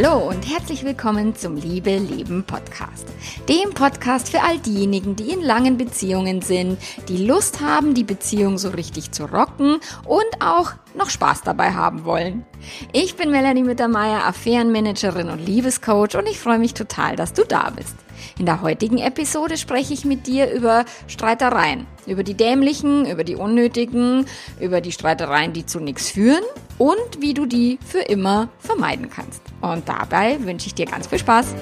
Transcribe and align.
Hallo 0.00 0.28
und 0.28 0.48
herzlich 0.48 0.84
willkommen 0.84 1.34
zum 1.34 1.56
Liebe 1.56 1.96
Leben 1.96 2.44
Podcast. 2.44 3.04
Dem 3.48 3.70
Podcast 3.70 4.28
für 4.28 4.42
all 4.42 4.58
diejenigen, 4.60 5.16
die 5.16 5.30
in 5.30 5.40
langen 5.40 5.76
Beziehungen 5.76 6.40
sind, 6.40 6.78
die 7.08 7.26
Lust 7.26 7.60
haben, 7.60 7.94
die 7.94 8.04
Beziehung 8.04 8.58
so 8.58 8.68
richtig 8.68 9.10
zu 9.10 9.24
rocken 9.24 9.80
und 10.04 10.40
auch 10.40 10.74
noch 10.94 11.10
Spaß 11.10 11.42
dabei 11.42 11.72
haben 11.72 12.04
wollen. 12.04 12.44
Ich 12.92 13.16
bin 13.16 13.32
Melanie 13.32 13.64
Mittermeier, 13.64 14.24
Affärenmanagerin 14.24 15.30
und 15.30 15.44
Liebescoach 15.44 16.14
und 16.16 16.28
ich 16.28 16.38
freue 16.38 16.60
mich 16.60 16.74
total, 16.74 17.16
dass 17.16 17.32
du 17.32 17.42
da 17.44 17.70
bist. 17.70 17.96
In 18.38 18.46
der 18.46 18.62
heutigen 18.62 18.98
Episode 18.98 19.56
spreche 19.56 19.92
ich 19.92 20.04
mit 20.04 20.28
dir 20.28 20.52
über 20.52 20.84
Streitereien. 21.08 21.88
Über 22.06 22.22
die 22.22 22.34
dämlichen, 22.34 23.04
über 23.04 23.24
die 23.24 23.34
unnötigen, 23.34 24.26
über 24.60 24.80
die 24.80 24.92
Streitereien, 24.92 25.52
die 25.52 25.66
zu 25.66 25.80
nichts 25.80 26.10
führen 26.10 26.44
und 26.78 27.20
wie 27.20 27.34
du 27.34 27.46
die 27.46 27.80
für 27.84 27.98
immer 27.98 28.48
vermeiden 28.60 29.10
kannst. 29.10 29.42
Und 29.60 29.88
dabei 29.88 30.38
wünsche 30.44 30.68
ich 30.68 30.74
dir 30.74 30.86
ganz 30.86 31.08
viel 31.08 31.18
Spaß. 31.18 31.56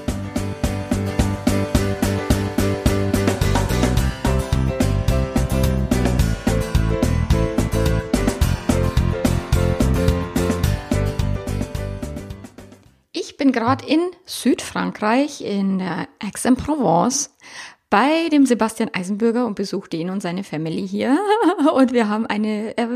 Ich 13.36 13.38
bin 13.38 13.52
gerade 13.52 13.84
in 13.84 14.00
Südfrankreich, 14.24 15.42
in 15.42 15.82
Aix-en-Provence, 16.20 17.36
bei 17.90 18.30
dem 18.30 18.46
Sebastian 18.46 18.88
Eisenbürger 18.94 19.44
und 19.44 19.56
besuchte 19.56 19.98
ihn 19.98 20.08
und 20.08 20.22
seine 20.22 20.42
Family 20.42 20.88
hier. 20.88 21.18
Und 21.74 21.92
wir 21.92 22.08
haben 22.08 22.24
eine 22.24 22.78
äh, 22.78 22.86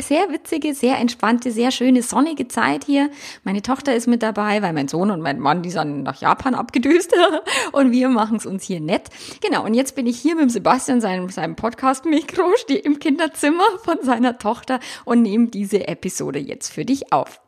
sehr 0.00 0.30
witzige, 0.30 0.72
sehr 0.72 0.96
entspannte, 0.96 1.50
sehr 1.50 1.70
schöne, 1.70 2.02
sonnige 2.02 2.48
Zeit 2.48 2.84
hier. 2.84 3.10
Meine 3.42 3.60
Tochter 3.60 3.94
ist 3.94 4.06
mit 4.06 4.22
dabei, 4.22 4.62
weil 4.62 4.72
mein 4.72 4.88
Sohn 4.88 5.10
und 5.10 5.20
mein 5.20 5.38
Mann, 5.38 5.62
die 5.62 5.70
sind 5.70 6.02
nach 6.04 6.18
Japan 6.18 6.54
abgedüst. 6.54 7.12
Und 7.72 7.92
wir 7.92 8.08
machen 8.08 8.38
es 8.38 8.46
uns 8.46 8.62
hier 8.62 8.80
nett. 8.80 9.10
Genau, 9.42 9.66
und 9.66 9.74
jetzt 9.74 9.94
bin 9.96 10.06
ich 10.06 10.18
hier 10.18 10.34
mit 10.34 10.44
dem 10.44 10.48
Sebastian, 10.48 11.02
seinem, 11.02 11.28
seinem 11.28 11.56
Podcast-Mikro, 11.56 12.56
stehe 12.56 12.78
im 12.78 13.00
Kinderzimmer 13.00 13.64
von 13.84 13.98
seiner 14.00 14.38
Tochter 14.38 14.80
und 15.04 15.20
nehme 15.20 15.48
diese 15.48 15.86
Episode 15.88 16.38
jetzt 16.38 16.72
für 16.72 16.86
dich 16.86 17.12
auf. 17.12 17.43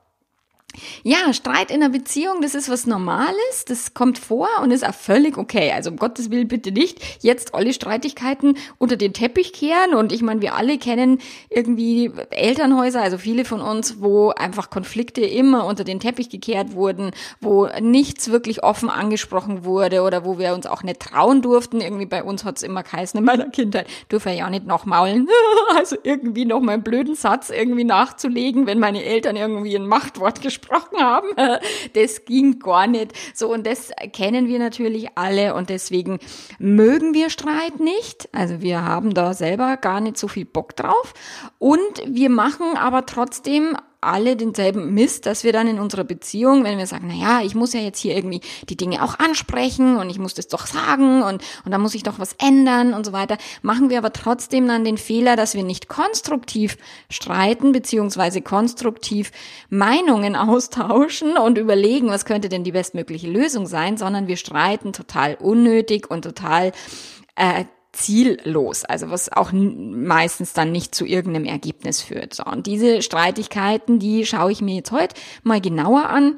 Ja, 1.03 1.33
Streit 1.33 1.71
in 1.71 1.83
einer 1.83 1.91
Beziehung, 1.91 2.41
das 2.43 2.55
ist 2.55 2.69
was 2.69 2.87
Normales, 2.87 3.65
das 3.67 3.95
kommt 3.95 4.19
vor 4.19 4.49
und 4.63 4.71
ist 4.71 4.87
auch 4.87 4.95
völlig 4.95 5.39
okay. 5.39 5.73
Also 5.73 5.91
um 5.91 5.97
Gottes 5.97 6.31
Willen 6.31 6.49
bitte 6.49 6.73
nicht 6.73 7.01
jetzt 7.23 7.55
alle 7.55 7.73
Streitigkeiten 7.73 8.57
unter 8.79 8.97
den 8.97 9.13
Teppich 9.13 9.53
kehren. 9.53 9.95
Und 9.95 10.13
ich 10.13 10.23
meine, 10.23 10.41
wir 10.41 10.55
alle 10.55 10.79
kennen 10.79 11.19
irgendwie 11.51 12.11
Elternhäuser, 12.31 13.01
also 13.01 13.19
viele 13.19 13.45
von 13.45 13.61
uns, 13.61 14.01
wo 14.01 14.31
einfach 14.31 14.71
Konflikte 14.71 15.23
immer 15.23 15.67
unter 15.67 15.85
den 15.85 16.01
Teppich 16.01 16.29
gekehrt 16.29 16.73
wurden, 16.75 17.13
wo 17.41 17.69
nichts 17.81 18.31
wirklich 18.31 18.63
offen 18.63 18.91
angesprochen 18.91 19.65
wurde 19.65 20.03
oder 20.03 20.25
wo 20.25 20.39
wir 20.39 20.55
uns 20.55 20.67
auch 20.67 20.83
nicht 20.83 21.01
trauen 21.01 21.43
durften. 21.43 21.81
Irgendwie 21.81 22.07
bei 22.07 22.23
uns 22.23 22.45
hat 22.45 22.57
es 22.57 22.63
immer 22.63 22.83
geheißen 22.83 23.19
in 23.19 23.25
meiner 23.25 23.49
Kindheit, 23.51 23.87
dürfen 24.11 24.35
ja 24.35 24.49
nicht 24.51 24.67
noch 24.67 24.85
maulen. 24.85 25.29
also 25.77 25.97
irgendwie 26.03 26.45
noch 26.45 26.61
mal 26.61 26.73
einen 26.73 26.83
blöden 26.83 27.15
Satz 27.15 27.51
irgendwie 27.51 27.85
nachzulegen, 27.85 28.67
wenn 28.67 28.79
meine 28.79 29.03
Eltern 29.03 29.37
irgendwie 29.37 29.77
ein 29.77 29.87
Machtwort 29.87 30.43
gesprochen 30.43 30.66
gesprochen 30.67 30.99
haben. 30.99 31.29
Das 31.95 32.25
ging 32.25 32.59
gar 32.59 32.87
nicht. 32.87 33.13
So, 33.35 33.53
und 33.53 33.67
das 33.67 33.91
kennen 34.13 34.49
wir 34.49 34.59
natürlich 34.59 35.09
alle 35.15 35.55
und 35.55 35.71
deswegen 35.71 36.19
mögen 36.59 37.15
wir 37.15 37.31
Streit 37.31 37.81
nicht. 37.81 38.29
Also 38.33 38.61
wir 38.61 38.85
haben 38.85 39.15
da 39.15 39.35
selber 39.35 39.77
gar 39.77 40.01
nicht 40.01 40.19
so 40.19 40.29
viel 40.29 40.45
Bock 40.45 40.77
drauf. 40.77 41.15
Und 41.59 42.03
wir 42.07 42.31
machen 42.31 42.77
aber 42.77 43.07
trotzdem 43.07 43.77
alle 44.07 44.37
denselben 44.37 44.95
Mist, 44.95 45.27
dass 45.27 45.45
wir 45.45 45.53
dann 45.53 45.69
in 45.69 45.79
unserer 45.79 46.05
Beziehung, 46.05 46.65
wenn 46.65 46.79
wir 46.79 46.87
sagen, 46.87 47.13
na 47.13 47.43
ich 47.43 47.55
muss 47.55 47.73
ja 47.73 47.81
jetzt 47.81 47.99
hier 47.99 48.15
irgendwie 48.17 48.41
die 48.69 48.77
Dinge 48.77 49.03
auch 49.03 49.19
ansprechen 49.19 49.97
und 49.97 50.11
ich 50.11 50.19
muss 50.19 50.35
das 50.35 50.49
doch 50.49 50.67
sagen 50.67 51.23
und, 51.23 51.43
und 51.65 51.73
da 51.73 51.79
muss 51.79 51.95
ich 51.95 52.03
doch 52.03 52.19
was 52.19 52.35
ändern 52.35 52.95
und 52.95 53.05
so 53.05 53.13
weiter, 53.13 53.37
machen 53.63 53.91
wir 53.91 53.99
aber 53.99 54.13
trotzdem 54.13 54.67
dann 54.69 54.85
den 54.85 54.99
Fehler, 54.99 55.37
dass 55.37 55.55
wir 55.55 55.63
nicht 55.63 55.89
konstruktiv 55.89 56.77
streiten, 57.11 57.73
beziehungsweise 57.73 58.43
konstruktiv 58.43 59.33
Meinungen 59.69 60.37
austauschen 60.37 61.37
und 61.37 61.59
überlegen, 61.59 62.09
was 62.09 62.25
könnte 62.25 62.49
denn 62.49 62.65
die 62.65 62.73
bestmögliche 62.73 63.29
Lösung 63.29 63.67
sein, 63.67 63.97
sondern 63.97 64.29
wir 64.29 64.37
streiten 64.37 64.93
total 64.93 65.35
unnötig 65.35 66.11
und 66.11 66.23
total 66.23 66.73
äh, 67.37 67.65
ziellos, 67.97 68.85
also 68.85 69.11
was 69.11 69.33
auch 69.33 69.53
meistens 69.53 70.53
dann 70.53 70.73
nicht 70.73 70.95
zu 70.95 71.07
irgendeinem 71.07 71.47
Ergebnis 71.47 72.03
führt. 72.03 72.35
So, 72.35 72.45
und 72.45 72.67
diese 72.67 73.03
Streitigkeiten, 73.03 73.99
die 73.99 74.27
schaue 74.27 74.53
ich 74.53 74.61
mir 74.61 74.77
jetzt 74.77 74.93
heute 74.93 75.15
mal 75.43 75.61
genauer 75.61 76.09
an 76.09 76.37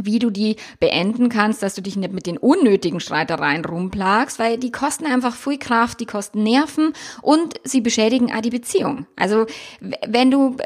wie 0.00 0.18
du 0.18 0.30
die 0.30 0.56
beenden 0.80 1.28
kannst, 1.28 1.62
dass 1.62 1.74
du 1.74 1.82
dich 1.82 1.96
nicht 1.96 2.12
mit 2.12 2.26
den 2.26 2.38
unnötigen 2.38 3.00
Streitereien 3.00 3.64
rumplagst, 3.64 4.38
weil 4.38 4.56
die 4.56 4.70
kosten 4.70 5.06
einfach 5.06 5.34
viel 5.34 5.58
Kraft, 5.58 6.00
die 6.00 6.06
kosten 6.06 6.42
Nerven 6.42 6.92
und 7.20 7.54
sie 7.64 7.80
beschädigen 7.80 8.32
auch 8.32 8.40
die 8.40 8.50
Beziehung. 8.50 9.06
Also 9.16 9.46
wenn 10.06 10.30
du 10.30 10.56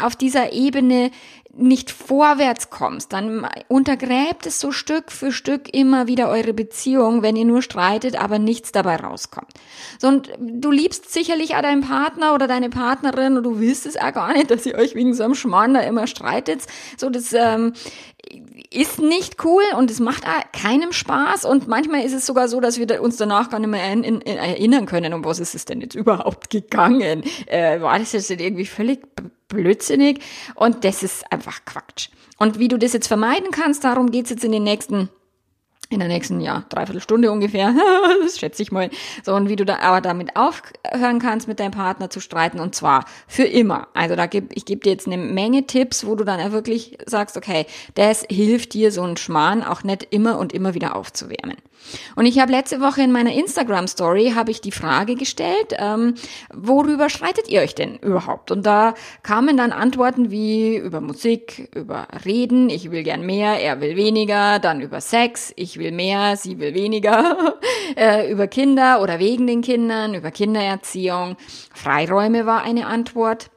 auf 0.00 0.16
dieser 0.16 0.52
Ebene 0.52 1.10
nicht 1.58 1.90
vorwärts 1.90 2.70
kommst, 2.70 3.12
dann 3.12 3.46
untergräbt 3.68 4.46
es 4.46 4.60
so 4.60 4.70
Stück 4.70 5.10
für 5.10 5.32
Stück 5.32 5.74
immer 5.74 6.06
wieder 6.06 6.28
eure 6.28 6.52
Beziehung, 6.52 7.22
wenn 7.22 7.36
ihr 7.36 7.44
nur 7.44 7.62
streitet, 7.62 8.20
aber 8.20 8.38
nichts 8.38 8.72
dabei 8.72 8.96
rauskommt. 8.96 9.50
So, 9.98 10.08
und 10.08 10.30
du 10.38 10.70
liebst 10.70 11.12
sicherlich 11.12 11.56
auch 11.56 11.62
deinen 11.62 11.82
Partner 11.82 12.34
oder 12.34 12.46
deine 12.46 12.70
Partnerin 12.70 13.36
und 13.36 13.42
du 13.42 13.60
willst 13.60 13.86
es 13.86 13.96
auch 13.96 14.12
gar 14.12 14.32
nicht, 14.32 14.50
dass 14.50 14.66
ihr 14.66 14.76
euch 14.76 14.94
wegen 14.94 15.14
so 15.14 15.24
einem 15.24 15.34
Schmarrn 15.34 15.74
da 15.74 15.80
immer 15.80 16.06
streitet. 16.06 16.62
So, 16.96 17.10
das 17.10 17.32
ähm, 17.32 17.72
ist 18.70 19.00
nicht 19.00 19.44
cool 19.44 19.64
und 19.76 19.90
es 19.90 20.00
macht 20.00 20.24
keinem 20.52 20.92
Spaß 20.92 21.44
und 21.44 21.66
manchmal 21.66 22.04
ist 22.04 22.12
es 22.12 22.26
sogar 22.26 22.48
so, 22.48 22.60
dass 22.60 22.78
wir 22.78 23.02
uns 23.02 23.16
danach 23.16 23.50
gar 23.50 23.58
nicht 23.58 23.70
mehr 23.70 23.82
erinnern 23.82 24.86
können, 24.86 25.12
um 25.12 25.24
was 25.24 25.40
ist 25.40 25.54
es 25.54 25.64
denn 25.64 25.80
jetzt 25.80 25.94
überhaupt 25.94 26.50
gegangen. 26.50 27.24
Äh, 27.46 27.80
war 27.80 27.98
das 27.98 28.12
jetzt 28.12 28.30
irgendwie 28.30 28.66
völlig 28.66 29.00
blödsinnig 29.48 30.20
und 30.54 30.84
das 30.84 31.02
ist 31.02 31.30
einfach 31.32 31.64
Quatsch. 31.64 32.08
Und 32.38 32.58
wie 32.58 32.68
du 32.68 32.78
das 32.78 32.92
jetzt 32.92 33.08
vermeiden 33.08 33.50
kannst, 33.50 33.84
darum 33.84 34.10
geht's 34.10 34.30
jetzt 34.30 34.44
in 34.44 34.52
den 34.52 34.62
nächsten 34.62 35.08
in 35.90 36.00
der 36.00 36.08
nächsten, 36.08 36.40
ja, 36.40 36.64
dreiviertel 36.68 37.00
Stunde 37.00 37.32
ungefähr, 37.32 37.74
das 38.22 38.38
schätze 38.38 38.62
ich 38.62 38.70
mal, 38.70 38.90
so, 39.24 39.34
und 39.34 39.48
wie 39.48 39.56
du 39.56 39.64
da 39.64 39.78
aber 39.78 40.00
damit 40.00 40.36
aufhören 40.36 41.18
kannst, 41.18 41.48
mit 41.48 41.60
deinem 41.60 41.70
Partner 41.70 42.10
zu 42.10 42.20
streiten, 42.20 42.60
und 42.60 42.74
zwar 42.74 43.06
für 43.26 43.44
immer. 43.44 43.88
Also 43.94 44.14
da 44.14 44.26
gib, 44.26 44.54
ich 44.54 44.66
gebe 44.66 44.82
dir 44.82 44.92
jetzt 44.92 45.06
eine 45.06 45.16
Menge 45.16 45.66
Tipps, 45.66 46.06
wo 46.06 46.14
du 46.14 46.24
dann 46.24 46.52
wirklich 46.52 46.98
sagst, 47.06 47.36
okay, 47.36 47.64
das 47.94 48.26
hilft 48.28 48.74
dir, 48.74 48.92
so 48.92 49.02
einen 49.02 49.16
Schmarrn 49.16 49.62
auch 49.62 49.82
nicht 49.82 50.06
immer 50.10 50.38
und 50.38 50.52
immer 50.52 50.74
wieder 50.74 50.94
aufzuwärmen. 50.94 51.56
Und 52.16 52.26
ich 52.26 52.38
habe 52.38 52.52
letzte 52.52 52.80
Woche 52.80 53.02
in 53.02 53.12
meiner 53.12 53.32
Instagram-Story 53.32 54.32
habe 54.34 54.50
ich 54.50 54.60
die 54.60 54.72
Frage 54.72 55.14
gestellt, 55.14 55.74
ähm, 55.78 56.14
worüber 56.52 57.08
streitet 57.08 57.48
ihr 57.48 57.60
euch 57.60 57.74
denn 57.74 57.96
überhaupt? 57.96 58.50
Und 58.50 58.66
da 58.66 58.94
kamen 59.22 59.56
dann 59.56 59.72
Antworten 59.72 60.30
wie 60.30 60.76
über 60.76 61.00
Musik, 61.00 61.70
über 61.74 62.08
Reden, 62.24 62.70
ich 62.70 62.90
will 62.90 63.02
gern 63.02 63.24
mehr, 63.24 63.60
er 63.60 63.80
will 63.80 63.96
weniger, 63.96 64.58
dann 64.58 64.80
über 64.80 65.00
Sex, 65.00 65.52
ich 65.56 65.78
will 65.78 65.92
mehr, 65.92 66.36
sie 66.36 66.58
will 66.58 66.74
weniger, 66.74 67.54
äh, 67.96 68.30
über 68.30 68.46
Kinder 68.46 69.00
oder 69.02 69.18
wegen 69.18 69.46
den 69.46 69.62
Kindern, 69.62 70.14
über 70.14 70.30
Kindererziehung. 70.30 71.36
Freiräume 71.74 72.46
war 72.46 72.62
eine 72.62 72.86
Antwort. 72.86 73.50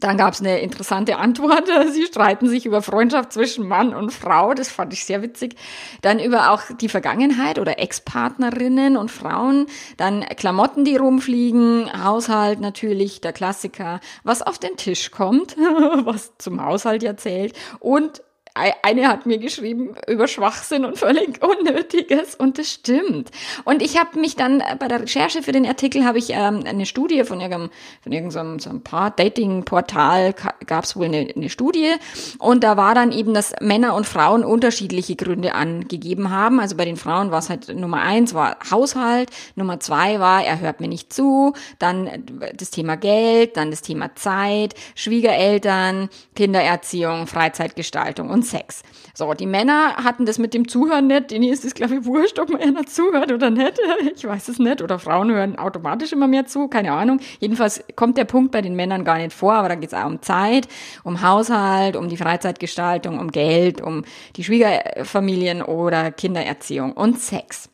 Dann 0.00 0.16
gab 0.16 0.32
es 0.32 0.40
eine 0.40 0.60
interessante 0.60 1.16
Antwort. 1.18 1.68
Sie 1.92 2.04
streiten 2.04 2.48
sich 2.48 2.66
über 2.66 2.82
Freundschaft 2.82 3.32
zwischen 3.32 3.68
Mann 3.68 3.94
und 3.94 4.12
Frau. 4.12 4.54
Das 4.54 4.70
fand 4.70 4.92
ich 4.92 5.04
sehr 5.04 5.22
witzig. 5.22 5.56
Dann 6.02 6.18
über 6.18 6.50
auch 6.50 6.62
die 6.80 6.88
Vergangenheit 6.88 7.58
oder 7.58 7.78
Ex-Partnerinnen 7.78 8.96
und 8.96 9.10
Frauen. 9.10 9.66
Dann 9.96 10.22
Klamotten, 10.36 10.84
die 10.84 10.96
rumfliegen. 10.96 11.90
Haushalt 12.02 12.60
natürlich, 12.60 13.20
der 13.20 13.32
Klassiker. 13.32 14.00
Was 14.24 14.42
auf 14.42 14.58
den 14.58 14.76
Tisch 14.76 15.10
kommt, 15.10 15.56
was 16.04 16.36
zum 16.38 16.64
Haushalt 16.64 17.02
ja 17.02 17.16
zählt. 17.16 17.54
Und 17.78 18.22
eine 18.54 19.08
hat 19.08 19.26
mir 19.26 19.38
geschrieben 19.38 19.94
über 20.08 20.26
Schwachsinn 20.26 20.84
und 20.84 20.98
völlig 20.98 21.42
Unnötiges 21.42 22.34
und 22.34 22.58
das 22.58 22.70
stimmt. 22.70 23.30
Und 23.64 23.82
ich 23.82 23.98
habe 23.98 24.18
mich 24.18 24.36
dann 24.36 24.60
äh, 24.60 24.76
bei 24.78 24.88
der 24.88 25.02
Recherche 25.02 25.42
für 25.42 25.52
den 25.52 25.66
Artikel 25.66 26.04
habe 26.04 26.18
ich 26.18 26.30
ähm, 26.30 26.64
eine 26.66 26.86
Studie 26.86 27.24
von 27.24 27.40
irgendeinem, 27.40 27.70
von 28.02 28.12
irgendeinem 28.12 28.58
so 28.58 28.70
ein 28.70 28.82
paar 28.82 29.10
Dating-Portal 29.10 30.34
gab 30.66 30.84
es 30.84 30.96
wohl 30.96 31.06
eine, 31.06 31.32
eine 31.34 31.48
Studie 31.48 31.94
und 32.38 32.64
da 32.64 32.76
war 32.76 32.94
dann 32.94 33.12
eben, 33.12 33.34
dass 33.34 33.54
Männer 33.60 33.94
und 33.94 34.06
Frauen 34.06 34.44
unterschiedliche 34.44 35.16
Gründe 35.16 35.54
angegeben 35.54 36.30
haben. 36.30 36.60
Also 36.60 36.76
bei 36.76 36.84
den 36.84 36.96
Frauen 36.96 37.30
war 37.30 37.38
es 37.38 37.50
halt 37.50 37.68
Nummer 37.74 38.02
eins 38.02 38.34
war 38.34 38.56
Haushalt, 38.70 39.30
Nummer 39.54 39.80
zwei 39.80 40.20
war 40.20 40.44
er 40.44 40.60
hört 40.60 40.80
mir 40.80 40.88
nicht 40.88 41.12
zu, 41.12 41.54
dann 41.78 42.08
das 42.54 42.70
Thema 42.70 42.96
Geld, 42.96 43.56
dann 43.56 43.70
das 43.70 43.82
Thema 43.82 44.14
Zeit, 44.14 44.74
Schwiegereltern, 44.94 46.08
Kindererziehung, 46.34 47.26
Freizeitgestaltung 47.26 48.30
und 48.30 48.39
und 48.40 48.46
Sex. 48.46 48.82
So, 49.14 49.32
die 49.34 49.46
Männer 49.46 49.96
hatten 49.96 50.24
das 50.24 50.38
mit 50.38 50.54
dem 50.54 50.66
Zuhören 50.66 51.06
nicht. 51.08 51.30
Denen 51.30 51.44
ist 51.44 51.64
es, 51.64 51.74
glaube 51.74 51.96
ich, 51.96 52.04
wurscht, 52.06 52.38
ob 52.38 52.48
man 52.48 52.60
einer 52.60 52.86
zuhört 52.86 53.30
oder 53.32 53.50
nicht. 53.50 53.78
Ich 54.14 54.26
weiß 54.26 54.48
es 54.48 54.58
nicht. 54.58 54.82
Oder 54.82 54.98
Frauen 54.98 55.30
hören 55.30 55.58
automatisch 55.58 56.12
immer 56.12 56.26
mehr 56.26 56.46
zu. 56.46 56.68
Keine 56.68 56.92
Ahnung. 56.92 57.20
Jedenfalls 57.38 57.84
kommt 57.96 58.16
der 58.16 58.24
Punkt 58.24 58.50
bei 58.50 58.62
den 58.62 58.74
Männern 58.74 59.04
gar 59.04 59.18
nicht 59.18 59.32
vor. 59.32 59.54
Aber 59.54 59.68
da 59.68 59.74
geht 59.74 59.92
es 59.92 59.94
auch 59.94 60.06
um 60.06 60.22
Zeit, 60.22 60.68
um 61.04 61.22
Haushalt, 61.22 61.96
um 61.96 62.08
die 62.08 62.16
Freizeitgestaltung, 62.16 63.18
um 63.18 63.30
Geld, 63.30 63.80
um 63.80 64.04
die 64.36 64.44
Schwiegerfamilien 64.44 65.62
oder 65.62 66.10
Kindererziehung 66.10 66.92
und 66.92 67.18
Sex. 67.18 67.69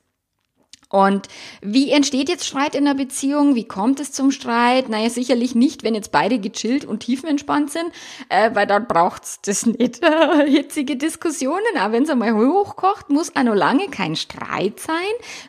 Und 0.97 1.29
wie 1.61 1.91
entsteht 1.91 2.31
jetzt 2.31 2.47
Streit 2.47 2.75
in 2.75 2.87
der 2.87 2.95
Beziehung? 2.95 3.55
Wie 3.55 3.69
kommt 3.69 4.01
es 4.01 4.13
zum 4.13 4.31
Streit? 4.31 4.89
Naja, 4.89 5.11
sicherlich 5.11 5.55
nicht, 5.55 5.83
wenn 5.83 5.95
jetzt 5.95 6.11
beide 6.11 6.39
gechillt 6.39 6.87
und 6.87 7.01
tiefenentspannt 7.01 7.71
sind, 7.71 7.85
äh, 8.31 8.55
weil 8.55 8.67
dann 8.67 8.87
braucht's 8.87 9.41
das 9.43 9.67
nicht. 9.67 10.01
Äh, 10.07 10.49
hitzige 10.49 10.97
Diskussionen. 10.97 11.61
Aber 11.79 11.93
wenn 11.93 12.05
es 12.05 12.11
einmal 12.11 12.33
hochkocht, 12.33 13.11
muss 13.11 13.35
auch 13.37 13.43
noch 13.43 13.55
lange 13.55 13.89
kein 13.89 14.17
Streit 14.17 14.81
sein, 14.81 14.95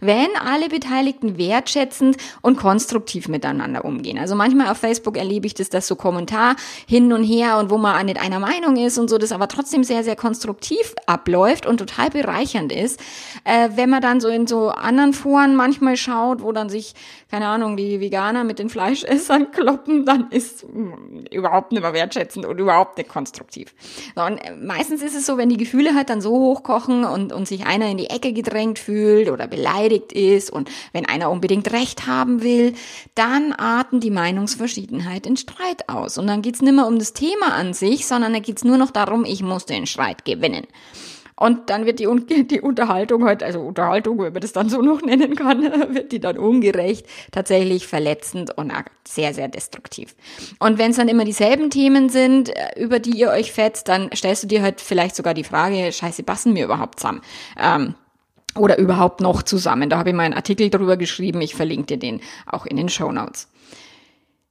wenn 0.01 0.27
alle 0.45 0.67
Beteiligten 0.67 1.37
wertschätzend 1.37 2.17
und 2.41 2.57
konstruktiv 2.57 3.29
miteinander 3.29 3.85
umgehen. 3.85 4.17
Also 4.17 4.35
manchmal 4.35 4.69
auf 4.69 4.77
Facebook 4.77 5.15
erlebe 5.15 5.47
ich 5.47 5.53
das, 5.53 5.69
dass 5.69 5.87
so 5.87 5.95
Kommentar 5.95 6.57
hin 6.87 7.13
und 7.13 7.23
her 7.23 7.57
und 7.57 7.69
wo 7.69 7.77
man 7.77 7.97
auch 7.97 8.03
nicht 8.03 8.19
einer 8.19 8.39
Meinung 8.39 8.75
ist 8.75 8.97
und 8.97 9.09
so, 9.09 9.17
das 9.17 9.31
aber 9.31 9.47
trotzdem 9.47 9.85
sehr, 9.85 10.03
sehr 10.03 10.15
konstruktiv 10.17 10.95
abläuft 11.05 11.65
und 11.65 11.77
total 11.77 12.09
bereichernd 12.09 12.73
ist. 12.73 12.99
Äh, 13.45 13.69
wenn 13.75 13.89
man 13.89 14.01
dann 14.01 14.19
so 14.19 14.27
in 14.27 14.47
so 14.47 14.69
anderen 14.69 15.13
Foren 15.13 15.36
manchmal 15.55 15.97
schaut, 15.97 16.41
wo 16.41 16.51
dann 16.51 16.69
sich, 16.69 16.93
keine 17.29 17.47
Ahnung, 17.47 17.77
die 17.77 17.99
Veganer 17.99 18.43
mit 18.43 18.59
den 18.59 18.69
Fleischessern 18.69 19.51
kloppen, 19.51 20.05
dann 20.05 20.29
ist 20.31 20.65
überhaupt 21.31 21.71
nicht 21.71 21.81
mehr 21.81 21.93
wertschätzend 21.93 22.45
und 22.45 22.59
überhaupt 22.59 22.97
nicht 22.97 23.09
konstruktiv. 23.09 23.73
Und 24.15 24.37
äh, 24.37 24.55
meistens 24.55 25.01
ist 25.01 25.15
es 25.15 25.25
so, 25.25 25.37
wenn 25.37 25.49
die 25.49 25.57
Gefühle 25.57 25.95
halt 25.95 26.09
dann 26.09 26.21
so 26.21 26.31
hochkochen 26.31 27.03
und, 27.03 27.31
und 27.31 27.47
sich 27.47 27.65
einer 27.65 27.89
in 27.89 27.97
die 27.97 28.09
Ecke 28.09 28.33
gedrängt 28.33 28.79
fühlt 28.79 29.29
oder 29.29 29.47
beleidigt 29.47 30.13
ist 30.13 30.49
und 30.49 30.69
wenn 30.93 31.05
einer 31.05 31.29
unbedingt 31.29 31.71
Recht 31.71 32.07
haben 32.07 32.41
will, 32.41 32.73
dann 33.15 33.53
arten 33.53 33.99
die 33.99 34.11
Meinungsverschiedenheit 34.11 35.25
in 35.25 35.37
Streit 35.37 35.89
aus. 35.89 36.17
Und 36.17 36.27
dann 36.27 36.41
geht's 36.41 36.61
nicht 36.61 36.73
mehr 36.73 36.87
um 36.87 36.99
das 36.99 37.13
Thema 37.13 37.53
an 37.53 37.73
sich, 37.73 38.07
sondern 38.07 38.33
da 38.33 38.39
geht's 38.39 38.63
nur 38.63 38.77
noch 38.77 38.91
darum, 38.91 39.25
ich 39.25 39.41
muss 39.43 39.65
den 39.65 39.85
Streit 39.85 40.25
gewinnen. 40.25 40.65
Und 41.39 41.69
dann 41.69 41.85
wird 41.85 41.99
die, 41.99 42.07
die 42.47 42.61
Unterhaltung 42.61 43.23
halt, 43.25 43.43
also 43.43 43.59
Unterhaltung, 43.59 44.19
wenn 44.19 44.33
man 44.33 44.41
das 44.41 44.53
dann 44.53 44.69
so 44.69 44.81
noch 44.81 45.01
nennen 45.01 45.35
kann, 45.35 45.61
wird 45.93 46.11
die 46.11 46.19
dann 46.19 46.37
ungerecht, 46.37 47.05
tatsächlich 47.31 47.87
verletzend 47.87 48.57
und 48.57 48.73
sehr, 49.07 49.33
sehr 49.33 49.47
destruktiv. 49.47 50.15
Und 50.59 50.77
wenn 50.77 50.91
es 50.91 50.97
dann 50.97 51.07
immer 51.07 51.25
dieselben 51.25 51.69
Themen 51.69 52.09
sind, 52.09 52.49
äh, 52.49 52.79
über 52.79 52.99
die 52.99 53.11
ihr 53.11 53.29
euch 53.29 53.51
fetzt, 53.51 53.87
dann 53.87 54.09
stellst 54.13 54.43
du 54.43 54.47
dir 54.47 54.61
halt 54.61 54.81
vielleicht 54.81 55.15
sogar 55.15 55.33
die 55.33 55.43
Frage, 55.43 55.91
scheiße, 55.91 56.23
passen 56.23 56.55
wir 56.55 56.65
überhaupt 56.65 56.99
zusammen? 56.99 57.21
Ähm, 57.57 57.95
oder 58.55 58.77
überhaupt 58.79 59.21
noch 59.21 59.43
zusammen. 59.43 59.89
Da 59.89 59.99
habe 59.99 60.09
ich 60.09 60.15
mal 60.15 60.23
einen 60.23 60.33
Artikel 60.33 60.69
drüber 60.71 60.97
geschrieben, 60.97 61.41
ich 61.41 61.53
verlinke 61.53 61.85
dir 61.85 61.97
den 61.97 62.21
auch 62.47 62.65
in 62.65 62.77
den 62.77 62.89
Show 62.89 63.11
Notes. 63.11 63.47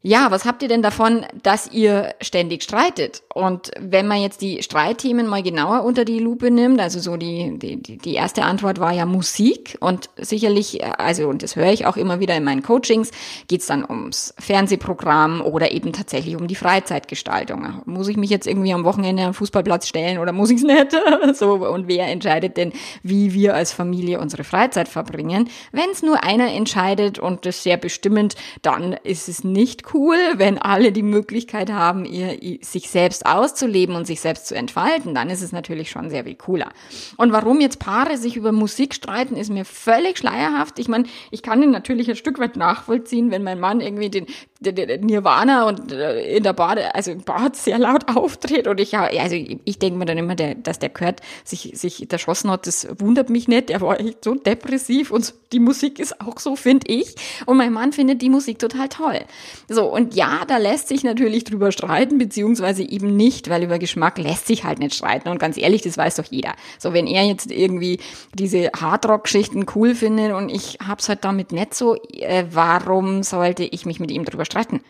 Ja, 0.08 0.30
was 0.30 0.44
habt 0.44 0.62
ihr 0.62 0.68
denn 0.68 0.82
davon, 0.82 1.26
dass 1.42 1.72
ihr 1.72 2.14
ständig 2.20 2.62
streitet? 2.62 3.24
Und 3.34 3.72
wenn 3.76 4.06
man 4.06 4.22
jetzt 4.22 4.40
die 4.40 4.62
Streitthemen 4.62 5.26
mal 5.26 5.42
genauer 5.42 5.82
unter 5.82 6.04
die 6.04 6.20
Lupe 6.20 6.52
nimmt, 6.52 6.80
also 6.80 7.00
so 7.00 7.16
die, 7.16 7.58
die, 7.58 7.98
die 7.98 8.14
erste 8.14 8.44
Antwort 8.44 8.78
war 8.78 8.92
ja 8.92 9.04
Musik 9.04 9.76
und 9.80 10.08
sicherlich, 10.16 10.84
also 10.84 11.26
und 11.26 11.42
das 11.42 11.56
höre 11.56 11.72
ich 11.72 11.86
auch 11.86 11.96
immer 11.96 12.20
wieder 12.20 12.36
in 12.36 12.44
meinen 12.44 12.62
Coachings, 12.62 13.10
geht's 13.48 13.66
dann 13.66 13.84
ums 13.84 14.32
Fernsehprogramm 14.38 15.40
oder 15.40 15.72
eben 15.72 15.92
tatsächlich 15.92 16.36
um 16.36 16.46
die 16.46 16.54
Freizeitgestaltung. 16.54 17.82
Muss 17.86 18.06
ich 18.06 18.16
mich 18.16 18.30
jetzt 18.30 18.46
irgendwie 18.46 18.72
am 18.72 18.84
Wochenende 18.84 19.24
am 19.24 19.34
Fußballplatz 19.34 19.88
stellen 19.88 20.18
oder 20.18 20.30
muss 20.30 20.50
ich's 20.50 20.62
nicht? 20.62 20.96
so, 21.34 21.54
und 21.54 21.88
wer 21.88 22.06
entscheidet 22.06 22.56
denn, 22.56 22.72
wie 23.02 23.34
wir 23.34 23.56
als 23.56 23.72
Familie 23.72 24.20
unsere 24.20 24.44
Freizeit 24.44 24.86
verbringen? 24.86 25.50
Wenn 25.72 25.90
es 25.90 26.04
nur 26.04 26.22
einer 26.22 26.52
entscheidet 26.52 27.18
und 27.18 27.44
das 27.44 27.64
sehr 27.64 27.76
bestimmend, 27.76 28.36
dann 28.62 28.92
ist 29.02 29.28
es 29.28 29.42
nicht 29.42 29.92
cool 29.92 29.95
cool, 29.96 30.18
wenn 30.36 30.58
alle 30.58 30.92
die 30.92 31.02
Möglichkeit 31.02 31.72
haben, 31.72 32.04
ihr, 32.04 32.38
sich 32.62 32.90
selbst 32.90 33.24
auszuleben 33.26 33.96
und 33.96 34.06
sich 34.06 34.20
selbst 34.20 34.46
zu 34.46 34.54
entfalten, 34.54 35.14
dann 35.14 35.30
ist 35.30 35.42
es 35.42 35.52
natürlich 35.52 35.90
schon 35.90 36.10
sehr 36.10 36.24
viel 36.24 36.34
cooler. 36.34 36.68
Und 37.16 37.32
warum 37.32 37.60
jetzt 37.60 37.78
Paare 37.78 38.18
sich 38.18 38.36
über 38.36 38.52
Musik 38.52 38.94
streiten, 38.94 39.36
ist 39.36 39.50
mir 39.50 39.64
völlig 39.64 40.18
schleierhaft. 40.18 40.78
Ich 40.78 40.88
meine, 40.88 41.04
ich 41.30 41.42
kann 41.42 41.62
ihn 41.62 41.70
natürlich 41.70 42.08
ein 42.10 42.16
Stück 42.16 42.38
weit 42.38 42.56
nachvollziehen, 42.56 43.30
wenn 43.30 43.42
mein 43.42 43.58
Mann 43.58 43.80
irgendwie 43.80 44.10
den, 44.10 44.26
Nirvana 44.60 45.68
und 45.68 45.92
äh, 45.92 46.36
in 46.36 46.42
der 46.42 46.52
Bade, 46.52 46.94
also 46.94 47.10
im 47.10 47.22
Bad 47.22 47.56
sehr 47.56 47.78
laut 47.78 48.08
auftritt 48.16 48.66
und 48.66 48.80
ich, 48.80 48.96
also 48.96 49.36
ich 49.36 49.78
denke 49.78 49.98
mir 49.98 50.06
dann 50.06 50.18
immer, 50.18 50.34
der, 50.34 50.54
dass 50.54 50.78
der 50.78 50.88
gehört, 50.88 51.20
sich, 51.44 51.72
sich 51.74 52.10
erschossen 52.10 52.50
hat, 52.50 52.66
das 52.66 52.88
wundert 52.98 53.30
mich 53.30 53.48
nicht. 53.48 53.68
Der 53.68 53.80
war 53.80 54.00
echt 54.00 54.24
so 54.24 54.34
depressiv 54.34 55.10
und 55.10 55.34
die 55.52 55.60
Musik 55.60 55.98
ist 55.98 56.20
auch 56.20 56.38
so, 56.38 56.56
finde 56.56 56.88
ich. 56.88 57.14
Und 57.46 57.56
mein 57.56 57.72
Mann 57.72 57.92
findet 57.92 58.22
die 58.22 58.30
Musik 58.30 58.58
total 58.58 58.88
toll. 58.88 59.20
So, 59.68 59.92
und 59.92 60.14
ja, 60.14 60.44
da 60.46 60.56
lässt 60.56 60.88
sich 60.88 61.04
natürlich 61.04 61.44
drüber 61.44 61.72
streiten, 61.72 62.18
beziehungsweise 62.18 62.82
eben 62.82 63.16
nicht, 63.16 63.50
weil 63.50 63.62
über 63.62 63.78
Geschmack 63.78 64.18
lässt 64.18 64.46
sich 64.46 64.64
halt 64.64 64.78
nicht 64.78 64.94
streiten. 64.94 65.28
Und 65.28 65.38
ganz 65.38 65.56
ehrlich, 65.56 65.82
das 65.82 65.98
weiß 65.98 66.16
doch 66.16 66.24
jeder. 66.24 66.54
So, 66.78 66.92
wenn 66.92 67.06
er 67.06 67.24
jetzt 67.24 67.50
irgendwie 67.50 68.00
diese 68.34 68.70
Hardrock-Geschichten 68.76 69.66
cool 69.74 69.94
findet 69.94 70.32
und 70.32 70.48
ich 70.48 70.78
hab's 70.86 71.08
halt 71.08 71.24
damit 71.24 71.52
nicht 71.52 71.74
so, 71.74 71.96
äh, 72.12 72.44
warum 72.50 73.22
sollte 73.22 73.64
ich 73.64 73.86
mich 73.86 74.00
mit 74.00 74.10
ihm 74.10 74.24
drüber 74.24 74.45
streiten? 74.46 74.80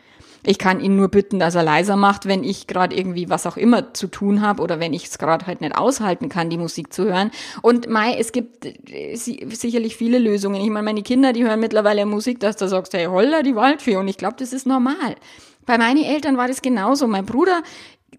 Ich 0.46 0.58
kann 0.58 0.80
ihn 0.80 0.94
nur 0.94 1.08
bitten, 1.08 1.40
dass 1.40 1.56
er 1.56 1.64
leiser 1.64 1.96
macht, 1.96 2.26
wenn 2.26 2.44
ich 2.44 2.68
gerade 2.68 2.96
irgendwie 2.96 3.28
was 3.28 3.46
auch 3.46 3.56
immer 3.56 3.94
zu 3.94 4.06
tun 4.06 4.42
habe 4.42 4.62
oder 4.62 4.78
wenn 4.78 4.94
ich 4.94 5.06
es 5.06 5.18
gerade 5.18 5.46
halt 5.46 5.60
nicht 5.60 5.76
aushalten 5.76 6.28
kann, 6.28 6.50
die 6.50 6.56
Musik 6.56 6.92
zu 6.92 7.04
hören. 7.04 7.32
Und 7.62 7.88
Mai, 7.88 8.16
es 8.16 8.30
gibt 8.30 8.64
äh, 8.64 9.16
sicherlich 9.16 9.96
viele 9.96 10.18
Lösungen. 10.18 10.60
Ich 10.60 10.70
meine, 10.70 10.84
meine 10.84 11.02
Kinder, 11.02 11.32
die 11.32 11.42
hören 11.42 11.58
mittlerweile 11.58 12.06
Musik, 12.06 12.38
dass 12.38 12.56
du 12.56 12.68
sagst, 12.68 12.94
hey, 12.94 13.06
holla 13.06 13.42
die 13.42 13.56
Waldfee. 13.56 13.96
Und 13.96 14.06
ich 14.06 14.18
glaube, 14.18 14.36
das 14.38 14.52
ist 14.52 14.66
normal. 14.66 15.16
Bei 15.66 15.78
meinen 15.78 16.04
Eltern 16.04 16.36
war 16.36 16.46
das 16.46 16.62
genauso. 16.62 17.08
Mein 17.08 17.26
Bruder, 17.26 17.62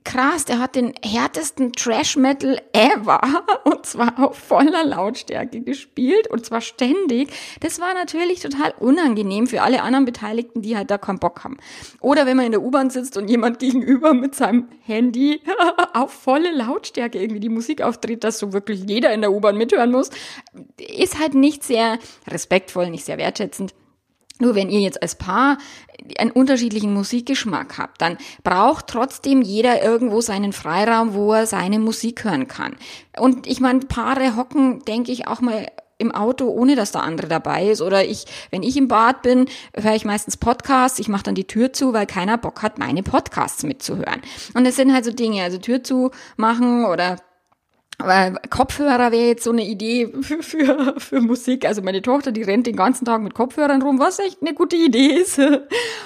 krass, 0.03 0.45
der 0.45 0.59
hat 0.59 0.75
den 0.75 0.94
härtesten 1.03 1.73
Trash-Metal 1.73 2.59
ever 2.73 3.21
und 3.63 3.85
zwar 3.85 4.19
auf 4.19 4.38
voller 4.38 4.85
Lautstärke 4.85 5.61
gespielt 5.61 6.27
und 6.29 6.45
zwar 6.45 6.61
ständig. 6.61 7.29
Das 7.59 7.79
war 7.79 7.94
natürlich 7.94 8.39
total 8.39 8.73
unangenehm 8.79 9.47
für 9.47 9.61
alle 9.61 9.81
anderen 9.81 10.05
Beteiligten, 10.05 10.61
die 10.61 10.77
halt 10.77 10.91
da 10.91 10.97
keinen 10.97 11.19
Bock 11.19 11.44
haben. 11.44 11.57
Oder 12.01 12.25
wenn 12.25 12.38
man 12.38 12.45
in 12.47 12.51
der 12.51 12.61
U-Bahn 12.61 12.89
sitzt 12.89 13.17
und 13.17 13.29
jemand 13.29 13.59
gegenüber 13.67 14.13
mit 14.13 14.35
seinem 14.35 14.67
Handy 14.83 15.41
auf 15.94 16.11
volle 16.11 16.51
Lautstärke 16.51 17.19
irgendwie 17.19 17.39
die 17.41 17.50
Musik 17.50 17.81
auftritt, 17.81 18.23
dass 18.23 18.39
so 18.39 18.53
wirklich 18.53 18.83
jeder 18.88 19.13
in 19.13 19.21
der 19.21 19.31
U-Bahn 19.31 19.57
mithören 19.57 19.91
muss, 19.91 20.09
ist 20.79 21.19
halt 21.19 21.33
nicht 21.33 21.63
sehr 21.63 22.00
respektvoll, 22.27 22.89
nicht 22.89 23.05
sehr 23.05 23.17
wertschätzend. 23.17 23.73
Nur 24.39 24.56
wenn 24.56 24.69
ihr 24.69 24.80
jetzt 24.80 25.01
als 25.01 25.16
Paar 25.16 25.57
einen 26.18 26.31
unterschiedlichen 26.31 26.94
Musikgeschmack 26.94 27.77
habt, 27.77 28.01
dann 28.01 28.17
braucht 28.44 28.88
trotzdem 28.88 29.41
jeder 29.41 29.84
irgendwo 29.84 30.22
seinen 30.22 30.53
Freiraum, 30.53 31.13
wo 31.13 31.34
er 31.34 31.48
seine 31.48 31.79
Musik 31.79 32.24
hören 32.24 32.48
kann. 32.48 32.75
Und 33.17 33.48
ich 33.48 33.60
meine, 33.60 33.79
Paare 33.79 34.36
hocken, 34.36 34.84
denke 34.86 35.12
ich, 35.12 35.27
auch 35.27 35.41
mal 35.41 35.67
im 35.98 36.12
Auto, 36.12 36.48
ohne 36.48 36.75
dass 36.75 36.91
der 36.91 37.03
andere 37.03 37.27
dabei 37.27 37.70
ist. 37.70 37.82
Oder 37.82 38.06
ich, 38.06 38.25
wenn 38.51 38.63
ich 38.63 38.77
im 38.77 38.88
Bad 38.88 39.22
bin, 39.24 39.48
höre 39.75 39.96
ich 39.96 40.06
meistens 40.06 40.38
Podcasts. 40.38 41.00
Ich 41.00 41.08
mache 41.08 41.24
dann 41.24 41.36
die 41.36 41.48
Tür 41.48 41.74
zu, 41.74 41.94
weil 41.94 42.06
keiner 42.06 42.38
Bock 42.38 42.62
hat, 42.62 42.77
meine 42.77 43.03
Podcasts 43.03 43.63
mitzuhören. 43.63 44.22
Und 44.53 44.65
das 44.65 44.75
sind 44.75 44.94
halt 44.94 45.06
so 45.06 45.12
Dinge, 45.12 45.44
also 45.44 45.58
Tür 45.58 45.84
zu 45.84 46.12
machen 46.36 46.86
oder 46.86 47.17
Kopfhörer 48.00 49.12
wäre 49.12 49.25
jetzt 49.25 49.44
so 49.44 49.51
eine 49.51 49.66
Idee 49.66 50.13
für, 50.22 50.44
für, 50.44 50.96
für 51.00 51.20
Musik. 51.20 51.66
Also 51.66 51.82
meine 51.82 52.04
Tochter, 52.04 52.32
die 52.32 52.44
rennt 52.44 52.68
den 52.68 52.75
ganzen 52.75 53.06
Tag 53.06 53.22
mit 53.22 53.34
Kopfhörern 53.34 53.82
rum, 53.82 53.98
was 53.98 54.20
echt 54.20 54.38
eine 54.42 54.54
gute 54.54 54.75
Idee 54.75 55.13
ist. 55.13 55.39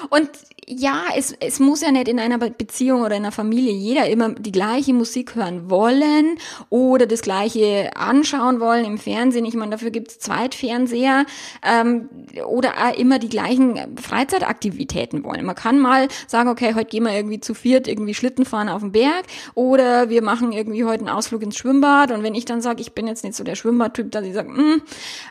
Und 0.09 0.29
ja, 0.67 1.03
es, 1.17 1.35
es 1.41 1.59
muss 1.59 1.81
ja 1.81 1.91
nicht 1.91 2.07
in 2.07 2.17
einer 2.17 2.37
Beziehung 2.37 3.01
oder 3.01 3.17
in 3.17 3.23
einer 3.23 3.33
Familie 3.33 3.73
jeder 3.73 4.07
immer 4.07 4.29
die 4.29 4.53
gleiche 4.53 4.93
Musik 4.93 5.35
hören 5.35 5.69
wollen 5.69 6.37
oder 6.69 7.07
das 7.07 7.21
gleiche 7.21 7.91
anschauen 7.97 8.61
wollen 8.61 8.85
im 8.85 8.97
Fernsehen. 8.97 9.43
Ich 9.43 9.55
meine, 9.55 9.71
dafür 9.71 9.91
gibt's 9.91 10.19
Zweitfernseher 10.19 11.25
ähm, 11.61 12.07
oder 12.47 12.73
immer 12.97 13.19
die 13.19 13.27
gleichen 13.27 13.97
Freizeitaktivitäten 13.97 15.25
wollen. 15.25 15.45
Man 15.45 15.55
kann 15.55 15.77
mal 15.77 16.07
sagen, 16.27 16.47
okay, 16.47 16.73
heute 16.73 16.85
gehen 16.85 17.03
wir 17.03 17.13
irgendwie 17.13 17.41
zu 17.41 17.53
viert 17.53 17.89
irgendwie 17.89 18.13
Schlitten 18.13 18.45
fahren 18.45 18.69
auf 18.69 18.81
den 18.81 18.93
Berg 18.93 19.25
oder 19.55 20.09
wir 20.09 20.21
machen 20.21 20.53
irgendwie 20.53 20.85
heute 20.85 21.01
einen 21.01 21.09
Ausflug 21.09 21.41
ins 21.41 21.57
Schwimmbad 21.57 21.80
und 21.81 22.23
wenn 22.23 22.35
ich 22.35 22.45
dann 22.45 22.61
sage, 22.61 22.81
ich 22.81 22.93
bin 22.93 23.07
jetzt 23.07 23.23
nicht 23.23 23.35
so 23.35 23.43
der 23.43 23.55
Schwimmbadtyp, 23.55 24.11
dass 24.11 24.25
ich 24.25 24.33
sage, 24.33 24.49
hm, 24.49 24.81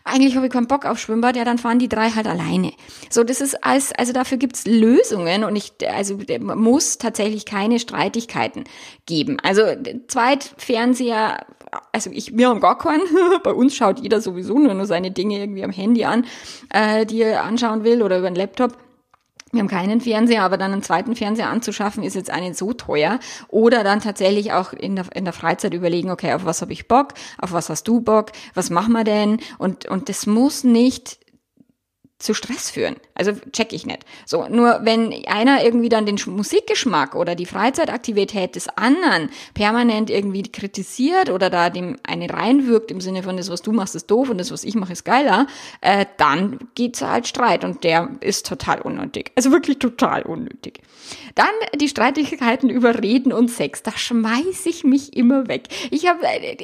eigentlich 0.04 0.37
habe 0.37 0.47
ich 0.47 0.52
keinen 0.52 0.66
Bock 0.66 0.85
auf 0.85 0.99
Schwimmbad, 0.99 1.37
ja, 1.37 1.45
dann 1.45 1.59
fahren 1.59 1.78
die 1.78 1.88
drei 1.88 2.11
halt 2.11 2.26
alleine. 2.26 2.73
So, 3.09 3.25
das 3.25 3.40
ist 3.40 3.64
als, 3.64 3.92
also 3.92 4.12
dafür 4.12 4.38
gibt's 4.38 4.66
Lösungen 4.66 5.45
und 5.45 5.57
ich, 5.57 5.73
also 5.88 6.19
muss 6.38 6.99
tatsächlich 6.99 7.47
keine 7.47 7.78
Streitigkeiten 7.78 8.64
geben. 9.07 9.38
Also 9.42 9.62
Zweitfernseher, 10.09 11.47
also 11.92 12.11
ich, 12.12 12.37
wir 12.37 12.49
haben 12.49 12.61
gar 12.61 12.78
keinen. 12.78 13.02
Bei 13.42 13.52
uns 13.52 13.75
schaut 13.75 14.00
jeder 14.00 14.21
sowieso 14.21 14.59
nur, 14.59 14.75
nur 14.75 14.87
seine 14.87 15.11
Dinge 15.11 15.38
irgendwie 15.38 15.64
am 15.64 15.71
Handy 15.71 16.04
an, 16.04 16.26
äh, 16.71 17.07
die 17.07 17.23
er 17.23 17.45
anschauen 17.45 17.85
will 17.85 18.02
oder 18.02 18.19
über 18.19 18.30
den 18.30 18.37
Laptop. 18.37 18.76
Wir 19.52 19.61
haben 19.61 19.69
keinen 19.69 20.00
Fernseher, 20.00 20.45
aber 20.45 20.57
dann 20.57 20.73
einen 20.73 20.83
zweiten 20.83 21.16
Fernseher 21.16 21.49
anzuschaffen, 21.49 22.04
ist 22.04 22.14
jetzt 22.14 22.30
einen 22.30 22.54
so 22.54 22.73
teuer. 22.73 23.19
Oder 23.49 23.83
dann 23.83 24.00
tatsächlich 24.00 24.52
auch 24.52 24.73
in 24.73 24.97
der, 24.97 25.07
in 25.14 25.25
der 25.25 25.33
Freizeit 25.33 25.75
überlegen, 25.75 26.11
okay, 26.11 26.35
auf 26.35 26.45
was 26.45 26.62
habe 26.62 26.73
ich 26.73 26.87
Bock, 26.87 27.14
auf 27.38 27.52
was 27.52 27.69
hast 27.69 27.88
du 27.88 28.00
Bock, 28.00 28.30
was 28.54 28.71
machen 28.71 28.92
wir 28.92 29.04
denn? 29.04 29.40
Und, 29.59 29.87
und 29.87 30.09
das 30.09 30.26
muss 30.26 30.62
nicht 30.62 31.19
zu 32.19 32.35
Stress 32.35 32.71
führen. 32.71 32.97
Also 33.20 33.32
check 33.52 33.74
ich 33.74 33.84
nicht. 33.84 34.06
So, 34.24 34.48
nur 34.48 34.80
wenn 34.82 35.12
einer 35.26 35.62
irgendwie 35.62 35.90
dann 35.90 36.06
den 36.06 36.18
Musikgeschmack 36.24 37.14
oder 37.14 37.34
die 37.34 37.44
Freizeitaktivität 37.44 38.56
des 38.56 38.66
anderen 38.78 39.28
permanent 39.52 40.08
irgendwie 40.08 40.42
kritisiert 40.44 41.28
oder 41.28 41.50
da 41.50 41.68
dem 41.68 41.98
eine 42.02 42.30
reinwirkt 42.30 42.90
im 42.90 43.02
Sinne 43.02 43.22
von 43.22 43.36
das, 43.36 43.50
was 43.50 43.60
du 43.60 43.72
machst, 43.72 43.94
ist 43.94 44.10
doof 44.10 44.30
und 44.30 44.38
das, 44.38 44.50
was 44.50 44.64
ich 44.64 44.74
mache, 44.74 44.94
ist 44.94 45.04
geiler, 45.04 45.46
äh, 45.82 46.06
dann 46.16 46.60
geht's 46.74 47.02
halt 47.02 47.28
Streit 47.28 47.62
und 47.62 47.84
der 47.84 48.08
ist 48.20 48.46
total 48.46 48.80
unnötig. 48.80 49.32
Also 49.36 49.52
wirklich 49.52 49.78
total 49.78 50.22
unnötig. 50.22 50.80
Dann 51.34 51.50
die 51.74 51.88
Streitigkeiten 51.88 52.70
über 52.70 53.02
Reden 53.02 53.34
und 53.34 53.50
Sex. 53.50 53.82
Da 53.82 53.92
schmeiß 53.92 54.64
ich 54.64 54.84
mich 54.84 55.14
immer 55.14 55.46
weg. 55.46 55.64
Ich 55.90 56.08
habe 56.08 56.20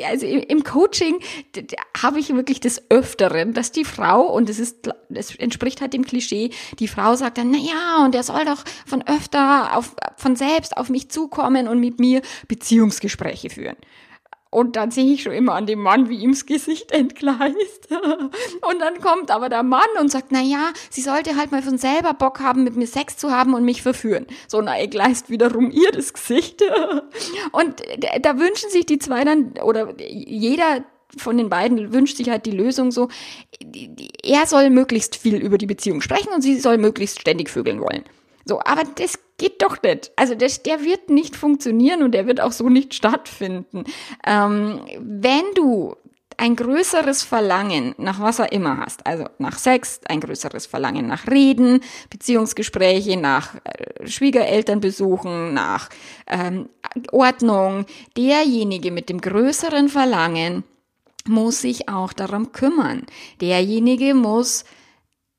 also 0.08 0.26
im 0.26 0.64
Coaching 0.64 1.18
habe 2.00 2.18
ich 2.18 2.34
wirklich 2.34 2.60
des 2.60 2.90
Öfteren, 2.90 3.52
dass 3.52 3.72
die 3.72 3.84
Frau 3.84 4.22
und 4.22 4.48
es 4.48 4.58
ist 4.58 4.88
es 5.10 5.34
entspricht 5.36 5.80
halt 5.80 5.92
dem 5.92 6.04
Klischee. 6.04 6.45
Die 6.78 6.88
Frau 6.88 7.14
sagt 7.16 7.38
dann, 7.38 7.50
na 7.50 7.58
ja, 7.58 8.04
und 8.04 8.14
er 8.14 8.22
soll 8.22 8.44
doch 8.44 8.64
von 8.86 9.06
öfter 9.06 9.76
auf, 9.76 9.94
von 10.16 10.36
selbst 10.36 10.76
auf 10.76 10.88
mich 10.88 11.10
zukommen 11.10 11.68
und 11.68 11.80
mit 11.80 12.00
mir 12.00 12.22
Beziehungsgespräche 12.48 13.50
führen. 13.50 13.76
Und 14.56 14.76
dann 14.76 14.90
sehe 14.90 15.12
ich 15.12 15.22
schon 15.22 15.32
immer 15.32 15.54
an 15.54 15.66
dem 15.66 15.80
Mann, 15.80 16.08
wie 16.08 16.16
ihm 16.16 16.30
das 16.30 16.46
Gesicht 16.46 16.90
entgleist. 16.92 17.90
Und 17.90 18.80
dann 18.80 19.00
kommt 19.02 19.30
aber 19.30 19.50
der 19.50 19.62
Mann 19.62 19.80
und 20.00 20.10
sagt, 20.10 20.28
na 20.30 20.40
ja, 20.40 20.72
sie 20.88 21.02
sollte 21.02 21.36
halt 21.36 21.52
mal 21.52 21.60
von 21.60 21.76
selber 21.76 22.14
Bock 22.14 22.40
haben, 22.40 22.64
mit 22.64 22.74
mir 22.74 22.86
Sex 22.86 23.18
zu 23.18 23.30
haben 23.30 23.52
und 23.52 23.64
mich 23.64 23.82
verführen. 23.82 24.26
So, 24.48 24.62
na, 24.62 24.78
entgleist 24.78 25.28
wiederum 25.28 25.70
ihr 25.70 25.90
das 25.92 26.14
Gesicht. 26.14 26.62
Und 27.52 27.82
da 28.22 28.38
wünschen 28.38 28.70
sich 28.70 28.86
die 28.86 28.98
zwei 28.98 29.24
dann, 29.24 29.52
oder 29.62 29.94
jeder 29.98 30.84
von 31.16 31.38
den 31.38 31.48
beiden 31.48 31.92
wünscht 31.92 32.16
sich 32.16 32.28
halt 32.28 32.46
die 32.46 32.50
Lösung 32.50 32.90
so, 32.90 33.08
er 34.22 34.46
soll 34.46 34.70
möglichst 34.70 35.16
viel 35.16 35.36
über 35.36 35.58
die 35.58 35.66
Beziehung 35.66 36.00
sprechen 36.00 36.32
und 36.34 36.42
sie 36.42 36.58
soll 36.58 36.78
möglichst 36.78 37.20
ständig 37.20 37.50
vögeln 37.50 37.80
wollen. 37.80 38.04
So, 38.44 38.60
aber 38.60 38.84
das 38.94 39.18
geht 39.38 39.60
doch 39.62 39.82
nicht. 39.82 40.12
Also 40.16 40.34
das, 40.34 40.62
der 40.62 40.84
wird 40.84 41.10
nicht 41.10 41.34
funktionieren 41.36 42.02
und 42.02 42.12
der 42.12 42.26
wird 42.26 42.40
auch 42.40 42.52
so 42.52 42.68
nicht 42.68 42.94
stattfinden. 42.94 43.84
Ähm, 44.24 44.80
wenn 45.00 45.42
du 45.54 45.96
ein 46.38 46.54
größeres 46.54 47.22
Verlangen 47.22 47.94
nach 47.98 48.20
was 48.20 48.40
auch 48.40 48.50
immer 48.50 48.78
hast, 48.78 49.06
also 49.06 49.24
nach 49.38 49.58
Sex, 49.58 50.00
ein 50.08 50.20
größeres 50.20 50.66
Verlangen 50.66 51.06
nach 51.06 51.26
Reden, 51.26 51.80
Beziehungsgespräche, 52.10 53.16
nach 53.16 53.54
äh, 53.64 54.06
Schwiegerelternbesuchen, 54.06 55.54
nach 55.54 55.88
ähm, 56.26 56.68
Ordnung, 57.10 57.86
derjenige 58.16 58.90
mit 58.90 59.08
dem 59.08 59.20
größeren 59.20 59.88
Verlangen 59.88 60.64
muss 61.28 61.60
sich 61.60 61.88
auch 61.88 62.12
darum 62.12 62.52
kümmern. 62.52 63.02
Derjenige 63.40 64.14
muss 64.14 64.64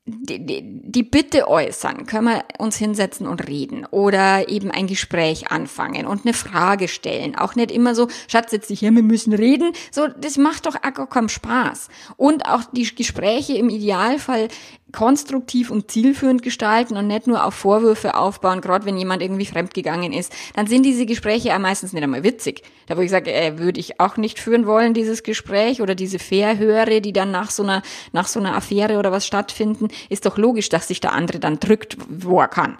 die, 0.08 0.44
die, 0.44 0.62
die 0.64 1.02
Bitte 1.02 1.48
äußern, 1.48 2.06
können 2.06 2.28
wir 2.28 2.44
uns 2.58 2.76
hinsetzen 2.76 3.26
und 3.26 3.46
reden 3.46 3.86
oder 3.90 4.48
eben 4.48 4.70
ein 4.70 4.86
Gespräch 4.86 5.50
anfangen 5.50 6.06
und 6.06 6.24
eine 6.24 6.34
Frage 6.34 6.88
stellen. 6.88 7.36
Auch 7.36 7.54
nicht 7.54 7.70
immer 7.70 7.94
so, 7.94 8.08
Schatz, 8.28 8.50
setz 8.50 8.68
dich 8.68 8.80
hier, 8.80 8.92
wir 8.92 9.02
müssen 9.02 9.32
reden. 9.32 9.72
So, 9.90 10.08
das 10.08 10.36
macht 10.36 10.66
doch 10.66 10.76
auch 10.76 11.10
keinen 11.10 11.28
Spaß. 11.28 11.88
Und 12.16 12.46
auch 12.46 12.62
die 12.72 12.94
Gespräche 12.94 13.54
im 13.54 13.68
Idealfall 13.68 14.48
konstruktiv 14.92 15.70
und 15.70 15.90
zielführend 15.90 16.42
gestalten 16.42 16.96
und 16.96 17.06
nicht 17.06 17.26
nur 17.26 17.44
auf 17.44 17.54
Vorwürfe 17.54 18.14
aufbauen, 18.14 18.60
gerade 18.60 18.86
wenn 18.86 18.96
jemand 18.96 19.22
irgendwie 19.22 19.44
fremdgegangen 19.44 20.12
ist, 20.12 20.32
dann 20.54 20.66
sind 20.66 20.84
diese 20.84 21.04
Gespräche 21.04 21.48
ja 21.48 21.58
meistens 21.58 21.92
nicht 21.92 22.02
einmal 22.02 22.24
witzig. 22.24 22.62
Da 22.86 22.96
wo 22.96 23.02
ich 23.02 23.10
sage, 23.10 23.32
äh, 23.32 23.58
würde 23.58 23.80
ich 23.80 24.00
auch 24.00 24.16
nicht 24.16 24.38
führen 24.38 24.66
wollen, 24.66 24.94
dieses 24.94 25.22
Gespräch 25.22 25.82
oder 25.82 25.94
diese 25.94 26.18
Verhöre, 26.18 27.02
die 27.02 27.12
dann 27.12 27.30
nach 27.30 27.50
so 27.50 27.62
einer, 27.62 27.82
nach 28.12 28.28
so 28.28 28.40
einer 28.40 28.56
Affäre 28.56 28.98
oder 28.98 29.12
was 29.12 29.26
stattfinden, 29.26 29.88
ist 30.08 30.26
doch 30.26 30.38
logisch, 30.38 30.68
dass 30.68 30.88
sich 30.88 31.00
der 31.00 31.12
andere 31.12 31.38
dann 31.38 31.60
drückt, 31.60 31.96
wo 32.08 32.40
er 32.40 32.48
kann 32.48 32.78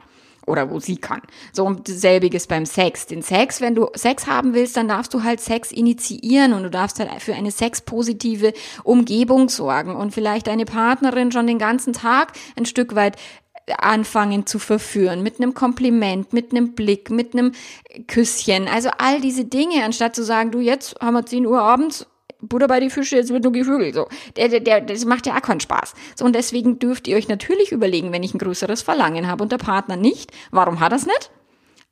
oder 0.48 0.70
wo 0.70 0.80
sie 0.80 0.96
kann. 0.96 1.20
So 1.52 1.64
und 1.64 1.86
selbiges 1.86 2.46
beim 2.46 2.66
Sex. 2.66 3.06
Den 3.06 3.22
Sex, 3.22 3.60
wenn 3.60 3.74
du 3.74 3.88
Sex 3.94 4.26
haben 4.26 4.54
willst, 4.54 4.76
dann 4.76 4.88
darfst 4.88 5.14
du 5.14 5.22
halt 5.22 5.40
Sex 5.40 5.70
initiieren 5.70 6.54
und 6.54 6.62
du 6.64 6.70
darfst 6.70 6.98
halt 6.98 7.10
für 7.22 7.34
eine 7.34 7.50
sexpositive 7.50 8.52
Umgebung 8.82 9.48
sorgen 9.48 9.94
und 9.94 10.12
vielleicht 10.12 10.46
deine 10.46 10.64
Partnerin 10.64 11.30
schon 11.30 11.46
den 11.46 11.58
ganzen 11.58 11.92
Tag 11.92 12.32
ein 12.56 12.66
Stück 12.66 12.94
weit 12.94 13.16
anfangen 13.76 14.46
zu 14.46 14.58
verführen 14.58 15.22
mit 15.22 15.38
einem 15.38 15.52
Kompliment, 15.52 16.32
mit 16.32 16.52
einem 16.52 16.72
Blick, 16.74 17.10
mit 17.10 17.34
einem 17.34 17.52
Küsschen. 18.06 18.66
Also 18.66 18.88
all 18.96 19.20
diese 19.20 19.44
Dinge, 19.44 19.84
anstatt 19.84 20.16
zu 20.16 20.24
sagen, 20.24 20.50
du 20.50 20.60
jetzt 20.60 20.96
haben 21.00 21.14
wir 21.14 21.26
10 21.26 21.46
Uhr 21.46 21.60
abends 21.60 22.06
Butter 22.40 22.68
bei 22.68 22.80
die 22.80 22.90
Fische, 22.90 23.16
jetzt 23.16 23.32
wird 23.32 23.44
nur 23.44 23.52
gevögelt. 23.52 23.94
So, 23.94 24.06
der, 24.36 24.48
der, 24.48 24.60
der, 24.60 24.80
das 24.80 25.04
macht 25.04 25.26
ja 25.26 25.36
auch 25.36 25.42
keinen 25.42 25.60
Spaß. 25.60 25.94
So, 26.16 26.24
und 26.24 26.34
deswegen 26.34 26.78
dürft 26.78 27.08
ihr 27.08 27.16
euch 27.16 27.28
natürlich 27.28 27.72
überlegen, 27.72 28.12
wenn 28.12 28.22
ich 28.22 28.34
ein 28.34 28.38
größeres 28.38 28.82
Verlangen 28.82 29.26
habe 29.26 29.42
und 29.42 29.52
der 29.52 29.58
Partner 29.58 29.96
nicht, 29.96 30.30
warum 30.50 30.80
hat 30.80 30.92
er 30.92 30.98
nicht? 30.98 31.30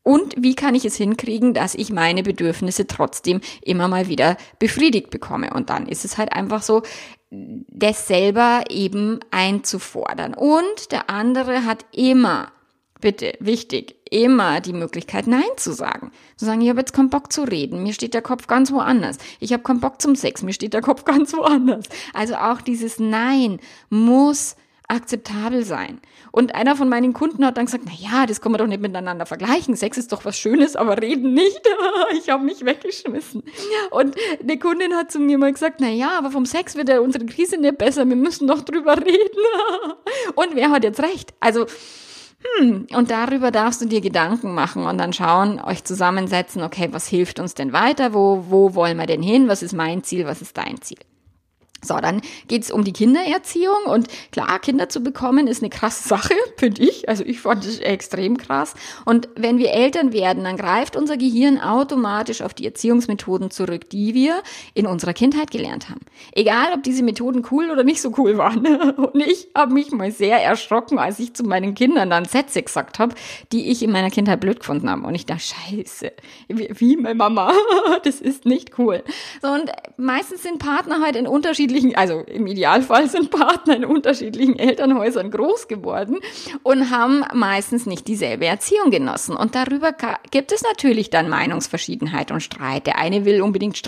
Und 0.02 0.34
wie 0.38 0.54
kann 0.54 0.76
ich 0.76 0.84
es 0.84 0.94
hinkriegen, 0.94 1.52
dass 1.52 1.74
ich 1.74 1.90
meine 1.90 2.22
Bedürfnisse 2.22 2.86
trotzdem 2.86 3.40
immer 3.60 3.88
mal 3.88 4.06
wieder 4.06 4.36
befriedigt 4.60 5.10
bekomme? 5.10 5.52
Und 5.52 5.68
dann 5.68 5.88
ist 5.88 6.04
es 6.04 6.16
halt 6.16 6.32
einfach 6.32 6.62
so, 6.62 6.82
das 7.30 8.06
selber 8.06 8.62
eben 8.68 9.18
einzufordern. 9.32 10.34
Und 10.34 10.92
der 10.92 11.10
andere 11.10 11.64
hat 11.64 11.84
immer 11.90 12.52
bitte, 13.00 13.34
wichtig, 13.40 13.96
immer 14.10 14.60
die 14.60 14.72
Möglichkeit, 14.72 15.26
Nein 15.26 15.42
zu 15.56 15.72
sagen. 15.72 16.12
Zu 16.36 16.44
sagen, 16.44 16.60
ich 16.60 16.68
habe 16.68 16.80
jetzt 16.80 16.92
keinen 16.92 17.10
Bock 17.10 17.32
zu 17.32 17.42
reden, 17.42 17.82
mir 17.82 17.92
steht 17.92 18.14
der 18.14 18.22
Kopf 18.22 18.46
ganz 18.46 18.72
woanders. 18.72 19.18
Ich 19.40 19.52
habe 19.52 19.62
keinen 19.62 19.80
Bock 19.80 20.00
zum 20.00 20.14
Sex, 20.16 20.42
mir 20.42 20.52
steht 20.52 20.74
der 20.74 20.82
Kopf 20.82 21.04
ganz 21.06 21.32
woanders. 21.32 21.86
Also 22.14 22.36
auch 22.36 22.60
dieses 22.60 22.98
Nein 22.98 23.60
muss 23.90 24.56
akzeptabel 24.88 25.64
sein. 25.64 26.00
Und 26.30 26.54
einer 26.54 26.76
von 26.76 26.88
meinen 26.88 27.12
Kunden 27.12 27.44
hat 27.44 27.56
dann 27.56 27.64
gesagt, 27.64 27.84
na 27.86 27.92
ja, 27.96 28.26
das 28.26 28.40
kann 28.40 28.52
man 28.52 28.60
doch 28.60 28.66
nicht 28.66 28.80
miteinander 28.80 29.26
vergleichen. 29.26 29.74
Sex 29.74 29.96
ist 29.98 30.12
doch 30.12 30.24
was 30.24 30.38
Schönes, 30.38 30.76
aber 30.76 31.00
reden 31.00 31.34
nicht. 31.34 31.60
ich 32.18 32.28
habe 32.28 32.44
mich 32.44 32.64
weggeschmissen. 32.64 33.42
Und 33.90 34.16
eine 34.40 34.58
Kundin 34.58 34.94
hat 34.94 35.10
zu 35.10 35.18
mir 35.18 35.38
mal 35.38 35.52
gesagt, 35.52 35.80
na 35.80 35.88
ja, 35.88 36.16
aber 36.18 36.30
vom 36.30 36.46
Sex 36.46 36.76
wird 36.76 36.88
ja 36.88 37.00
unsere 37.00 37.26
Krise 37.26 37.56
nicht 37.56 37.78
besser. 37.78 38.06
Wir 38.08 38.16
müssen 38.16 38.46
doch 38.46 38.62
drüber 38.62 38.96
reden. 38.96 39.40
Und 40.34 40.54
wer 40.54 40.70
hat 40.70 40.84
jetzt 40.84 41.00
recht? 41.00 41.34
Also, 41.40 41.66
hm, 42.58 42.86
und 42.94 43.10
darüber 43.10 43.50
darfst 43.50 43.80
du 43.80 43.86
dir 43.86 44.00
Gedanken 44.00 44.54
machen 44.54 44.84
und 44.86 44.98
dann 44.98 45.12
schauen, 45.12 45.60
euch 45.60 45.84
zusammensetzen, 45.84 46.62
okay, 46.62 46.88
was 46.92 47.08
hilft 47.08 47.38
uns 47.38 47.54
denn 47.54 47.72
weiter? 47.72 48.14
Wo, 48.14 48.44
wo 48.48 48.74
wollen 48.74 48.98
wir 48.98 49.06
denn 49.06 49.22
hin? 49.22 49.48
Was 49.48 49.62
ist 49.62 49.72
mein 49.72 50.04
Ziel? 50.04 50.26
Was 50.26 50.42
ist 50.42 50.56
dein 50.56 50.80
Ziel? 50.80 50.98
So, 51.86 51.96
dann 51.96 52.20
geht's 52.48 52.70
um 52.70 52.84
die 52.84 52.92
Kindererziehung 52.92 53.84
und 53.86 54.08
klar, 54.32 54.58
Kinder 54.58 54.88
zu 54.88 55.00
bekommen 55.00 55.46
ist 55.46 55.62
eine 55.62 55.70
krasse 55.70 56.08
Sache, 56.08 56.34
finde 56.56 56.82
ich. 56.82 57.08
Also 57.08 57.24
ich 57.24 57.40
fand 57.40 57.64
das 57.64 57.78
extrem 57.78 58.36
krass. 58.36 58.74
Und 59.04 59.28
wenn 59.36 59.58
wir 59.58 59.70
Eltern 59.70 60.12
werden, 60.12 60.44
dann 60.44 60.56
greift 60.56 60.96
unser 60.96 61.16
Gehirn 61.16 61.60
automatisch 61.60 62.42
auf 62.42 62.54
die 62.54 62.66
Erziehungsmethoden 62.66 63.50
zurück, 63.50 63.90
die 63.90 64.14
wir 64.14 64.42
in 64.74 64.86
unserer 64.86 65.12
Kindheit 65.12 65.50
gelernt 65.50 65.88
haben. 65.88 66.00
Egal, 66.32 66.72
ob 66.74 66.82
diese 66.82 67.02
Methoden 67.02 67.42
cool 67.50 67.70
oder 67.70 67.84
nicht 67.84 68.00
so 68.02 68.12
cool 68.18 68.38
waren. 68.38 68.66
Und 68.96 69.20
ich 69.20 69.48
habe 69.54 69.72
mich 69.72 69.90
mal 69.92 70.10
sehr 70.10 70.42
erschrocken, 70.42 70.98
als 70.98 71.18
ich 71.18 71.34
zu 71.34 71.44
meinen 71.44 71.74
Kindern 71.74 72.10
dann 72.10 72.24
Sätze 72.24 72.62
gesagt 72.62 72.98
habe, 72.98 73.14
die 73.52 73.70
ich 73.70 73.82
in 73.82 73.92
meiner 73.92 74.10
Kindheit 74.10 74.40
blöd 74.40 74.60
gefunden 74.60 74.90
habe. 74.90 75.06
Und 75.06 75.14
ich 75.14 75.26
dachte, 75.26 75.42
scheiße, 75.42 76.12
wie, 76.48 76.68
wie 76.74 76.96
meine 76.96 77.14
Mama, 77.14 77.52
das 78.04 78.20
ist 78.20 78.44
nicht 78.44 78.78
cool. 78.78 79.02
So, 79.42 79.48
und 79.48 79.70
meistens 79.96 80.42
sind 80.42 80.58
Partner 80.58 81.00
halt 81.00 81.16
in 81.16 81.26
unterschiedlichen 81.26 81.75
unterschiedlichen, 81.76 81.96
also 81.96 82.20
im 82.20 82.46
Idealfall 82.46 83.08
sind 83.08 83.30
Partner 83.30 83.76
in 83.76 83.84
unterschiedlichen 83.84 84.58
Elternhäusern 84.58 85.30
groß 85.30 85.68
geworden 85.68 86.18
und 86.62 86.90
haben 86.90 87.24
meistens 87.34 87.86
nicht 87.86 88.08
dieselbe 88.08 88.46
Erziehung 88.46 88.90
genossen. 88.90 89.36
Und 89.36 89.54
darüber 89.54 89.94
gibt 90.30 90.52
es 90.52 90.62
natürlich 90.62 91.10
dann 91.10 91.28
Meinungsverschiedenheit 91.28 92.30
und 92.30 92.40
Streit. 92.40 92.86
Der 92.86 92.98
eine 92.98 93.24
will 93.24 93.42
unbedingt 93.42 93.80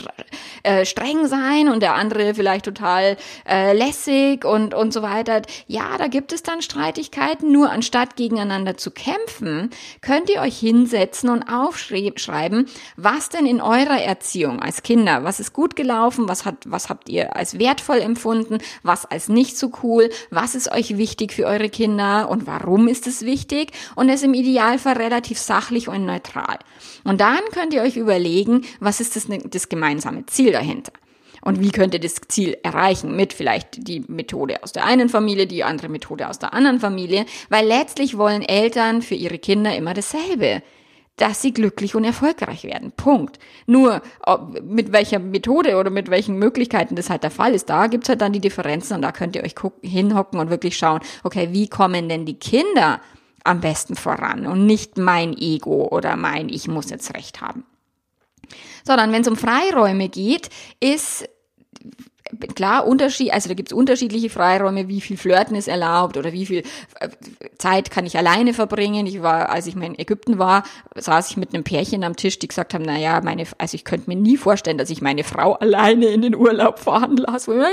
äh, 0.62 0.84
streng 0.84 1.26
sein 1.26 1.68
und 1.68 1.82
der 1.82 1.94
andere 1.94 2.34
vielleicht 2.34 2.64
total 2.64 3.16
äh, 3.48 3.72
lässig 3.72 4.44
und, 4.44 4.74
und 4.74 4.92
so 4.92 5.02
weiter. 5.02 5.42
Ja, 5.66 5.96
da 5.98 6.08
gibt 6.08 6.32
es 6.32 6.42
dann 6.42 6.62
Streitigkeiten, 6.62 7.52
nur 7.52 7.70
anstatt 7.70 8.16
gegeneinander 8.16 8.76
zu 8.76 8.90
kämpfen, 8.90 9.70
könnt 10.00 10.30
ihr 10.30 10.40
euch 10.40 10.58
hinsetzen 10.58 11.30
und 11.30 11.44
aufschreiben, 11.44 12.66
was 12.96 13.28
denn 13.28 13.46
in 13.46 13.60
eurer 13.60 14.00
Erziehung 14.00 14.60
als 14.60 14.82
Kinder, 14.82 15.24
was 15.24 15.40
ist 15.40 15.52
gut 15.52 15.76
gelaufen, 15.76 16.28
was 16.28 16.44
hat, 16.44 16.56
was 16.66 16.88
habt 16.88 17.08
ihr 17.08 17.36
als 17.36 17.58
Wert 17.58 17.67
wertvoll 17.68 17.98
empfunden, 17.98 18.58
was 18.82 19.04
als 19.04 19.28
nicht 19.28 19.58
so 19.58 19.70
cool, 19.82 20.08
was 20.30 20.54
ist 20.54 20.72
euch 20.72 20.96
wichtig 20.96 21.32
für 21.32 21.44
eure 21.44 21.68
Kinder 21.68 22.28
und 22.30 22.46
warum 22.46 22.88
ist 22.88 23.06
es 23.06 23.22
wichtig 23.22 23.72
und 23.94 24.08
es 24.08 24.22
im 24.22 24.34
Idealfall 24.34 24.96
relativ 24.96 25.38
sachlich 25.38 25.88
und 25.88 26.06
neutral. 26.06 26.58
Und 27.04 27.20
dann 27.20 27.40
könnt 27.52 27.74
ihr 27.74 27.82
euch 27.82 27.96
überlegen, 27.96 28.62
was 28.80 29.00
ist 29.00 29.16
das, 29.16 29.26
das 29.50 29.68
gemeinsame 29.68 30.24
Ziel 30.26 30.52
dahinter. 30.52 30.92
Und 31.40 31.60
wie 31.60 31.70
könnt 31.70 31.94
ihr 31.94 32.00
das 32.00 32.16
Ziel 32.28 32.56
erreichen? 32.62 33.14
Mit 33.14 33.32
vielleicht 33.32 33.86
die 33.86 34.00
Methode 34.08 34.62
aus 34.62 34.72
der 34.72 34.84
einen 34.84 35.08
Familie, 35.08 35.46
die 35.46 35.62
andere 35.62 35.88
Methode 35.88 36.28
aus 36.28 36.38
der 36.38 36.52
anderen 36.52 36.80
Familie. 36.80 37.26
Weil 37.48 37.66
letztlich 37.66 38.18
wollen 38.18 38.42
Eltern 38.42 39.02
für 39.02 39.14
ihre 39.14 39.38
Kinder 39.38 39.74
immer 39.76 39.94
dasselbe 39.94 40.62
dass 41.18 41.42
sie 41.42 41.52
glücklich 41.52 41.94
und 41.94 42.04
erfolgreich 42.04 42.64
werden. 42.64 42.92
Punkt. 42.92 43.38
Nur 43.66 44.02
mit 44.62 44.92
welcher 44.92 45.18
Methode 45.18 45.76
oder 45.76 45.90
mit 45.90 46.10
welchen 46.10 46.38
Möglichkeiten 46.38 46.96
das 46.96 47.10
halt 47.10 47.22
der 47.22 47.30
Fall 47.30 47.54
ist, 47.54 47.68
da 47.68 47.86
gibt's 47.86 48.08
halt 48.08 48.20
dann 48.20 48.32
die 48.32 48.40
Differenzen 48.40 48.96
und 48.96 49.02
da 49.02 49.12
könnt 49.12 49.36
ihr 49.36 49.44
euch 49.44 49.54
hinhocken 49.82 50.38
und 50.40 50.50
wirklich 50.50 50.76
schauen, 50.76 51.00
okay, 51.24 51.48
wie 51.52 51.68
kommen 51.68 52.08
denn 52.08 52.24
die 52.24 52.38
Kinder 52.38 53.00
am 53.44 53.60
besten 53.60 53.94
voran 53.94 54.46
und 54.46 54.66
nicht 54.66 54.98
mein 54.98 55.36
Ego 55.36 55.88
oder 55.90 56.16
mein 56.16 56.48
Ich 56.48 56.68
muss 56.68 56.90
jetzt 56.90 57.14
recht 57.14 57.40
haben. 57.40 57.64
So, 58.86 58.96
dann 58.96 59.12
wenn 59.12 59.22
es 59.22 59.28
um 59.28 59.36
Freiräume 59.36 60.08
geht, 60.08 60.50
ist 60.80 61.28
klar, 62.54 62.86
Unterschied, 62.86 63.32
also 63.32 63.48
da 63.48 63.54
gibt's 63.54 63.72
unterschiedliche 63.72 64.30
Freiräume, 64.30 64.88
wie 64.88 65.00
viel 65.00 65.16
Flirten 65.16 65.56
ist 65.56 65.68
erlaubt 65.68 66.16
oder 66.16 66.32
wie 66.32 66.46
viel 66.46 66.62
äh, 67.00 67.08
Zeit 67.58 67.90
kann 67.90 68.06
ich 68.06 68.16
alleine 68.16 68.54
verbringen. 68.54 69.06
Ich 69.06 69.22
war, 69.22 69.50
als 69.50 69.66
ich 69.66 69.76
in 69.76 69.98
Ägypten 69.98 70.38
war, 70.38 70.64
saß 70.94 71.30
ich 71.30 71.36
mit 71.36 71.54
einem 71.54 71.64
Pärchen 71.64 72.04
am 72.04 72.16
Tisch, 72.16 72.38
die 72.38 72.48
gesagt 72.48 72.74
haben, 72.74 72.84
na 72.84 72.98
ja, 72.98 73.20
meine, 73.22 73.44
also 73.58 73.74
ich 73.74 73.84
könnte 73.84 74.10
mir 74.10 74.16
nie 74.16 74.36
vorstellen, 74.36 74.78
dass 74.78 74.90
ich 74.90 75.00
meine 75.00 75.24
Frau 75.24 75.54
alleine 75.54 76.06
in 76.06 76.22
den 76.22 76.34
Urlaub 76.34 76.78
fahren 76.78 77.16
lasse. 77.16 77.52
Hm, 77.52 77.64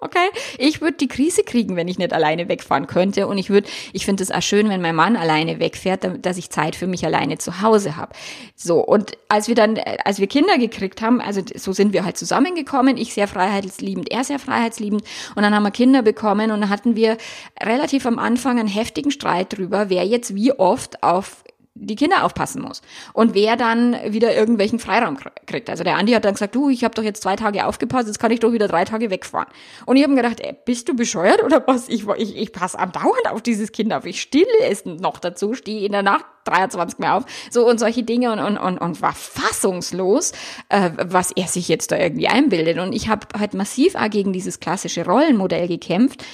okay, 0.00 0.28
ich 0.58 0.80
würde 0.80 0.96
die 0.96 1.08
Krise 1.08 1.42
kriegen, 1.42 1.76
wenn 1.76 1.88
ich 1.88 1.98
nicht 1.98 2.12
alleine 2.12 2.48
wegfahren 2.48 2.86
könnte. 2.86 3.26
Und 3.26 3.38
ich 3.38 3.50
würde, 3.50 3.68
ich 3.92 4.04
finde 4.04 4.22
es 4.22 4.30
auch 4.30 4.42
schön, 4.42 4.68
wenn 4.68 4.80
mein 4.80 4.94
Mann 4.94 5.16
alleine 5.16 5.60
wegfährt, 5.60 6.08
dass 6.24 6.36
ich 6.36 6.50
Zeit 6.50 6.76
für 6.76 6.86
mich 6.86 7.04
alleine 7.04 7.38
zu 7.38 7.60
Hause 7.60 7.96
habe. 7.96 8.12
So, 8.56 8.80
und 8.80 9.12
als 9.28 9.48
wir 9.48 9.54
dann, 9.54 9.76
äh, 9.76 9.98
als 10.04 10.18
wir 10.18 10.26
Kinder 10.26 10.58
gekriegt 10.58 11.02
haben, 11.02 11.20
also 11.20 11.42
so 11.54 11.72
sind 11.72 11.92
wir 11.92 12.04
halt 12.04 12.16
zusammengekommen, 12.16 12.96
ich 12.96 13.14
sehr 13.14 13.28
freiheitsliebend 13.28 13.99
freiheitsliebend, 14.00 14.10
er 14.10 14.24
sehr 14.24 14.38
freiheitsliebend. 14.38 15.02
Und 15.34 15.42
dann 15.42 15.54
haben 15.54 15.62
wir 15.62 15.70
Kinder 15.70 16.02
bekommen 16.02 16.50
und 16.50 16.60
dann 16.60 16.70
hatten 16.70 16.96
wir 16.96 17.16
relativ 17.62 18.06
am 18.06 18.18
Anfang 18.18 18.58
einen 18.58 18.68
heftigen 18.68 19.10
Streit 19.10 19.56
drüber, 19.56 19.90
wer 19.90 20.04
jetzt 20.04 20.34
wie 20.34 20.52
oft 20.52 21.02
auf 21.02 21.44
die 21.74 21.94
Kinder 21.94 22.24
aufpassen 22.24 22.62
muss 22.62 22.82
und 23.12 23.34
wer 23.34 23.56
dann 23.56 23.96
wieder 24.12 24.34
irgendwelchen 24.34 24.80
Freiraum 24.80 25.16
kriegt. 25.46 25.70
Also 25.70 25.84
der 25.84 25.96
Andi 25.96 26.12
hat 26.12 26.24
dann 26.24 26.34
gesagt, 26.34 26.54
du, 26.54 26.68
ich 26.68 26.82
habe 26.82 26.94
doch 26.94 27.02
jetzt 27.02 27.22
zwei 27.22 27.36
Tage 27.36 27.64
aufgepasst, 27.64 28.08
jetzt 28.08 28.18
kann 28.18 28.32
ich 28.32 28.40
doch 28.40 28.52
wieder 28.52 28.66
drei 28.66 28.84
Tage 28.84 29.10
wegfahren. 29.10 29.48
Und 29.86 29.96
ich 29.96 30.02
habe 30.02 30.12
mir 30.12 30.22
gedacht, 30.22 30.40
ey, 30.40 30.56
bist 30.64 30.88
du 30.88 30.96
bescheuert 30.96 31.42
oder 31.44 31.64
was? 31.66 31.88
Ich, 31.88 32.06
ich, 32.18 32.36
ich 32.36 32.52
passe 32.52 32.78
andauernd 32.78 33.30
auf 33.30 33.40
dieses 33.40 33.70
Kind 33.70 33.92
auf. 33.92 34.04
Ich 34.04 34.20
stille 34.20 34.46
es 34.68 34.84
noch 34.84 35.18
dazu, 35.18 35.54
stehe 35.54 35.86
in 35.86 35.92
der 35.92 36.02
Nacht 36.02 36.24
23 36.44 36.98
mehr 36.98 37.14
auf. 37.14 37.24
So 37.50 37.68
und 37.68 37.78
solche 37.78 38.02
Dinge 38.02 38.32
und, 38.32 38.40
und, 38.40 38.58
und, 38.58 38.78
und 38.78 39.00
war 39.00 39.14
fassungslos, 39.14 40.32
äh, 40.70 40.90
was 40.96 41.30
er 41.30 41.46
sich 41.46 41.68
jetzt 41.68 41.92
da 41.92 41.98
irgendwie 41.98 42.28
einbildet. 42.28 42.78
Und 42.78 42.92
ich 42.92 43.08
habe 43.08 43.28
halt 43.38 43.54
massiv 43.54 43.94
auch 43.94 44.10
gegen 44.10 44.32
dieses 44.32 44.58
klassische 44.58 45.04
Rollenmodell 45.04 45.68
gekämpft 45.68 46.24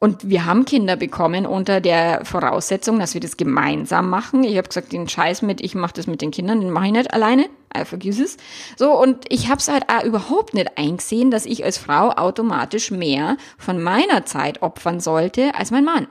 und 0.00 0.28
wir 0.28 0.46
haben 0.46 0.64
Kinder 0.64 0.96
bekommen 0.96 1.44
unter 1.44 1.80
der 1.80 2.24
Voraussetzung, 2.24 2.98
dass 3.00 3.14
wir 3.14 3.20
das 3.20 3.36
gemeinsam 3.36 4.08
machen. 4.08 4.44
Ich 4.44 4.56
habe 4.56 4.68
gesagt, 4.68 4.92
den 4.92 5.08
Scheiß 5.08 5.42
mit, 5.42 5.60
ich 5.60 5.74
mache 5.74 5.94
das 5.94 6.06
mit 6.06 6.22
den 6.22 6.30
Kindern, 6.30 6.60
den 6.60 6.70
mache 6.70 6.86
ich 6.86 6.92
nicht 6.92 7.12
alleine. 7.12 7.48
I 7.76 7.84
vergiss 7.84 8.20
es. 8.20 8.36
So, 8.76 8.92
und 8.92 9.24
ich 9.28 9.48
habe 9.48 9.58
es 9.58 9.68
halt 9.68 9.84
auch 9.88 10.04
überhaupt 10.04 10.54
nicht 10.54 10.78
eingesehen, 10.78 11.30
dass 11.30 11.46
ich 11.46 11.64
als 11.64 11.78
Frau 11.78 12.10
automatisch 12.10 12.90
mehr 12.90 13.36
von 13.58 13.82
meiner 13.82 14.24
Zeit 14.24 14.62
opfern 14.62 15.00
sollte 15.00 15.54
als 15.54 15.70
mein 15.70 15.84
Mann. 15.84 16.06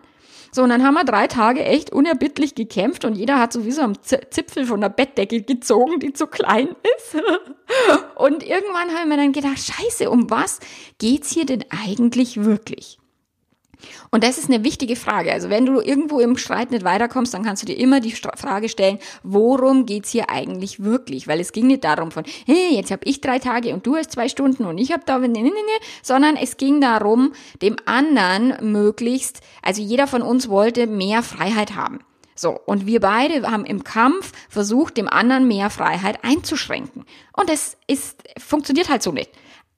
So, 0.52 0.64
und 0.64 0.70
dann 0.70 0.84
haben 0.84 0.96
wir 0.96 1.04
drei 1.04 1.28
Tage 1.28 1.64
echt 1.64 1.92
unerbittlich 1.92 2.56
gekämpft 2.56 3.06
und 3.06 3.16
jeder 3.16 3.40
hat 3.40 3.54
sowieso 3.54 3.82
am 3.82 3.94
Zipfel 4.02 4.66
von 4.66 4.82
der 4.82 4.90
Bettdecke 4.90 5.42
gezogen, 5.42 6.00
die 6.00 6.14
zu 6.14 6.28
klein 6.28 6.70
ist. 6.98 7.16
und 8.16 8.44
irgendwann 8.44 8.90
haben 8.98 9.10
wir 9.10 9.18
dann 9.18 9.34
gedacht, 9.34 9.60
scheiße, 9.60 10.10
um 10.10 10.30
was 10.30 10.60
geht's 11.00 11.32
hier 11.32 11.46
denn 11.46 11.66
eigentlich 11.70 12.44
wirklich? 12.44 12.98
Und 14.12 14.24
das 14.24 14.38
ist 14.38 14.50
eine 14.50 14.64
wichtige 14.64 14.96
Frage. 14.96 15.32
Also 15.32 15.50
wenn 15.50 15.66
du 15.66 15.80
irgendwo 15.82 16.20
im 16.20 16.38
Streit 16.38 16.72
nicht 16.72 16.84
weiterkommst, 16.84 17.34
dann 17.34 17.44
kannst 17.44 17.64
du 17.64 17.68
dir 17.68 17.78
immer 17.78 18.00
die 18.00 18.12
Frage 18.12 18.70
stellen, 18.70 19.00
worum 19.24 19.86
geht's 19.86 20.12
hier 20.12 20.30
eigentlich 20.30 20.84
wirklich? 20.84 21.28
Weil 21.28 21.40
es 21.40 21.52
ging 21.52 21.68
nicht 21.68 21.84
darum 21.84 22.12
von, 22.12 22.24
hey, 22.46 22.76
jetzt 22.76 22.92
habe 22.92 23.02
ich 23.06 23.22
drei 23.22 23.40
Tage 23.40 23.74
und 23.74 23.86
du 23.86 23.96
hast 23.96 24.12
zwei 24.12 24.30
Stunden 24.30 24.66
und 24.66 24.78
ich 24.78 24.92
habe 24.92 25.04
da, 25.06 25.20
ne, 25.20 25.28
ne, 25.28 25.44
ne, 25.44 25.52
sondern 26.02 26.36
es 26.36 26.58
ging 26.58 26.82
darum, 26.82 27.34
dem 27.62 27.76
anderen 27.86 28.72
möglichst, 28.72 29.42
also 29.62 29.82
jeder 29.82 30.08
von 30.08 30.22
uns 30.22 30.50
wollte 30.50 30.88
mehr 30.88 31.24
Freiheit 31.24 31.76
haben. 31.76 32.00
So, 32.38 32.52
und 32.52 32.86
wir 32.86 33.00
beide 33.00 33.50
haben 33.50 33.66
im 33.66 33.84
Kampf 33.84 34.32
versucht, 34.48 34.98
dem 34.98 35.08
anderen 35.08 35.48
mehr 35.48 35.72
Freiheit 35.72 36.24
einzuschränken. 36.24 37.04
Und 37.34 37.50
es 37.50 37.78
ist, 37.88 38.24
funktioniert 38.38 38.90
halt 38.90 39.02
so 39.02 39.12
nicht. 39.12 39.32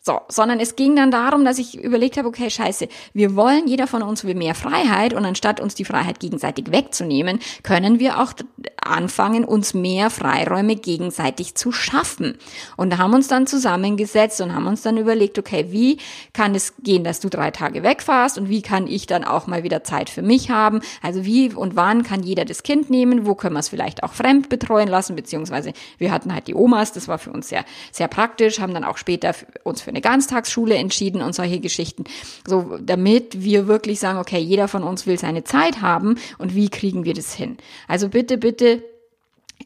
So, 0.10 0.22
sondern 0.28 0.60
es 0.60 0.76
ging 0.76 0.96
dann 0.96 1.12
darum, 1.12 1.46
dass 1.46 1.60
ich 1.60 1.84
überlegt 1.84 2.18
habe, 2.18 2.28
okay, 2.28 2.50
scheiße, 2.50 2.88
wir 3.14 3.36
wollen, 3.36 3.68
jeder 3.68 3.86
von 3.86 4.02
uns 4.02 4.24
will 4.24 4.34
mehr 4.34 4.56
Freiheit 4.56 5.14
und 5.14 5.24
anstatt 5.24 5.60
uns 5.60 5.76
die 5.76 5.86
Freiheit 5.86 6.20
gegenseitig 6.20 6.72
wegzunehmen, 6.72 7.38
können 7.62 8.00
wir 8.00 8.20
auch 8.20 8.34
anfangen, 8.82 9.46
uns 9.46 9.76
mehr 9.76 10.10
Freiräume 10.10 10.78
gegenseitig 10.78 11.54
zu 11.54 11.72
schaffen. 11.72 12.40
Und 12.76 12.98
haben 12.98 13.14
uns 13.14 13.28
dann 13.28 13.46
zusammengesetzt 13.46 14.42
und 14.42 14.56
haben 14.56 14.66
uns 14.66 14.82
dann 14.82 14.98
überlegt, 14.98 15.38
okay, 15.38 15.68
wie 15.70 16.00
kann 16.34 16.56
es 16.56 16.74
gehen, 16.82 17.04
dass 17.04 17.20
du 17.20 17.30
drei 17.30 17.52
Tage 17.52 17.84
wegfährst 17.84 18.40
und 18.40 18.50
wie 18.50 18.64
kann 18.64 18.88
ich 18.88 19.06
dann 19.06 19.24
auch 19.24 19.46
mal 19.46 19.62
wieder 19.62 19.84
Zeit 19.84 20.10
für 20.10 20.24
mich 20.24 20.50
haben? 20.50 20.82
Also 21.04 21.24
wie 21.24 21.54
und 21.54 21.76
wann 21.76 22.02
kann 22.02 22.24
jeder 22.24 22.46
das 22.46 22.64
Kind 22.64 22.90
nehmen? 22.90 23.28
Wo 23.28 23.36
können 23.36 23.54
wir 23.54 23.60
es 23.60 23.70
vielleicht 23.70 24.02
auch 24.02 24.14
fremd 24.14 24.50
betreuen 24.50 24.88
lassen? 24.88 25.16
Beziehungsweise 25.16 25.74
wir 26.00 26.12
hatten 26.12 26.34
halt 26.34 26.48
die 26.48 26.56
Omas, 26.56 26.94
das 26.94 27.08
war 27.08 27.20
für 27.20 27.32
uns 27.32 27.50
sehr, 27.50 27.64
sehr 27.92 28.08
praktisch, 28.08 28.60
haben 28.60 28.74
dann 28.74 28.84
auch 28.84 28.98
später 28.98 29.36
uns 29.64 29.82
für 29.82 29.90
für 29.90 29.94
eine 30.00 30.14
Ganztagsschule 30.14 30.76
entschieden 30.76 31.22
und 31.22 31.34
solche 31.34 31.60
Geschichten. 31.60 32.06
So, 32.48 32.78
damit 32.82 33.42
wir 33.44 33.68
wirklich 33.68 34.00
sagen, 34.00 34.20
okay, 34.20 34.40
jeder 34.40 34.68
von 34.68 34.84
uns 34.84 35.06
will 35.06 35.20
seine 35.20 35.44
Zeit 35.44 35.82
haben 35.82 36.18
und 36.38 36.56
wie 36.56 36.70
kriegen 36.70 37.06
wir 37.06 37.14
das 37.14 37.34
hin? 37.34 37.58
Also 37.88 38.10
bitte, 38.10 38.38
bitte 38.38 38.84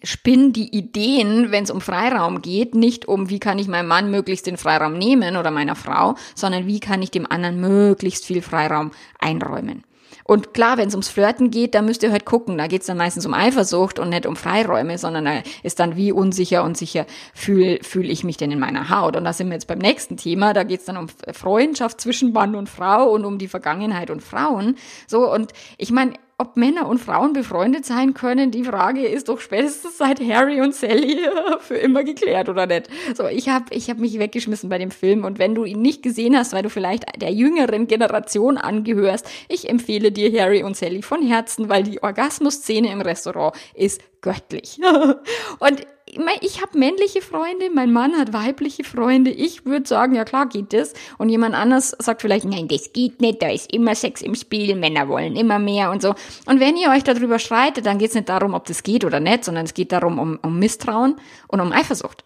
spinn 0.02 0.54
die 0.54 0.76
Ideen, 0.76 1.52
wenn 1.52 1.64
es 1.64 1.70
um 1.70 1.80
Freiraum 1.80 2.42
geht, 2.42 2.74
nicht 2.74 3.08
um, 3.08 3.30
wie 3.30 3.40
kann 3.40 3.60
ich 3.60 3.68
meinem 3.68 3.88
Mann 3.88 4.10
möglichst 4.10 4.48
den 4.48 4.58
Freiraum 4.58 4.98
nehmen 4.98 5.38
oder 5.38 5.52
meiner 5.52 5.76
Frau, 5.76 6.16
sondern 6.34 6.66
wie 6.66 6.80
kann 6.80 7.02
ich 7.04 7.12
dem 7.12 7.30
anderen 7.30 7.62
möglichst 7.62 8.26
viel 8.26 8.42
Freiraum 8.42 8.92
einräumen. 9.20 9.84
Und 10.24 10.54
klar, 10.54 10.78
wenn 10.78 10.88
es 10.88 10.94
ums 10.94 11.10
Flirten 11.10 11.52
geht, 11.52 11.76
da 11.76 11.82
müsst 11.82 12.04
ihr 12.04 12.12
halt 12.12 12.26
gucken. 12.26 12.58
Da 12.58 12.68
geht 12.68 12.82
es 12.82 12.88
dann 12.88 12.98
meistens 12.98 13.26
um 13.26 13.34
Eifersucht 13.34 14.00
und 14.00 14.10
nicht 14.10 14.26
um 14.26 14.36
Freiräume, 14.36 14.98
sondern 14.98 15.26
da 15.26 15.42
ist 15.64 15.80
dann 15.80 15.96
wie 15.96 16.12
unsicher 16.12 16.64
und 16.64 16.78
sicher 16.78 17.06
fühle 17.34 17.80
fühl 17.84 18.10
ich 18.10 18.24
mich 18.24 18.38
denn 18.38 18.52
in 18.52 18.60
meiner 18.60 18.90
Haut. 18.90 19.16
Und 19.16 19.26
da 19.26 19.34
sind 19.34 19.48
wir 19.48 19.56
jetzt 19.56 19.68
beim 19.68 19.80
nächsten 19.80 20.18
Thema. 20.18 20.54
Da 20.54 20.64
geht 20.64 20.80
es 20.80 20.86
dann 20.86 20.98
um 20.98 21.08
Freundschaft 21.32 22.00
zwischen 22.00 22.32
Mann 22.32 22.56
und 22.56 22.70
Frau 22.70 23.12
und 23.12 23.26
um 23.26 23.38
die 23.38 23.48
Vergangenheit 23.48 24.10
und 24.10 24.22
Frauen. 24.22 24.76
So, 25.08 25.32
und 25.32 25.52
ich 25.78 25.92
meine, 25.92 26.14
ob 26.38 26.58
Männer 26.58 26.88
und 26.88 27.00
Frauen 27.00 27.34
befreundet 27.34 27.86
sein 27.86 28.14
können, 28.14 28.52
die 28.52 28.64
Frage 28.64 29.06
ist 29.06 29.30
doch 29.30 29.40
spätestens 29.40 29.98
seit 29.98 30.20
Harry 30.20 30.62
und 30.62 30.74
Sally 30.74 31.20
für 31.60 31.76
immer 31.76 32.04
geklärt 32.04 32.50
oder 32.50 32.66
nicht. 32.66 32.90
So, 33.16 33.28
ich 33.28 33.50
habe 33.50 33.66
ich 33.72 33.90
hab 33.90 33.98
mich 33.98 34.18
weggeschmissen 34.20 34.70
bei 34.70 34.78
dem 34.78 34.92
Film 34.92 35.26
und 35.26 35.40
wenn 35.40 35.56
du 35.56 35.66
ihn 35.66 35.82
nicht 35.82 36.04
gesehen 36.04 36.38
hast, 36.38 36.54
weil 36.54 36.64
du 36.64 36.70
vielleicht 36.70 37.06
der 37.22 37.32
jüngeren 37.32 37.88
Generation 37.88 38.58
angehörst, 38.58 39.30
ich 39.48 39.70
empfehle 39.70 40.12
dir 40.12 40.42
Harry 40.42 40.64
und 40.64 40.76
Sally 40.76 41.02
von 41.02 41.22
Herzen, 41.26 41.70
weil 41.70 41.84
die 41.84 42.02
Orgasmusszene 42.02 42.92
im 42.92 43.02
Restaurant 43.02 43.56
ist 43.74 44.02
göttlich. 44.22 44.80
und 45.60 45.86
ich 46.06 46.62
habe 46.62 46.78
männliche 46.78 47.22
Freunde, 47.22 47.70
mein 47.74 47.92
Mann 47.92 48.18
hat 48.18 48.34
weibliche 48.34 48.84
Freunde. 48.84 49.32
Ich 49.32 49.66
würde 49.66 49.88
sagen, 49.88 50.16
ja 50.16 50.26
klar 50.26 50.48
geht 50.48 50.74
das. 50.74 50.94
Und 51.18 51.30
jemand 51.30 51.56
anders 51.56 51.96
sagt 52.00 52.22
vielleicht, 52.22 52.46
nein, 52.46 52.68
das 52.68 52.94
geht 52.94 53.22
nicht, 53.22 53.42
da 53.42 53.50
ist 53.50 53.74
immer 53.74 53.96
Sex 53.96 54.22
im 54.22 54.36
Spiel, 54.36 54.76
Männer 54.76 55.08
wollen 55.08 55.36
immer 55.36 55.60
mehr 55.60 55.92
und 55.92 56.02
so. 56.02 56.14
Und 56.46 56.60
wenn 56.60 56.78
ihr 56.78 56.90
euch 56.90 57.04
darüber 57.04 57.40
streitet, 57.40 57.86
dann 57.86 57.98
geht 57.98 58.10
es 58.10 58.16
nicht 58.16 58.30
darum, 58.30 58.54
ob 58.54 58.66
das 58.66 58.84
geht 58.84 59.06
oder 59.06 59.20
nicht, 59.20 59.46
sondern 59.46 59.66
es 59.66 59.74
geht 59.74 59.92
darum, 59.92 60.20
um, 60.20 60.40
um 60.42 60.60
Misstrauen 60.60 61.16
und 61.48 61.62
um 61.62 61.72
Eifersucht. 61.72 62.24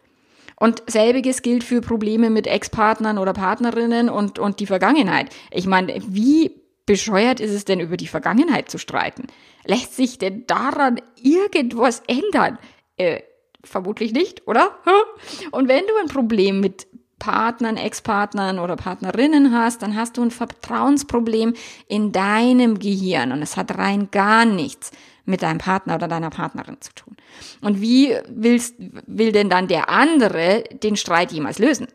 Und 0.59 0.81
selbiges 0.87 1.43
gilt 1.43 1.63
für 1.63 1.81
Probleme 1.81 2.31
mit 2.31 2.47
Ex-Partnern 2.47 3.19
oder 3.19 3.33
Partnerinnen 3.33 4.09
und, 4.09 4.39
und 4.39 4.59
die 4.59 4.65
Vergangenheit. 4.65 5.27
Ich 5.51 5.67
meine, 5.67 6.01
wie 6.07 6.51
bescheuert 6.87 7.39
ist 7.39 7.51
es 7.51 7.63
denn, 7.63 7.79
über 7.79 7.95
die 7.95 8.07
Vergangenheit 8.07 8.71
zu 8.71 8.79
streiten? 8.79 9.27
Lässt 9.65 9.95
sich 9.95 10.17
denn 10.17 10.47
daran 10.47 10.99
irgendwas 11.21 12.01
ändern? 12.07 12.57
Äh, 12.95 13.21
vermutlich 13.67 14.13
nicht, 14.13 14.47
oder? 14.47 14.77
Und 15.51 15.67
wenn 15.67 15.85
du 15.85 15.93
ein 16.01 16.07
Problem 16.07 16.59
mit 16.59 16.87
Partnern, 17.19 17.77
Ex-Partnern 17.77 18.59
oder 18.59 18.75
Partnerinnen 18.75 19.53
hast, 19.53 19.81
dann 19.81 19.95
hast 19.95 20.17
du 20.17 20.21
ein 20.21 20.31
Vertrauensproblem 20.31 21.53
in 21.87 22.11
deinem 22.11 22.77
Gehirn 22.77 23.31
und 23.31 23.41
es 23.41 23.57
hat 23.57 23.75
rein 23.77 24.09
gar 24.11 24.45
nichts 24.45 24.91
mit 25.25 25.41
deinem 25.41 25.57
Partner 25.57 25.95
oder 25.95 26.07
deiner 26.07 26.29
Partnerin 26.29 26.77
zu 26.79 26.93
tun. 26.93 27.17
Und 27.61 27.81
wie 27.81 28.15
willst, 28.29 28.75
will 29.07 29.31
denn 29.31 29.49
dann 29.49 29.67
der 29.67 29.89
andere 29.89 30.63
den 30.71 30.95
Streit 30.95 31.31
jemals 31.31 31.59
lösen? 31.59 31.87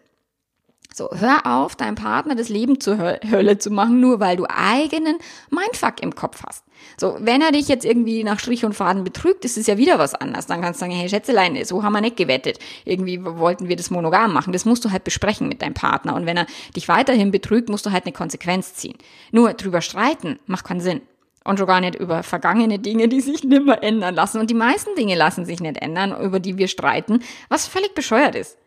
So, 0.95 1.09
hör 1.13 1.47
auf, 1.47 1.75
deinem 1.75 1.95
Partner 1.95 2.35
das 2.35 2.49
Leben 2.49 2.81
zur 2.81 2.99
Hölle 2.99 3.59
zu 3.59 3.71
machen, 3.71 4.01
nur 4.01 4.21
weil 4.21 4.37
du 4.37 4.45
eigenen 4.49 5.19
Mindfuck 5.51 6.03
im 6.03 6.15
Kopf 6.15 6.43
hast. 6.47 6.65
So, 6.99 7.17
wenn 7.21 7.41
er 7.41 7.53
dich 7.53 7.69
jetzt 7.69 7.85
irgendwie 7.85 8.25
nach 8.25 8.39
Strich 8.39 8.65
und 8.65 8.75
Faden 8.75 9.05
betrügt, 9.05 9.45
ist 9.45 9.57
es 9.57 9.67
ja 9.67 9.79
wieder 9.79 9.99
was 9.99 10.15
anderes. 10.15 10.47
Dann 10.47 10.61
kannst 10.61 10.81
du 10.81 10.85
sagen, 10.85 10.93
hey 10.93 11.09
Schätzelein, 11.09 11.65
so 11.65 11.83
haben 11.83 11.93
wir 11.93 12.01
nicht 12.01 12.17
gewettet. 12.17 12.59
Irgendwie 12.85 13.25
wollten 13.25 13.69
wir 13.69 13.77
das 13.77 13.91
monogam 13.91 14.33
machen. 14.33 14.53
Das 14.53 14.65
musst 14.65 14.85
du 14.85 14.91
halt 14.91 15.05
besprechen 15.05 15.49
mit 15.49 15.63
deinem 15.63 15.75
Partner. 15.75 16.15
Und 16.15 16.27
wenn 16.27 16.37
er 16.37 16.47
dich 16.77 16.89
weiterhin 16.89 17.31
betrügt, 17.31 17.69
musst 17.69 17.87
du 17.87 17.93
halt 17.93 18.05
eine 18.05 18.13
Konsequenz 18.13 18.75
ziehen. 18.75 18.97
Nur 19.31 19.55
drüber 19.55 19.81
streiten 19.81 20.39
macht 20.47 20.65
keinen 20.65 20.81
Sinn. 20.81 21.01
Und 21.45 21.59
schon 21.59 21.67
gar 21.67 21.81
nicht 21.81 21.97
über 21.97 22.23
vergangene 22.23 22.79
Dinge, 22.79 23.09
die 23.09 23.21
sich 23.21 23.43
nimmer 23.43 23.83
ändern 23.83 24.15
lassen. 24.15 24.41
Und 24.41 24.51
die 24.51 24.55
meisten 24.55 24.95
Dinge 24.95 25.17
lassen 25.17 25.45
sich 25.45 25.61
nicht 25.61 25.79
ändern, 25.79 26.15
über 26.21 26.39
die 26.39 26.57
wir 26.57 26.69
streiten, 26.69 27.21
was 27.49 27.67
völlig 27.67 27.95
bescheuert 27.95 28.35
ist. 28.35 28.59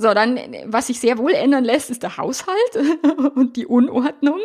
So, 0.00 0.14
dann, 0.14 0.40
was 0.64 0.86
sich 0.86 0.98
sehr 0.98 1.18
wohl 1.18 1.32
ändern 1.32 1.62
lässt, 1.62 1.90
ist 1.90 2.02
der 2.02 2.16
Haushalt 2.16 2.56
und 3.34 3.56
die 3.56 3.66
Unordnung. 3.66 4.40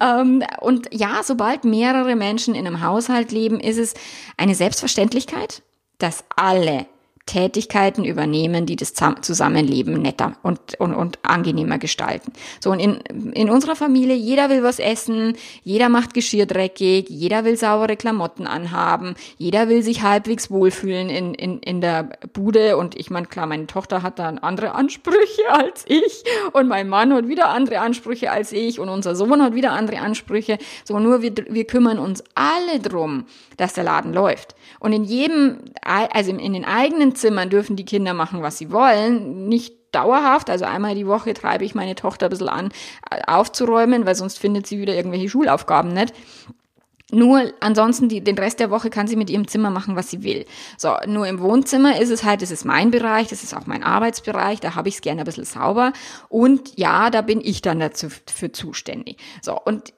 Ähm, 0.00 0.44
und 0.60 0.88
ja, 0.94 1.22
sobald 1.24 1.64
mehrere 1.64 2.14
Menschen 2.14 2.54
in 2.54 2.68
einem 2.68 2.82
Haushalt 2.84 3.32
leben, 3.32 3.58
ist 3.58 3.78
es 3.78 3.94
eine 4.36 4.54
Selbstverständlichkeit, 4.54 5.64
dass 5.98 6.22
alle 6.36 6.86
Tätigkeiten 7.26 8.04
übernehmen, 8.04 8.66
die 8.66 8.76
das 8.76 8.94
Zusammenleben 8.94 10.00
netter 10.00 10.36
und, 10.44 10.60
und, 10.78 10.94
und 10.94 11.18
angenehmer 11.22 11.76
gestalten. 11.78 12.32
So, 12.60 12.70
und 12.70 12.78
in, 12.78 13.00
in 13.32 13.50
unserer 13.50 13.74
Familie, 13.74 14.14
jeder 14.14 14.48
will 14.48 14.62
was 14.62 14.78
essen, 14.78 15.36
jeder 15.64 15.88
macht 15.88 16.14
Geschirr 16.14 16.46
dreckig, 16.46 17.10
jeder 17.10 17.44
will 17.44 17.56
saubere 17.56 17.96
Klamotten 17.96 18.46
anhaben, 18.46 19.16
jeder 19.38 19.68
will 19.68 19.82
sich 19.82 20.02
halbwegs 20.02 20.52
wohlfühlen 20.52 21.10
in, 21.10 21.34
in, 21.34 21.58
in 21.58 21.80
der 21.80 22.10
Bude. 22.32 22.76
Und 22.76 22.96
ich 22.96 23.10
meine, 23.10 23.26
klar, 23.26 23.46
meine 23.46 23.66
Tochter 23.66 24.02
hat 24.02 24.20
dann 24.20 24.38
andere 24.38 24.76
Ansprüche 24.76 25.16
als 25.50 25.84
ich 25.88 26.22
und 26.52 26.68
mein 26.68 26.88
Mann 26.88 27.12
hat 27.12 27.26
wieder 27.26 27.48
andere 27.48 27.80
Ansprüche 27.80 28.30
als 28.30 28.52
ich 28.52 28.78
und 28.78 28.88
unser 28.88 29.16
Sohn 29.16 29.42
hat 29.42 29.54
wieder 29.54 29.72
andere 29.72 29.98
Ansprüche. 29.98 30.58
So, 30.84 31.00
nur 31.00 31.22
wir, 31.22 31.32
wir 31.50 31.66
kümmern 31.66 31.98
uns 31.98 32.22
alle 32.36 32.78
drum, 32.78 33.26
dass 33.56 33.72
der 33.72 33.82
Laden 33.82 34.12
läuft. 34.12 34.54
Und 34.80 34.92
in 34.92 35.04
jedem, 35.04 35.58
also 35.82 36.30
in 36.30 36.52
den 36.52 36.64
eigenen 36.64 37.14
Zimmern 37.14 37.50
dürfen 37.50 37.76
die 37.76 37.84
Kinder 37.84 38.14
machen, 38.14 38.42
was 38.42 38.58
sie 38.58 38.70
wollen, 38.70 39.48
nicht 39.48 39.74
dauerhaft. 39.92 40.50
Also 40.50 40.64
einmal 40.64 40.94
die 40.94 41.06
Woche 41.06 41.34
treibe 41.34 41.64
ich 41.64 41.74
meine 41.74 41.94
Tochter 41.94 42.26
ein 42.26 42.30
bisschen 42.30 42.48
an, 42.48 42.70
aufzuräumen, 43.26 44.06
weil 44.06 44.14
sonst 44.14 44.38
findet 44.38 44.66
sie 44.66 44.78
wieder 44.78 44.94
irgendwelche 44.94 45.28
Schulaufgaben 45.28 45.92
nicht. 45.92 46.12
Nur 47.12 47.52
ansonsten 47.60 48.08
die, 48.08 48.20
den 48.20 48.36
Rest 48.36 48.58
der 48.58 48.70
Woche 48.70 48.90
kann 48.90 49.06
sie 49.06 49.14
mit 49.14 49.30
ihrem 49.30 49.46
Zimmer 49.46 49.70
machen, 49.70 49.94
was 49.94 50.10
sie 50.10 50.24
will. 50.24 50.44
So, 50.76 50.96
nur 51.06 51.28
im 51.28 51.40
Wohnzimmer 51.40 52.00
ist 52.00 52.10
es 52.10 52.24
halt, 52.24 52.42
das 52.42 52.50
ist 52.50 52.64
mein 52.64 52.90
Bereich, 52.90 53.28
das 53.28 53.44
ist 53.44 53.54
auch 53.54 53.66
mein 53.66 53.84
Arbeitsbereich, 53.84 54.58
da 54.58 54.74
habe 54.74 54.88
ich 54.88 54.96
es 54.96 55.00
gerne 55.02 55.20
ein 55.20 55.24
bisschen 55.24 55.44
sauber. 55.44 55.92
Und 56.28 56.76
ja, 56.76 57.10
da 57.10 57.22
bin 57.22 57.40
ich 57.40 57.62
dann 57.62 57.78
dazu 57.78 58.08
für 58.26 58.50
zuständig. 58.50 59.18
So, 59.40 59.56
und 59.56 59.92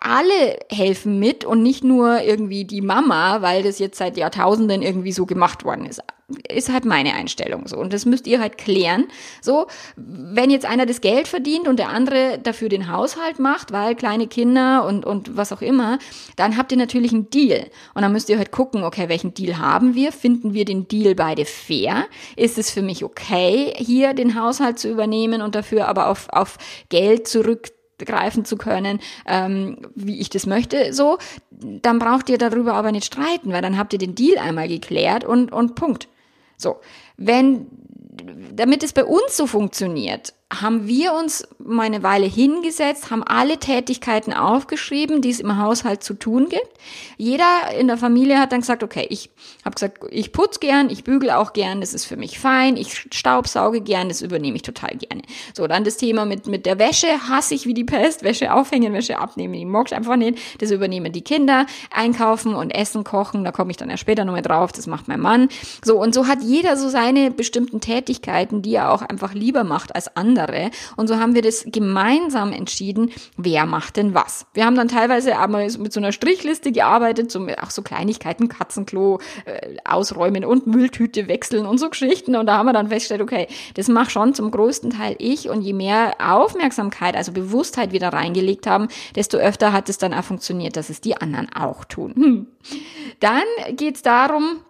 alle 0.00 0.58
helfen 0.70 1.18
mit 1.18 1.44
und 1.44 1.62
nicht 1.62 1.84
nur 1.84 2.22
irgendwie 2.22 2.64
die 2.64 2.80
Mama, 2.80 3.42
weil 3.42 3.62
das 3.62 3.78
jetzt 3.78 3.98
seit 3.98 4.16
Jahrtausenden 4.16 4.80
irgendwie 4.80 5.12
so 5.12 5.26
gemacht 5.26 5.64
worden 5.64 5.86
ist 5.86 6.00
ist 6.48 6.72
halt 6.72 6.84
meine 6.84 7.14
Einstellung 7.14 7.66
so. 7.66 7.76
Und 7.76 7.92
das 7.92 8.06
müsst 8.06 8.26
ihr 8.26 8.40
halt 8.40 8.56
klären. 8.56 9.06
So, 9.42 9.66
wenn 9.96 10.50
jetzt 10.50 10.64
einer 10.64 10.86
das 10.86 11.00
Geld 11.00 11.28
verdient 11.28 11.68
und 11.68 11.78
der 11.78 11.90
andere 11.90 12.38
dafür 12.42 12.68
den 12.68 12.90
Haushalt 12.90 13.38
macht, 13.38 13.72
weil 13.72 13.94
kleine 13.94 14.26
Kinder 14.26 14.86
und, 14.86 15.04
und 15.04 15.36
was 15.36 15.52
auch 15.52 15.60
immer, 15.60 15.98
dann 16.36 16.56
habt 16.56 16.72
ihr 16.72 16.78
natürlich 16.78 17.12
einen 17.12 17.28
Deal. 17.28 17.66
Und 17.94 18.02
dann 18.02 18.12
müsst 18.12 18.30
ihr 18.30 18.38
halt 18.38 18.52
gucken, 18.52 18.84
okay, 18.84 19.08
welchen 19.08 19.34
Deal 19.34 19.58
haben 19.58 19.94
wir? 19.94 20.12
Finden 20.12 20.54
wir 20.54 20.64
den 20.64 20.88
Deal 20.88 21.14
beide 21.14 21.44
fair? 21.44 22.06
Ist 22.36 22.56
es 22.56 22.70
für 22.70 22.82
mich 22.82 23.04
okay, 23.04 23.74
hier 23.76 24.14
den 24.14 24.40
Haushalt 24.40 24.78
zu 24.78 24.88
übernehmen 24.90 25.42
und 25.42 25.54
dafür 25.54 25.88
aber 25.88 26.08
auf, 26.08 26.28
auf 26.30 26.56
Geld 26.88 27.28
zurück 27.28 27.68
greifen 28.04 28.44
zu 28.44 28.56
können, 28.56 29.00
ähm, 29.26 29.78
wie 29.94 30.20
ich 30.20 30.30
das 30.30 30.46
möchte, 30.46 30.92
so, 30.92 31.18
dann 31.50 31.98
braucht 31.98 32.28
ihr 32.28 32.38
darüber 32.38 32.74
aber 32.74 32.92
nicht 32.92 33.06
streiten, 33.06 33.52
weil 33.52 33.62
dann 33.62 33.78
habt 33.78 33.92
ihr 33.92 33.98
den 33.98 34.14
Deal 34.14 34.38
einmal 34.38 34.68
geklärt 34.68 35.24
und, 35.24 35.52
und 35.52 35.74
Punkt. 35.74 36.08
So, 36.56 36.76
wenn, 37.16 37.66
damit 38.54 38.82
es 38.82 38.92
bei 38.92 39.04
uns 39.04 39.36
so 39.36 39.46
funktioniert, 39.46 40.34
haben 40.52 40.86
wir 40.86 41.14
uns 41.14 41.48
mal 41.58 41.84
eine 41.84 42.02
Weile 42.02 42.26
hingesetzt, 42.26 43.10
haben 43.10 43.24
alle 43.24 43.58
Tätigkeiten 43.58 44.32
aufgeschrieben, 44.32 45.22
die 45.22 45.30
es 45.30 45.40
im 45.40 45.58
Haushalt 45.58 46.04
zu 46.04 46.14
tun 46.14 46.48
gibt. 46.48 46.68
Jeder 47.16 47.46
in 47.78 47.86
der 47.86 47.96
Familie 47.96 48.38
hat 48.38 48.52
dann 48.52 48.60
gesagt, 48.60 48.82
okay, 48.82 49.06
ich 49.08 49.30
habe 49.64 49.74
gesagt, 49.74 50.04
ich 50.10 50.32
putze 50.32 50.60
gern, 50.60 50.90
ich 50.90 51.02
bügel 51.02 51.30
auch 51.30 51.54
gern, 51.54 51.80
das 51.80 51.94
ist 51.94 52.04
für 52.04 52.16
mich 52.16 52.38
fein, 52.38 52.76
ich 52.76 53.06
staubsauge 53.12 53.80
gern, 53.80 54.08
das 54.08 54.20
übernehme 54.20 54.56
ich 54.56 54.62
total 54.62 54.96
gerne. 54.96 55.22
So, 55.54 55.66
dann 55.66 55.82
das 55.82 55.96
Thema 55.96 56.24
mit, 56.24 56.46
mit 56.46 56.66
der 56.66 56.78
Wäsche, 56.78 57.08
hasse 57.28 57.54
ich 57.54 57.66
wie 57.66 57.74
die 57.74 57.84
Pest, 57.84 58.22
Wäsche 58.22 58.52
aufhängen, 58.52 58.92
Wäsche 58.92 59.18
abnehmen, 59.18 59.54
die 59.54 59.64
mag 59.64 59.86
ich 59.86 59.94
einfach 59.94 60.16
nicht, 60.16 60.38
das 60.60 60.70
übernehmen 60.70 61.12
die 61.12 61.22
Kinder, 61.22 61.66
einkaufen 61.90 62.54
und 62.54 62.70
essen, 62.70 63.02
kochen, 63.02 63.44
da 63.44 63.50
komme 63.50 63.70
ich 63.70 63.76
dann 63.76 63.90
ja 63.90 63.96
später 63.96 64.24
nochmal 64.24 64.42
drauf, 64.42 64.72
das 64.72 64.86
macht 64.86 65.08
mein 65.08 65.20
Mann. 65.20 65.48
So, 65.82 66.00
und 66.00 66.14
so 66.14 66.26
hat 66.26 66.42
jeder 66.42 66.76
so 66.76 66.88
seine 66.88 67.30
bestimmten 67.30 67.80
Tätigkeiten, 67.80 68.62
die 68.62 68.74
er 68.74 68.92
auch 68.92 69.02
einfach 69.02 69.32
lieber 69.32 69.64
macht 69.64 69.94
als 69.94 70.14
andere. 70.16 70.33
Und 70.96 71.08
so 71.08 71.18
haben 71.18 71.34
wir 71.34 71.42
das 71.42 71.64
gemeinsam 71.66 72.52
entschieden, 72.52 73.10
wer 73.36 73.66
macht 73.66 73.96
denn 73.96 74.14
was. 74.14 74.46
Wir 74.54 74.64
haben 74.64 74.76
dann 74.76 74.88
teilweise 74.88 75.38
einmal 75.38 75.68
mit 75.78 75.92
so 75.92 76.00
einer 76.00 76.12
Strichliste 76.12 76.72
gearbeitet, 76.72 77.30
so 77.30 77.46
auch 77.62 77.70
so 77.70 77.82
Kleinigkeiten, 77.82 78.48
Katzenklo 78.48 79.20
äh, 79.44 79.76
ausräumen 79.84 80.44
und 80.44 80.66
Mülltüte 80.66 81.28
wechseln 81.28 81.66
und 81.66 81.78
so 81.78 81.90
Geschichten. 81.90 82.36
Und 82.36 82.46
da 82.46 82.58
haben 82.58 82.66
wir 82.66 82.72
dann 82.72 82.88
festgestellt, 82.88 83.22
okay, 83.22 83.48
das 83.74 83.88
macht 83.88 84.12
schon 84.12 84.34
zum 84.34 84.50
größten 84.50 84.90
Teil 84.90 85.16
ich. 85.18 85.48
Und 85.48 85.62
je 85.62 85.72
mehr 85.72 86.14
Aufmerksamkeit, 86.18 87.16
also 87.16 87.32
Bewusstheit 87.32 87.92
wir 87.92 88.00
da 88.00 88.10
reingelegt 88.10 88.66
haben, 88.66 88.88
desto 89.14 89.36
öfter 89.36 89.72
hat 89.72 89.88
es 89.88 89.98
dann 89.98 90.14
auch 90.14 90.24
funktioniert, 90.24 90.76
dass 90.76 90.90
es 90.90 91.00
die 91.00 91.16
anderen 91.16 91.52
auch 91.52 91.84
tun. 91.84 92.14
Hm. 92.14 92.46
Dann 93.20 93.76
geht's 93.76 94.02
darum, 94.02 94.60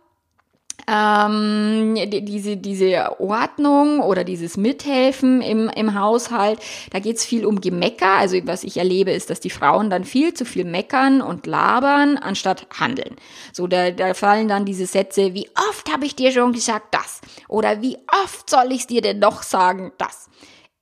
ähm, 0.86 1.96
diese, 2.10 2.56
diese 2.56 3.20
Ordnung 3.20 4.00
oder 4.00 4.24
dieses 4.24 4.56
Mithelfen 4.56 5.40
im, 5.40 5.68
im 5.68 5.98
Haushalt, 5.98 6.60
da 6.90 6.98
geht's 6.98 7.24
viel 7.24 7.46
um 7.46 7.60
Gemecker. 7.60 8.16
Also 8.18 8.38
was 8.44 8.64
ich 8.64 8.76
erlebe, 8.76 9.12
ist, 9.12 9.30
dass 9.30 9.40
die 9.40 9.50
Frauen 9.50 9.90
dann 9.90 10.04
viel 10.04 10.34
zu 10.34 10.44
viel 10.44 10.64
meckern 10.64 11.22
und 11.22 11.46
labern, 11.46 12.16
anstatt 12.16 12.66
handeln. 12.78 13.16
So, 13.52 13.66
da, 13.66 13.90
da 13.90 14.14
fallen 14.14 14.48
dann 14.48 14.64
diese 14.64 14.86
Sätze, 14.86 15.34
wie 15.34 15.48
oft 15.70 15.92
habe 15.92 16.06
ich 16.06 16.16
dir 16.16 16.32
schon 16.32 16.52
gesagt 16.52 16.94
das? 16.94 17.20
Oder 17.48 17.82
wie 17.82 17.96
oft 18.24 18.48
soll 18.50 18.72
ich's 18.72 18.86
dir 18.86 19.00
denn 19.00 19.18
noch 19.18 19.42
sagen 19.42 19.92
das? 19.98 20.28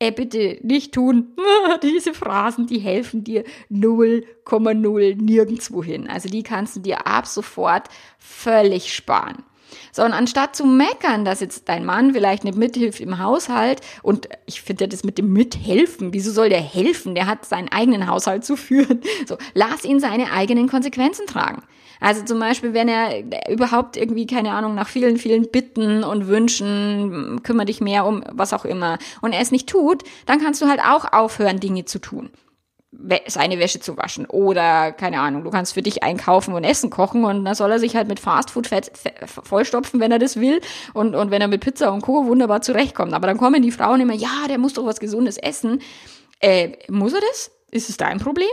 Äh, 0.03 0.11
bitte 0.11 0.59
nicht 0.63 0.93
tun. 0.93 1.37
Diese 1.85 2.13
Phrasen, 2.13 2.67
die 2.67 2.81
helfen 2.81 3.23
dir 3.23 3.45
0,0 3.71 5.15
nirgendwo 5.15 5.85
hin. 5.85 6.11
Also 6.11 6.29
die 6.29 6.43
kannst 6.43 6.75
du 6.75 6.81
dir 6.81 7.07
ab 7.07 7.29
sofort 7.29 7.89
völlig 8.19 8.93
sparen. 8.93 9.45
So, 9.93 10.05
und 10.05 10.13
anstatt 10.13 10.57
zu 10.57 10.65
meckern, 10.65 11.25
dass 11.25 11.41
jetzt 11.41 11.69
dein 11.69 11.85
Mann 11.85 12.13
vielleicht 12.13 12.45
nicht 12.45 12.57
mithilft 12.57 13.01
im 13.01 13.19
Haushalt, 13.19 13.81
und 14.03 14.29
ich 14.47 14.63
finde 14.63 14.85
ja 14.85 14.89
das 14.89 15.05
mit 15.05 15.19
dem 15.19 15.33
Mithelfen, 15.33 16.13
wieso 16.13 16.33
soll 16.33 16.49
der 16.49 16.61
helfen? 16.61 17.15
Der 17.15 17.27
hat 17.27 17.45
seinen 17.45 17.69
eigenen 17.69 18.07
Haushalt 18.07 18.45
zu 18.45 18.57
führen. 18.57 19.01
So, 19.27 19.37
lass 19.55 19.85
ihn 19.85 20.01
seine 20.01 20.33
eigenen 20.33 20.69
Konsequenzen 20.69 21.27
tragen. 21.27 21.63
Also 22.01 22.25
zum 22.25 22.41
Beispiel, 22.41 22.75
wenn 22.75 22.89
er 22.89 23.23
überhaupt 23.49 23.97
irgendwie, 23.97 24.27
keine 24.27 24.51
Ahnung, 24.51 24.75
nach 24.75 24.89
vielen, 24.89 25.17
vielen 25.17 25.49
Bitten 25.51 26.03
und 26.03 26.27
Wünschen, 26.27 27.41
kümmere 27.45 27.67
dich 27.67 27.81
mehr 27.81 28.05
um 28.05 28.25
was 28.33 28.53
auch 28.53 28.65
immer, 28.65 28.99
und 29.21 29.33
er 29.33 29.41
es 29.41 29.53
nicht 29.53 29.69
tut, 29.69 30.03
dann 30.27 30.41
kannst 30.41 30.61
du 30.61 30.67
halt 30.67 30.81
auch 30.81 31.13
aufhören, 31.13 31.61
Dinge 31.61 31.85
zu 31.85 32.01
tun 32.01 32.31
seine 33.27 33.59
Wäsche 33.59 33.81
zu 33.81 33.97
waschen 33.97 34.27
oder 34.27 34.93
keine 34.93 35.21
Ahnung, 35.21 35.45
du 35.45 35.51
kannst 35.51 35.73
für 35.73 35.83
dich 35.83 36.03
einkaufen 36.03 36.53
und 36.53 36.63
Essen 36.63 36.91
kochen 36.91 37.25
und 37.25 37.45
dann 37.45 37.55
soll 37.55 37.71
er 37.71 37.79
sich 37.79 37.97
halt 37.97 38.07
mit 38.07 38.21
Fastfood 38.21 38.69
vollstopfen, 39.27 39.99
wenn 39.99 40.13
er 40.13 40.19
das 40.19 40.39
will 40.39 40.61
und, 40.93 41.15
und 41.15 41.31
wenn 41.31 41.41
er 41.41 41.49
mit 41.49 41.63
Pizza 41.63 41.91
und 41.91 42.03
Co. 42.03 42.27
wunderbar 42.27 42.61
zurechtkommt. 42.61 43.15
Aber 43.15 43.27
dann 43.27 43.39
kommen 43.39 43.63
die 43.63 43.71
Frauen 43.71 44.01
immer, 44.01 44.15
ja, 44.15 44.47
der 44.49 44.59
muss 44.59 44.75
doch 44.75 44.85
was 44.85 45.01
Gesundes 45.01 45.39
essen. 45.39 45.81
Äh, 46.41 46.73
muss 46.89 47.15
er 47.15 47.21
das? 47.21 47.51
Ist 47.71 47.89
es 47.89 47.97
dein 47.97 48.19
Problem? 48.19 48.51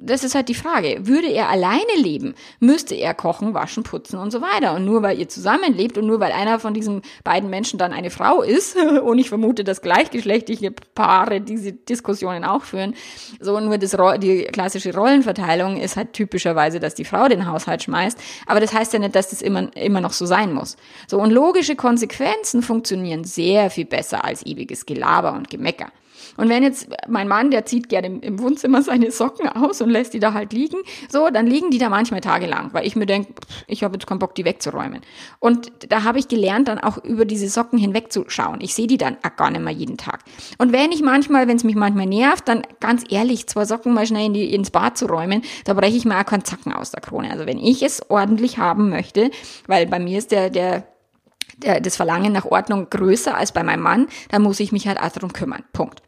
Das 0.00 0.24
ist 0.24 0.34
halt 0.34 0.48
die 0.48 0.54
Frage. 0.54 1.06
Würde 1.06 1.28
er 1.28 1.48
alleine 1.48 1.94
leben, 1.96 2.34
müsste 2.60 2.94
er 2.94 3.14
kochen, 3.14 3.54
waschen, 3.54 3.82
putzen 3.82 4.18
und 4.18 4.30
so 4.30 4.40
weiter. 4.40 4.74
Und 4.74 4.84
nur 4.84 5.02
weil 5.02 5.18
ihr 5.18 5.28
zusammenlebt 5.28 5.98
und 5.98 6.06
nur 6.06 6.20
weil 6.20 6.32
einer 6.32 6.58
von 6.58 6.74
diesen 6.74 7.02
beiden 7.24 7.50
Menschen 7.50 7.78
dann 7.78 7.92
eine 7.92 8.10
Frau 8.10 8.42
ist, 8.42 8.76
und 9.02 9.18
ich 9.18 9.28
vermute, 9.28 9.64
dass 9.64 9.82
gleichgeschlechtliche 9.82 10.70
Paare 10.70 11.40
diese 11.40 11.72
Diskussionen 11.72 12.44
auch 12.44 12.62
führen, 12.62 12.94
so 13.40 13.58
nur 13.60 13.78
das, 13.78 13.96
die 14.18 14.44
klassische 14.44 14.94
Rollenverteilung 14.94 15.76
ist 15.76 15.96
halt 15.96 16.12
typischerweise, 16.12 16.80
dass 16.80 16.94
die 16.94 17.04
Frau 17.04 17.28
den 17.28 17.46
Haushalt 17.46 17.82
schmeißt. 17.82 18.18
Aber 18.46 18.60
das 18.60 18.72
heißt 18.72 18.92
ja 18.92 18.98
nicht, 18.98 19.14
dass 19.14 19.30
das 19.30 19.42
immer, 19.42 19.74
immer 19.76 20.00
noch 20.00 20.12
so 20.12 20.26
sein 20.26 20.52
muss. 20.52 20.76
So, 21.06 21.20
und 21.20 21.30
logische 21.30 21.76
Konsequenzen 21.76 22.62
funktionieren 22.62 23.24
sehr 23.24 23.70
viel 23.70 23.86
besser 23.86 24.24
als 24.24 24.44
ewiges 24.46 24.86
Gelaber 24.86 25.32
und 25.32 25.50
Gemecker. 25.50 25.90
Und 26.36 26.48
wenn 26.48 26.62
jetzt 26.62 26.88
mein 27.08 27.28
Mann, 27.28 27.50
der 27.50 27.64
zieht 27.66 27.88
gerne 27.88 28.06
im, 28.06 28.20
im 28.20 28.38
Wohnzimmer 28.40 28.82
seine 28.82 29.10
Socken 29.10 29.48
aus 29.48 29.80
und 29.80 29.90
lässt 29.90 30.14
die 30.14 30.20
da 30.20 30.32
halt 30.32 30.52
liegen, 30.52 30.78
so, 31.08 31.28
dann 31.30 31.46
liegen 31.46 31.70
die 31.70 31.78
da 31.78 31.88
manchmal 31.88 32.20
tagelang, 32.20 32.72
weil 32.72 32.86
ich 32.86 32.96
mir 32.96 33.06
denke, 33.06 33.34
ich 33.66 33.84
habe 33.84 33.94
jetzt 33.94 34.06
keinen 34.06 34.18
Bock, 34.18 34.34
die 34.34 34.44
wegzuräumen. 34.44 35.00
Und 35.38 35.70
da 35.88 36.04
habe 36.04 36.18
ich 36.18 36.28
gelernt, 36.28 36.68
dann 36.68 36.78
auch 36.78 37.02
über 37.04 37.24
diese 37.24 37.48
Socken 37.48 37.78
hinwegzuschauen. 37.78 38.60
Ich 38.60 38.74
sehe 38.74 38.86
die 38.86 38.98
dann 38.98 39.16
gar 39.36 39.50
nicht 39.50 39.62
mehr 39.62 39.72
jeden 39.72 39.96
Tag. 39.96 40.20
Und 40.58 40.72
wenn 40.72 40.92
ich 40.92 41.02
manchmal, 41.02 41.48
wenn 41.48 41.56
es 41.56 41.64
mich 41.64 41.76
manchmal 41.76 42.06
nervt, 42.06 42.48
dann 42.48 42.62
ganz 42.80 43.04
ehrlich, 43.08 43.46
zwei 43.46 43.64
Socken 43.64 43.94
mal 43.94 44.06
schnell 44.06 44.26
in 44.26 44.34
die, 44.34 44.54
ins 44.54 44.70
Bad 44.70 44.96
zu 44.96 45.06
räumen, 45.06 45.42
da 45.64 45.74
breche 45.74 45.96
ich 45.96 46.04
mir 46.04 46.18
auch 46.18 46.26
keinen 46.26 46.44
Zacken 46.44 46.72
aus 46.72 46.90
der 46.90 47.00
Krone. 47.00 47.30
Also 47.30 47.46
wenn 47.46 47.58
ich 47.58 47.82
es 47.82 48.08
ordentlich 48.10 48.58
haben 48.58 48.90
möchte, 48.90 49.30
weil 49.66 49.86
bei 49.86 49.98
mir 49.98 50.18
ist 50.18 50.32
der 50.32 50.50
der, 50.50 51.80
das 51.80 51.96
Verlangen 51.96 52.32
nach 52.32 52.44
Ordnung 52.44 52.88
größer 52.90 53.36
als 53.36 53.52
bei 53.52 53.62
meinem 53.62 53.82
Mann, 53.82 54.06
dann 54.30 54.42
muss 54.42 54.60
ich 54.60 54.72
mich 54.72 54.86
halt 54.88 55.00
auch 55.00 55.10
darum 55.10 55.32
kümmern. 55.32 55.64
Punkt. 55.72 56.02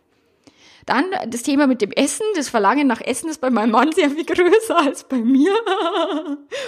Dann 0.87 1.05
das 1.29 1.43
Thema 1.43 1.67
mit 1.67 1.81
dem 1.81 1.93
Essen. 1.93 2.25
Das 2.37 2.49
Verlangen 2.49 2.87
nach 2.87 3.01
Essen 3.01 3.29
ist 3.29 3.41
bei 3.41 3.51
meinem 3.51 3.71
Mann 3.71 3.93
sehr 3.93 4.11
viel 4.11 4.25
größer 4.25 4.79
als 4.79 5.05
bei 5.05 5.17
mir. 5.17 5.53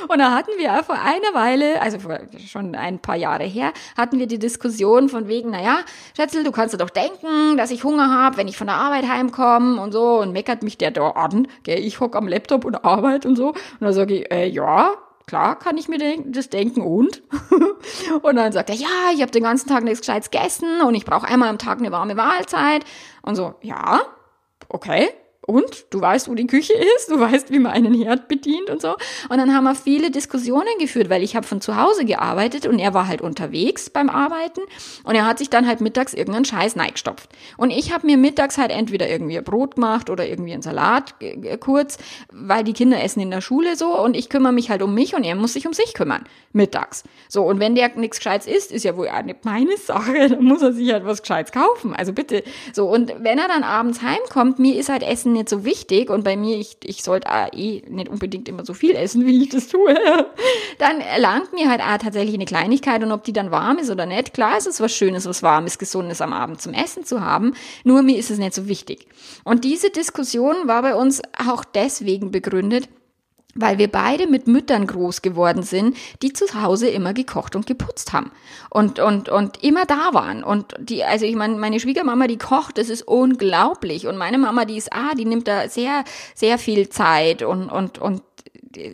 Und 0.09 0.18
da 0.18 0.33
hatten 0.33 0.52
wir 0.57 0.83
vor 0.83 0.96
einer 0.96 1.35
Weile, 1.35 1.81
also 1.81 1.98
vor 1.98 2.18
schon 2.46 2.74
ein 2.74 2.98
paar 2.98 3.16
Jahre 3.16 3.44
her, 3.44 3.72
hatten 3.96 4.18
wir 4.18 4.26
die 4.26 4.38
Diskussion 4.38 5.09
von 5.09 5.29
wegen, 5.29 5.50
naja, 5.50 5.81
Schätzel, 6.16 6.44
du 6.44 6.52
kannst 6.52 6.74
dir 6.74 6.79
doch 6.79 6.90
denken, 6.90 7.57
dass 7.57 7.70
ich 7.70 7.85
Hunger 7.85 8.11
habe, 8.11 8.37
wenn 8.37 8.48
ich 8.48 8.57
von 8.57 8.66
der 8.66 8.76
Arbeit 8.76 9.09
heimkomme 9.09 9.81
und 9.81 9.92
so. 9.92 10.20
Und 10.20 10.33
meckert 10.33 10.62
mich 10.62 10.79
der 10.79 10.90
da 10.90 11.11
an. 11.11 11.48
Gell, 11.62 11.79
ich 11.79 12.00
hock 12.00 12.16
am 12.16 12.29
Laptop 12.29 12.64
und 12.64 12.85
arbeite 12.85 13.29
und 13.29 13.37
so. 13.37 13.48
Und 13.48 13.81
dann 13.81 13.92
sage 13.92 14.20
ich, 14.20 14.31
äh, 14.31 14.46
ja, 14.46 14.94
klar 15.27 15.59
kann 15.59 15.77
ich 15.77 15.89
mir 15.89 15.99
das 16.27 16.49
denken 16.49 16.83
und? 16.83 17.23
und 18.23 18.37
dann 18.37 18.53
sagt 18.53 18.71
er, 18.71 18.77
ja, 18.77 19.11
ich 19.15 19.23
habe 19.23 19.33
den 19.33 19.43
ganzen 19.43 19.69
Tag 19.69 19.85
nichts 19.85 20.01
Gescheites 20.01 20.31
gegessen 20.31 20.81
und 20.83 20.95
ich 20.95 21.05
brauche 21.05 21.27
einmal 21.27 21.49
am 21.49 21.59
Tag 21.59 21.79
eine 21.79 21.93
warme 21.93 22.15
Mahlzeit. 22.15 22.85
Und 23.23 23.37
so, 23.37 23.55
ja, 23.62 24.03
okay 24.69 25.11
und 25.47 25.87
du 25.91 26.01
weißt, 26.01 26.29
wo 26.29 26.35
die 26.35 26.47
Küche 26.47 26.73
ist, 26.97 27.11
du 27.11 27.19
weißt, 27.19 27.51
wie 27.51 27.59
man 27.59 27.73
einen 27.73 27.95
Herd 27.95 28.29
bedient 28.29 28.69
und 28.71 28.83
so. 28.83 28.97
Und 29.29 29.39
dann 29.39 29.55
haben 29.55 29.65
wir 29.65 29.75
viele 29.75 30.11
Diskussionen 30.11 30.79
geführt, 30.79 31.09
weil 31.09 31.23
ich 31.23 31.37
habe 31.37 31.47
von 31.47 31.61
zu 31.61 31.77
Hause 31.77 32.05
gearbeitet 32.05 32.67
und 32.67 32.79
er 32.79 32.95
war 32.95 33.07
halt 33.07 33.21
unterwegs 33.21 33.89
beim 33.91 34.11
Arbeiten 34.11 34.61
und 35.05 35.15
er 35.15 35.25
hat 35.25 35.39
sich 35.39 35.51
dann 35.51 35.67
halt 35.67 35.81
mittags 35.81 36.15
irgendeinen 36.15 36.45
Scheiß 36.45 36.77
neigestopft. 36.77 37.31
Und 37.57 37.71
ich 37.71 37.93
habe 37.93 38.07
mir 38.07 38.17
mittags 38.17 38.59
halt 38.59 38.71
entweder 38.71 39.09
irgendwie 39.09 39.39
ein 39.39 39.45
Brot 39.45 39.77
gemacht 39.77 40.11
oder 40.11 40.27
irgendwie 40.27 40.53
einen 40.53 40.63
Salat 40.63 41.15
kurz, 41.61 41.99
weil 42.33 42.65
die 42.65 42.73
Kinder 42.73 43.03
essen 43.03 43.21
in 43.21 43.31
der 43.31 43.41
Schule 43.41 43.77
so 43.77 43.99
und 43.99 44.17
ich 44.17 44.29
kümmere 44.29 44.53
mich 44.53 44.71
halt 44.71 44.83
um 44.83 44.95
mich 44.95 45.15
und 45.15 45.25
er 45.25 45.37
muss 45.37 45.53
sich 45.53 45.67
um 45.67 45.73
sich 45.73 45.95
kümmern, 45.95 46.25
mittags. 46.53 47.05
So, 47.29 47.43
und 47.43 47.61
wenn 47.61 47.75
der 47.75 47.97
nichts 47.97 48.19
Gescheites 48.19 48.47
isst, 48.47 48.73
ist 48.73 48.85
ja 48.85 48.97
wohl 48.97 49.09
nicht 49.25 49.45
meine 49.45 49.77
Sache, 49.77 50.29
dann 50.29 50.45
muss 50.45 50.63
er 50.63 50.73
sich 50.73 50.93
halt 50.93 51.05
was 51.05 51.23
Gescheites 51.23 51.53
kaufen. 51.53 51.95
Also 51.95 52.13
bitte. 52.13 52.43
So, 52.73 52.89
und 52.89 53.15
wenn 53.21 53.39
er 53.39 53.49
dann 53.49 53.63
abends 53.63 54.03
heimkommt, 54.03 54.59
mir 54.59 54.75
ist 54.77 54.89
halt 54.89 55.03
Essen 55.03 55.36
nicht 55.37 55.49
so 55.49 55.64
wichtig 55.64 56.11
und 56.11 56.25
bei 56.25 56.37
mir, 56.37 56.59
ich, 56.59 56.77
ich 56.83 57.03
sollte 57.03 57.29
eh 57.53 57.83
nicht 57.88 58.09
unbedingt 58.09 58.49
immer 58.49 58.64
so 58.64 58.75
viel 58.75 58.96
essen, 58.96 59.25
wie 59.27 59.42
ich 59.42 59.51
das 59.51 59.68
tue, 59.68 59.94
dann 60.79 61.01
erlangt 61.01 61.53
mir 61.53 61.70
halt 61.70 61.81
auch 61.81 61.99
tatsächlich 61.99 62.35
eine 62.35 62.44
Kleinigkeit 62.44 63.03
und 63.05 63.12
ob 63.12 63.22
die 63.22 63.33
dann 63.33 63.51
warm 63.51 63.79
ist 63.79 63.90
oder 63.90 64.07
nicht, 64.07 64.35
klar 64.35 64.59
ist 64.59 64.66
es 64.66 64.81
was 64.81 64.92
Schönes, 64.92 65.27
was 65.27 65.42
Warmes, 65.42 65.79
Gesundes 65.79 66.20
am 66.20 66.33
Abend 66.33 66.61
zum 66.61 66.75
Essen 66.75 67.05
zu 67.05 67.20
haben, 67.20 67.55
nur 67.85 68.03
mir 68.03 68.18
ist 68.18 68.31
es 68.31 68.38
nicht 68.38 68.55
so 68.55 68.66
wichtig. 68.68 69.07
Und 69.44 69.64
diese 69.64 69.90
Diskussion 69.90 70.57
war 70.66 70.83
bei 70.83 70.94
uns 70.94 71.22
auch 71.38 71.64
deswegen 71.64 72.31
begründet, 72.31 72.88
weil 73.57 73.79
wir 73.79 73.90
beide 73.90 74.27
mit 74.27 74.47
Müttern 74.47 74.87
groß 74.87 75.23
geworden 75.23 75.62
sind, 75.62 75.97
die 76.23 76.33
zu 76.33 76.47
Hause 76.62 76.88
immer 76.88 77.14
gekocht 77.14 77.57
und 77.57 77.66
geputzt 77.66 78.12
haben. 78.12 78.31
Und 78.71 79.01
und 79.01 79.29
und 79.29 79.62
immer 79.62 79.87
da 79.87 80.12
waren. 80.12 80.45
Und 80.45 80.75
die 80.79 81.05
also 81.05 81.25
ich 81.25 81.35
meine 81.35 81.57
meine 81.57 81.81
Schwiegermama 81.81 82.27
die 82.27 82.38
kocht, 82.38 82.79
das 82.79 82.88
ist 82.88 83.03
unglaublich. 83.03 84.07
Und 84.07 84.16
meine 84.16 84.38
Mama 84.38 84.64
die 84.64 84.77
ist 84.77 84.92
ah, 84.92 85.14
die 85.16 85.25
nimmt 85.25 85.49
da 85.49 85.69
sehr 85.69 86.05
sehr 86.35 86.59
viel 86.59 86.88
Zeit 86.88 87.42
und 87.42 87.71
und 87.71 87.99
und 87.99 88.23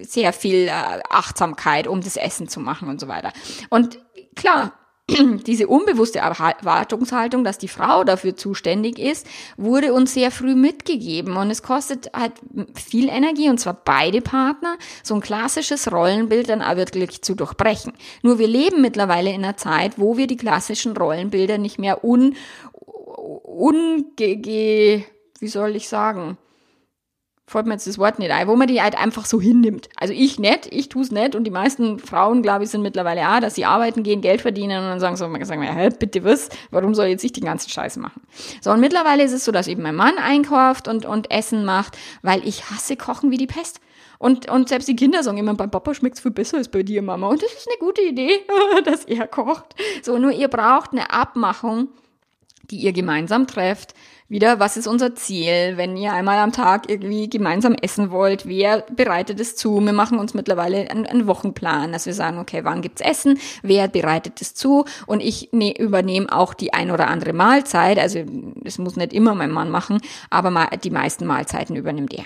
sehr 0.03 0.33
viel 0.33 0.69
äh, 0.69 1.01
Achtsamkeit, 1.11 1.89
um 1.89 2.01
das 2.01 2.17
Essen 2.17 2.49
zu 2.49 2.61
machen 2.61 2.89
und 2.89 3.01
so 3.01 3.09
weiter. 3.09 3.33
Und 3.69 3.99
klar, 4.37 4.73
diese 5.47 5.67
unbewusste 5.67 6.21
Erwartungshaltung, 6.21 7.45
dass 7.45 7.59
die 7.59 7.69
Frau 7.69 8.05
dafür 8.05 8.37
zuständig 8.37 8.99
ist, 8.99 9.27
wurde 9.57 9.93
uns 9.93 10.15
sehr 10.15 10.31
früh 10.31 10.55
mitgegeben 10.55 11.37
und 11.37 11.51
es 11.51 11.63
kostet 11.63 12.13
halt 12.15 12.35
viel 12.75 13.09
Energie 13.09 13.49
und 13.49 13.59
zwar 13.59 13.81
beide 13.85 14.21
Partner, 14.21 14.77
so 15.03 15.15
ein 15.15 15.21
klassisches 15.21 15.91
Rollenbild 15.91 16.49
dann 16.49 16.63
auch 16.63 16.77
wirklich 16.77 17.23
zu 17.23 17.35
durchbrechen. 17.35 17.93
Nur 18.23 18.39
wir 18.39 18.47
leben 18.47 18.81
mittlerweile 18.81 19.31
in 19.31 19.45
einer 19.45 19.57
Zeit, 19.57 19.99
wo 19.99 20.17
wir 20.17 20.27
die 20.27 20.37
klassischen 20.37 20.97
Rollenbilder 20.97 21.59
nicht 21.59 21.79
mehr 21.79 22.05
un, 22.05 22.37
unge, 22.73 24.05
wie 25.39 25.49
soll 25.49 25.77
ich 25.77 25.89
sagen, 25.89 26.39
fällt 27.53 27.67
mir 27.67 27.75
jetzt 27.75 27.87
das 27.87 27.99
Wort 27.99 28.19
nicht 28.19 28.31
ein, 28.31 28.49
wo 28.49 28.57
man 28.57 28.67
die 28.67 28.83
halt 28.83 28.99
einfach 28.99 29.25
so 29.25 29.41
hinnimmt. 29.41 29.89
Also 29.97 30.13
ich 30.13 30.39
nicht, 30.39 30.69
ich 30.71 30.89
tue 30.89 31.03
es 31.03 31.13
nicht 31.13 31.35
und 31.35 31.45
die 31.45 31.51
meisten 31.51 31.99
Frauen, 31.99 32.43
glaube 32.43 32.65
ich, 32.65 32.71
sind 32.71 32.83
mittlerweile 32.83 33.29
auch, 33.29 33.41
dass 33.41 33.55
sie 33.55 33.65
arbeiten 33.65 34.03
gehen, 34.03 34.21
Geld 34.21 34.41
verdienen 34.41 34.79
und 34.79 34.89
dann 34.89 35.01
sagen 35.01 35.17
so, 35.17 35.25
sagen 35.45 35.63
wir, 35.63 35.73
hä, 35.73 35.91
bitte 35.99 36.25
was, 36.25 36.49
warum 36.71 36.95
soll 36.95 37.07
jetzt 37.07 37.25
ich 37.25 37.33
den 37.33 37.45
ganzen 37.45 37.71
Scheiß 37.71 37.97
machen? 37.99 38.23
So, 38.61 38.71
und 38.71 38.81
mittlerweile 38.81 39.23
ist 39.23 39.33
es 39.33 39.45
so, 39.45 39.53
dass 39.53 39.69
eben 39.69 39.83
mein 39.83 39.95
Mann 39.95 40.19
einkauft 40.19 40.89
und, 40.89 41.07
und 41.07 41.31
Essen 41.31 41.65
macht, 41.65 41.97
weil 42.23 42.47
ich 42.47 42.71
hasse 42.71 42.97
Kochen 42.97 43.31
wie 43.31 43.39
die 43.39 43.47
Pest. 43.47 43.81
Und, 44.19 44.49
und 44.49 44.69
selbst 44.69 44.87
die 44.87 44.95
Kinder 44.95 45.25
sagen 45.25 45.39
immer, 45.39 45.55
beim 45.55 45.71
Papa 45.71 45.95
schmeckt's 45.95 46.21
viel 46.21 46.31
besser 46.31 46.59
als 46.59 46.69
bei 46.69 46.85
dir, 46.85 47.03
Mama. 47.03 47.27
Und 47.27 47.43
das 47.43 47.53
ist 47.53 47.69
eine 47.69 47.79
gute 47.85 48.03
Idee, 48.03 48.41
dass 48.85 49.05
er 49.05 49.27
kocht. 49.27 49.75
So, 50.03 50.17
nur 50.17 50.31
ihr 50.31 50.47
braucht 50.47 50.93
eine 50.93 51.11
Abmachung, 51.11 51.89
die 52.71 52.77
ihr 52.77 52.93
gemeinsam 52.93 53.49
trefft, 53.49 53.95
wieder, 54.33 54.59
was 54.59 54.79
ist 54.79 54.87
unser 54.87 55.15
Ziel, 55.15 55.75
wenn 55.77 55.95
ihr 55.95 56.15
einmal 56.15 56.39
am 56.39 56.53
Tag 56.53 56.89
irgendwie 56.89 57.29
gemeinsam 57.29 57.75
essen 57.75 58.11
wollt, 58.11 58.47
wer 58.47 58.81
bereitet 58.81 59.39
es 59.41 59.57
zu? 59.57 59.79
Wir 59.79 59.93
machen 59.93 60.19
uns 60.19 60.33
mittlerweile 60.33 60.91
einen, 60.91 61.05
einen 61.05 61.27
Wochenplan, 61.27 61.93
dass 61.93 62.07
wir 62.07 62.15
sagen, 62.15 62.39
okay, 62.39 62.65
wann 62.65 62.81
gibt's 62.81 63.03
Essen, 63.03 63.39
wer 63.63 63.89
bereitet 63.89 64.41
es 64.41 64.55
zu 64.55 64.87
und 65.05 65.21
ich 65.21 65.51
ne, 65.53 65.79
übernehme 65.79 66.33
auch 66.33 66.55
die 66.55 66.73
ein 66.73 66.91
oder 66.91 67.09
andere 67.09 67.35
Mahlzeit, 67.35 67.99
also 67.99 68.21
das 68.57 68.79
muss 68.79 68.97
nicht 68.97 69.13
immer 69.13 69.35
mein 69.35 69.51
Mann 69.51 69.71
machen, 69.71 70.01
aber 70.31 70.51
die 70.83 70.91
meisten 70.91 71.27
Mahlzeiten 71.27 71.77
übernimmt 71.77 72.15
er. 72.15 72.25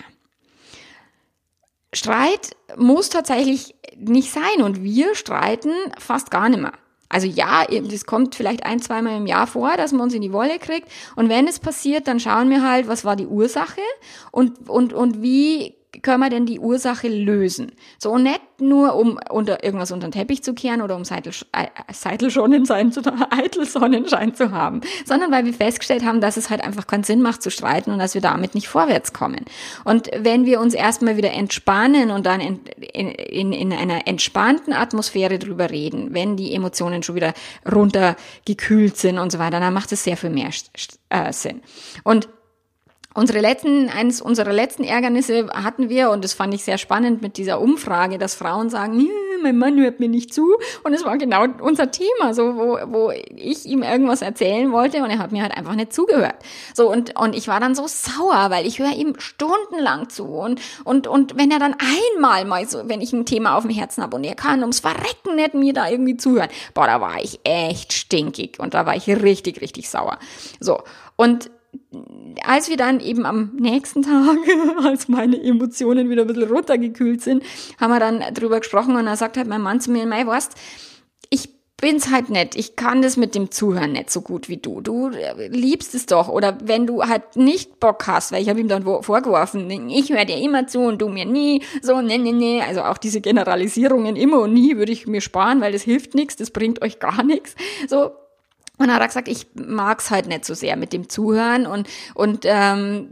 Streit 1.92 2.53
muss 2.77 3.09
tatsächlich 3.09 3.75
nicht 3.97 4.31
sein 4.31 4.62
und 4.62 4.85
wir 4.85 5.16
streiten 5.16 5.73
fast 5.99 6.31
gar 6.31 6.49
nicht 6.49 6.62
mehr. 6.62 6.73
Also 7.09 7.27
ja, 7.27 7.64
das 7.64 8.05
kommt 8.05 8.35
vielleicht 8.35 8.64
ein, 8.64 8.81
zweimal 8.81 9.16
im 9.16 9.27
Jahr 9.27 9.47
vor, 9.47 9.77
dass 9.77 9.92
man 9.92 10.03
uns 10.03 10.14
in 10.14 10.23
die 10.23 10.33
Wolle 10.33 10.59
kriegt. 10.59 10.88
Und 11.14 11.29
wenn 11.29 11.47
es 11.47 11.59
passiert, 11.61 12.09
dann 12.09 12.21
schauen 12.21 12.51
wir 12.51 12.69
halt, 12.69 12.88
was 12.88 13.05
war 13.05 13.16
die 13.16 13.27
Ursache 13.27 13.81
und, 14.33 14.69
und, 14.69 14.92
und 14.92 15.23
wie 15.23 15.75
können 16.02 16.20
wir 16.20 16.30
denn 16.30 16.46
die 16.46 16.59
Ursache 16.59 17.09
lösen? 17.09 17.72
So 17.98 18.11
und 18.12 18.22
nicht 18.22 18.40
nur, 18.59 18.94
um 18.94 19.18
unter 19.30 19.62
irgendwas 19.62 19.92
unter 19.92 20.09
den 20.09 20.12
Teppich 20.12 20.42
zu 20.42 20.54
kehren 20.54 20.82
oder 20.82 20.96
um 20.96 21.04
Seitel, 21.04 21.32
äh, 21.52 21.66
Seitelsonnenschein 21.92 22.92
zu, 22.92 23.00
Eitelsonnenschein 23.30 24.35
zu 24.35 24.50
haben, 24.50 24.80
sondern 25.04 25.30
weil 25.30 25.44
wir 25.44 25.54
festgestellt 25.54 26.04
haben, 26.04 26.20
dass 26.20 26.37
es 26.37 26.50
halt 26.50 26.62
einfach 26.62 26.87
keinen 26.87 27.04
Sinn 27.04 27.22
macht 27.22 27.42
zu 27.42 27.50
streiten 27.50 27.90
und 27.90 27.98
dass 27.98 28.14
wir 28.14 28.20
damit 28.20 28.54
nicht 28.54 28.68
vorwärts 28.68 29.12
kommen. 29.12 29.44
Und 29.85 30.11
wenn 30.16 30.46
wir 30.46 30.61
uns 30.61 30.74
erstmal 30.74 31.16
wieder 31.16 31.32
entspannen 31.32 32.11
und 32.11 32.26
dann 32.26 32.40
in, 32.40 32.61
in, 32.92 33.11
in, 33.11 33.52
in 33.52 33.72
einer 33.72 34.06
entspannten 34.06 34.72
Atmosphäre 34.72 35.38
drüber 35.38 35.70
reden, 35.70 36.14
wenn 36.14 36.37
die 36.37 36.54
Emotionen 36.54 37.02
schon 37.02 37.14
wieder 37.14 37.35
runtergekühlt 37.70 38.96
sind 38.96 39.18
und 39.18 39.32
so 39.32 39.38
weiter, 39.38 39.61
dann 39.61 39.74
macht 39.74 39.92
es 39.92 40.04
sehr 40.04 40.16
viel 40.16 40.30
mehr 40.30 40.50
äh, 41.09 41.32
Sinn. 41.32 41.62
Und 42.04 42.28
Unsere 43.16 43.40
letzten, 43.40 43.88
eines 43.88 44.20
unserer 44.20 44.52
letzten 44.52 44.85
Ärgernisse 44.85 45.48
hatten 45.48 45.88
wir, 45.88 46.11
und 46.11 46.22
das 46.22 46.35
fand 46.35 46.52
ich 46.52 46.64
sehr 46.64 46.76
spannend 46.76 47.22
mit 47.22 47.38
dieser 47.38 47.62
Umfrage, 47.62 48.18
dass 48.18 48.35
Frauen 48.35 48.68
sagen, 48.68 49.09
mein 49.42 49.57
Mann 49.57 49.81
hört 49.81 50.00
mir 50.00 50.09
nicht 50.09 50.35
zu. 50.35 50.57
Und 50.85 50.92
es 50.92 51.02
war 51.02 51.16
genau 51.16 51.46
unser 51.62 51.90
Thema, 51.90 52.35
so, 52.35 52.57
wo, 52.57 52.79
wo 52.87 53.12
ich 53.35 53.64
ihm 53.64 53.83
irgendwas 53.83 54.20
erzählen 54.20 54.70
wollte 54.70 55.02
und 55.02 55.09
er 55.09 55.18
hat 55.18 55.33
mir 55.33 55.42
halt 55.42 55.57
einfach 55.57 55.74
nicht 55.74 55.94
zugehört. 55.94 56.37
So, 56.74 56.90
und, 56.90 57.18
und 57.18 57.35
ich 57.35 57.48
war 57.48 57.59
dann 57.59 57.74
so 57.74 57.87
sauer, 57.87 58.50
weil 58.50 58.66
ich 58.66 58.81
höre 58.81 58.92
ihm 58.92 59.14
stundenlang 59.18 60.11
zu. 60.11 60.24
Und, 60.24 60.61
und, 60.85 61.07
und 61.07 61.38
wenn 61.38 61.50
er 61.50 61.59
dann 61.59 61.74
einmal 62.14 62.44
mal 62.44 62.68
so, 62.68 62.87
wenn 62.87 63.00
ich 63.00 63.14
ein 63.14 63.24
Thema 63.24 63.57
auf 63.57 63.62
dem 63.62 63.72
Herzen 63.72 64.02
habe 64.02 64.16
und 64.16 64.24
er 64.24 64.35
kann 64.35 64.61
ums 64.61 64.81
Verrecken 64.81 65.37
nicht 65.37 65.55
mir 65.55 65.72
da 65.72 65.88
irgendwie 65.88 66.18
zuhören, 66.18 66.50
boah, 66.74 66.87
da 66.87 67.00
war 67.00 67.22
ich 67.22 67.40
echt 67.44 67.94
stinkig 67.94 68.59
und 68.59 68.74
da 68.74 68.85
war 68.85 68.94
ich 68.94 69.09
richtig, 69.09 69.62
richtig 69.62 69.88
sauer. 69.88 70.18
So. 70.61 70.83
Und 71.16 71.50
als 72.45 72.69
wir 72.69 72.77
dann 72.77 73.01
eben 73.01 73.27
am 73.27 73.53
nächsten 73.59 74.03
Tag, 74.03 74.37
als 74.85 75.09
meine 75.09 75.43
Emotionen 75.43 76.11
wieder 76.11 76.23
ein 76.23 76.29
bisschen 76.29 76.51
runtergekühlt 76.51 77.23
sind, 77.23 77.43
haben 77.81 77.91
wir 77.91 78.01
dann 78.01 78.21
drüber 78.35 78.61
gesprochen 78.61 78.97
und 78.97 79.07
dann 79.07 79.17
sagt 79.17 79.37
halt 79.37 79.49
mein 79.49 79.62
Mann 79.62 79.81
zu 79.81 79.91
mir, 79.91 80.07
mei, 80.07 80.27
weißt, 80.27 80.53
ich 81.31 81.49
bin's 81.79 82.11
halt 82.11 82.31
nicht. 82.31 82.55
Ich 82.55 82.77
kann 82.77 83.03
das 83.03 83.17
mit 83.17 83.35
dem 83.35 83.51
Zuhören 83.51 83.93
nicht 83.93 84.11
so 84.11 84.23
gut 84.23 84.49
wie 84.49 84.57
du. 84.57 84.81
Du 84.81 85.11
liebst 85.51 85.95
es 85.95 86.07
doch. 86.07 86.29
Oder 86.29 86.57
wenn 86.62 86.87
du 86.87 87.03
halt 87.05 87.37
nicht 87.37 87.81
Bock 87.81 88.07
hast, 88.07 88.33
weil 88.33 88.43
ich 88.43 88.49
habe 88.49 88.61
ihm 88.61 88.69
dann 88.69 88.83
vorgeworfen, 88.83 89.71
ich 89.91 90.11
höre 90.11 90.25
dir 90.25 90.39
immer 90.39 90.67
zu 90.67 90.81
und 90.81 91.03
du 91.03 91.09
mir 91.09 91.27
nie. 91.27 91.62
So, 91.83 92.01
ne, 92.01 92.19
ne, 92.19 92.33
ne. 92.33 92.62
Also 92.67 92.83
auch 92.83 92.99
diese 92.99 93.21
Generalisierungen 93.21 94.17
immer 94.17 94.41
und 94.41 94.55
nie 94.55 94.77
würde 94.77 94.93
ich 94.93 95.07
mir 95.07 95.21
sparen, 95.21 95.61
weil 95.61 95.73
das 95.73 95.83
hilft 95.83 96.15
nichts, 96.15 96.37
das 96.37 96.51
bringt 96.51 96.81
euch 96.83 96.99
gar 96.99 97.23
nichts. 97.23 97.55
So, 97.89 98.12
Und 98.79 98.89
er 98.89 98.97
hat 98.97 99.09
gesagt, 99.09 99.29
ich 99.29 99.47
mag's 99.55 100.11
halt 100.11 100.27
nicht 100.27 100.45
so 100.45 100.55
sehr 100.55 100.77
mit 100.77 100.93
dem 100.93 101.09
Zuhören 101.09 101.67
und, 101.67 101.89
und 102.15 102.45
ähm, 102.45 103.09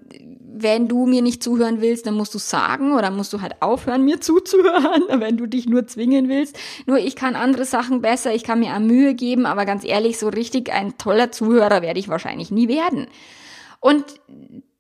wenn 0.57 0.87
du 0.87 1.07
mir 1.07 1.21
nicht 1.21 1.43
zuhören 1.43 1.81
willst, 1.81 2.07
dann 2.07 2.15
musst 2.15 2.33
du 2.35 2.39
sagen 2.39 2.95
oder 2.95 3.11
musst 3.11 3.33
du 3.33 3.41
halt 3.41 3.61
aufhören, 3.61 4.05
mir 4.05 4.21
zuzuhören, 4.21 5.21
wenn 5.21 5.37
du 5.37 5.47
dich 5.47 5.67
nur 5.67 5.87
zwingen 5.87 6.29
willst. 6.29 6.57
Nur 6.87 6.99
ich 6.99 7.17
kann 7.17 7.35
andere 7.35 7.65
Sachen 7.65 8.03
besser, 8.03 8.35
ich 8.35 8.45
kann 8.45 8.61
mir 8.61 8.75
auch 8.75 8.81
Mühe 8.81 9.15
geben, 9.15 9.47
aber 9.47 9.65
ganz 9.65 9.85
ehrlich, 9.85 10.19
so 10.19 10.29
richtig 10.29 10.73
ein 10.73 10.97
toller 10.97 11.33
Zuhörer 11.33 11.83
werde 11.83 11.99
ich 11.99 12.09
wahrscheinlich 12.09 12.51
nie 12.51 12.69
werden. 12.69 13.09
Und 13.81 14.05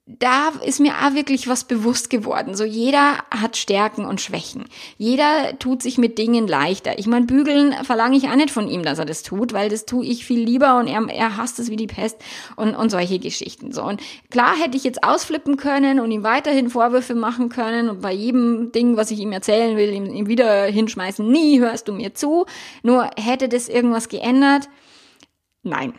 da 0.06 0.50
ist 0.62 0.80
mir 0.80 0.92
auch 0.92 1.14
wirklich 1.14 1.48
was 1.48 1.64
bewusst 1.64 2.10
geworden. 2.10 2.54
So 2.54 2.64
jeder 2.64 3.16
hat 3.30 3.56
Stärken 3.56 4.04
und 4.04 4.20
Schwächen. 4.20 4.66
Jeder 4.98 5.58
tut 5.58 5.82
sich 5.82 5.96
mit 5.96 6.18
Dingen 6.18 6.46
leichter. 6.46 6.98
Ich 6.98 7.06
meine, 7.06 7.24
bügeln 7.24 7.72
verlange 7.84 8.18
ich 8.18 8.28
auch 8.28 8.36
nicht 8.36 8.50
von 8.50 8.68
ihm, 8.68 8.82
dass 8.82 8.98
er 8.98 9.06
das 9.06 9.22
tut, 9.22 9.54
weil 9.54 9.70
das 9.70 9.86
tue 9.86 10.04
ich 10.04 10.26
viel 10.26 10.40
lieber 10.40 10.78
und 10.78 10.88
er, 10.88 11.08
er 11.08 11.38
hasst 11.38 11.58
es 11.58 11.70
wie 11.70 11.76
die 11.76 11.86
Pest 11.86 12.18
und, 12.56 12.74
und 12.74 12.90
solche 12.90 13.18
Geschichten. 13.18 13.72
So 13.72 13.82
und 13.82 14.02
klar 14.30 14.54
hätte 14.58 14.76
ich 14.76 14.84
jetzt 14.84 15.02
ausflippen 15.02 15.56
können 15.56 16.00
und 16.00 16.10
ihm 16.10 16.22
weiterhin 16.22 16.68
Vorwürfe 16.68 17.14
machen 17.14 17.48
können 17.48 17.88
und 17.88 18.02
bei 18.02 18.12
jedem 18.12 18.72
Ding, 18.72 18.98
was 18.98 19.10
ich 19.10 19.20
ihm 19.20 19.32
erzählen 19.32 19.78
will, 19.78 19.90
ihm, 19.90 20.04
ihm 20.04 20.26
wieder 20.26 20.64
hinschmeißen. 20.66 21.26
Nie 21.26 21.60
hörst 21.60 21.88
du 21.88 21.94
mir 21.94 22.12
zu. 22.14 22.44
Nur 22.82 23.08
hätte 23.16 23.48
das 23.48 23.70
irgendwas 23.70 24.10
geändert? 24.10 24.68
Nein. 25.62 25.94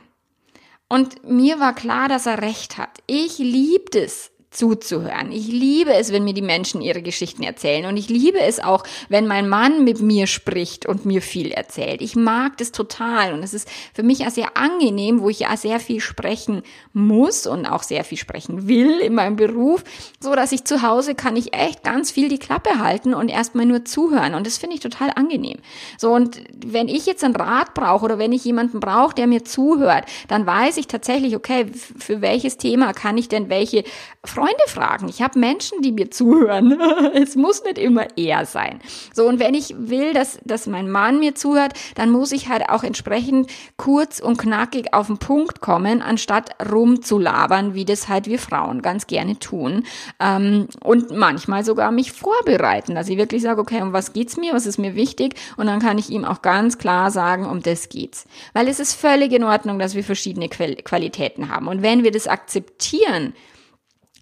Und 0.87 1.27
mir 1.27 1.59
war 1.59 1.73
klar, 1.73 2.07
dass 2.07 2.25
er 2.25 2.41
recht 2.41 2.77
hat. 2.77 2.99
Ich 3.07 3.39
liebte 3.39 4.03
es, 4.03 4.31
zuzuhören. 4.55 5.31
Ich 5.31 5.47
liebe 5.47 5.93
es, 5.93 6.11
wenn 6.11 6.23
mir 6.23 6.33
die 6.33 6.41
Menschen 6.41 6.81
ihre 6.81 7.01
Geschichten 7.01 7.43
erzählen 7.43 7.85
und 7.85 7.97
ich 7.97 8.09
liebe 8.09 8.39
es 8.39 8.59
auch, 8.59 8.83
wenn 9.09 9.27
mein 9.27 9.49
Mann 9.49 9.83
mit 9.83 10.01
mir 10.01 10.27
spricht 10.27 10.85
und 10.85 11.05
mir 11.05 11.21
viel 11.21 11.51
erzählt. 11.51 12.01
Ich 12.01 12.15
mag 12.15 12.57
das 12.57 12.71
total 12.71 13.33
und 13.33 13.43
es 13.43 13.53
ist 13.53 13.69
für 13.93 14.03
mich 14.03 14.25
auch 14.25 14.31
sehr 14.31 14.55
angenehm, 14.57 15.21
wo 15.21 15.29
ich 15.29 15.41
ja 15.41 15.55
sehr 15.57 15.79
viel 15.79 15.99
sprechen 15.99 16.63
muss 16.93 17.47
und 17.47 17.65
auch 17.65 17.83
sehr 17.83 18.03
viel 18.03 18.17
sprechen 18.17 18.67
will 18.67 18.99
in 18.99 19.13
meinem 19.13 19.35
Beruf, 19.35 19.83
so 20.19 20.35
dass 20.35 20.51
ich 20.51 20.63
zu 20.63 20.81
Hause 20.81 21.15
kann 21.15 21.35
ich 21.35 21.53
echt 21.53 21.83
ganz 21.83 22.11
viel 22.11 22.29
die 22.29 22.39
Klappe 22.39 22.79
halten 22.79 23.13
und 23.13 23.29
erstmal 23.29 23.65
nur 23.65 23.83
zuhören 23.83 24.35
und 24.35 24.47
das 24.47 24.57
finde 24.57 24.75
ich 24.75 24.81
total 24.81 25.11
angenehm. 25.15 25.59
So 25.97 26.13
und 26.13 26.41
wenn 26.65 26.87
ich 26.87 27.05
jetzt 27.05 27.23
einen 27.23 27.35
Rat 27.35 27.73
brauche 27.73 28.05
oder 28.05 28.19
wenn 28.19 28.31
ich 28.31 28.45
jemanden 28.45 28.79
brauche, 28.79 29.15
der 29.15 29.27
mir 29.27 29.43
zuhört, 29.43 30.05
dann 30.29 30.45
weiß 30.45 30.77
ich 30.77 30.87
tatsächlich, 30.87 31.35
okay, 31.35 31.65
für 31.73 32.21
welches 32.21 32.57
Thema 32.57 32.93
kann 32.93 33.17
ich 33.17 33.27
denn 33.27 33.49
welche 33.49 33.83
Freunde 34.23 34.44
Freunde 34.45 34.63
fragen. 34.67 35.09
Ich 35.09 35.23
habe 35.23 35.39
Menschen, 35.39 35.81
die 35.81 35.91
mir 35.91 36.11
zuhören. 36.11 36.79
es 37.15 37.35
muss 37.35 37.63
nicht 37.63 37.79
immer 37.79 38.05
er 38.15 38.45
sein. 38.45 38.79
So, 39.11 39.27
und 39.27 39.39
wenn 39.39 39.55
ich 39.55 39.73
will, 39.75 40.13
dass, 40.13 40.37
dass 40.43 40.67
mein 40.67 40.89
Mann 40.89 41.19
mir 41.19 41.33
zuhört, 41.33 41.73
dann 41.95 42.11
muss 42.11 42.31
ich 42.31 42.47
halt 42.47 42.69
auch 42.69 42.83
entsprechend 42.83 43.49
kurz 43.75 44.19
und 44.19 44.37
knackig 44.37 44.93
auf 44.93 45.07
den 45.07 45.17
Punkt 45.17 45.61
kommen, 45.61 46.03
anstatt 46.03 46.51
rumzulabern, 46.71 47.73
wie 47.73 47.85
das 47.85 48.07
halt 48.07 48.27
wir 48.27 48.37
Frauen 48.37 48.83
ganz 48.83 49.07
gerne 49.07 49.39
tun. 49.39 49.83
Ähm, 50.19 50.67
und 50.83 51.09
manchmal 51.09 51.65
sogar 51.65 51.91
mich 51.91 52.11
vorbereiten, 52.11 52.93
dass 52.93 53.09
ich 53.09 53.17
wirklich 53.17 53.41
sage, 53.41 53.61
okay, 53.61 53.81
um 53.81 53.93
was 53.93 54.13
geht's 54.13 54.37
mir, 54.37 54.53
was 54.53 54.67
ist 54.67 54.77
mir 54.77 54.93
wichtig? 54.93 55.33
Und 55.57 55.65
dann 55.65 55.79
kann 55.79 55.97
ich 55.97 56.11
ihm 56.11 56.23
auch 56.23 56.43
ganz 56.43 56.77
klar 56.77 57.09
sagen, 57.09 57.47
um 57.47 57.63
das 57.63 57.89
geht's. 57.89 58.27
Weil 58.53 58.67
es 58.67 58.79
ist 58.79 58.93
völlig 58.93 59.31
in 59.31 59.43
Ordnung, 59.43 59.79
dass 59.79 59.95
wir 59.95 60.03
verschiedene 60.03 60.49
Qualitäten 60.49 61.49
haben. 61.49 61.67
Und 61.67 61.81
wenn 61.81 62.03
wir 62.03 62.11
das 62.11 62.27
akzeptieren, 62.27 63.33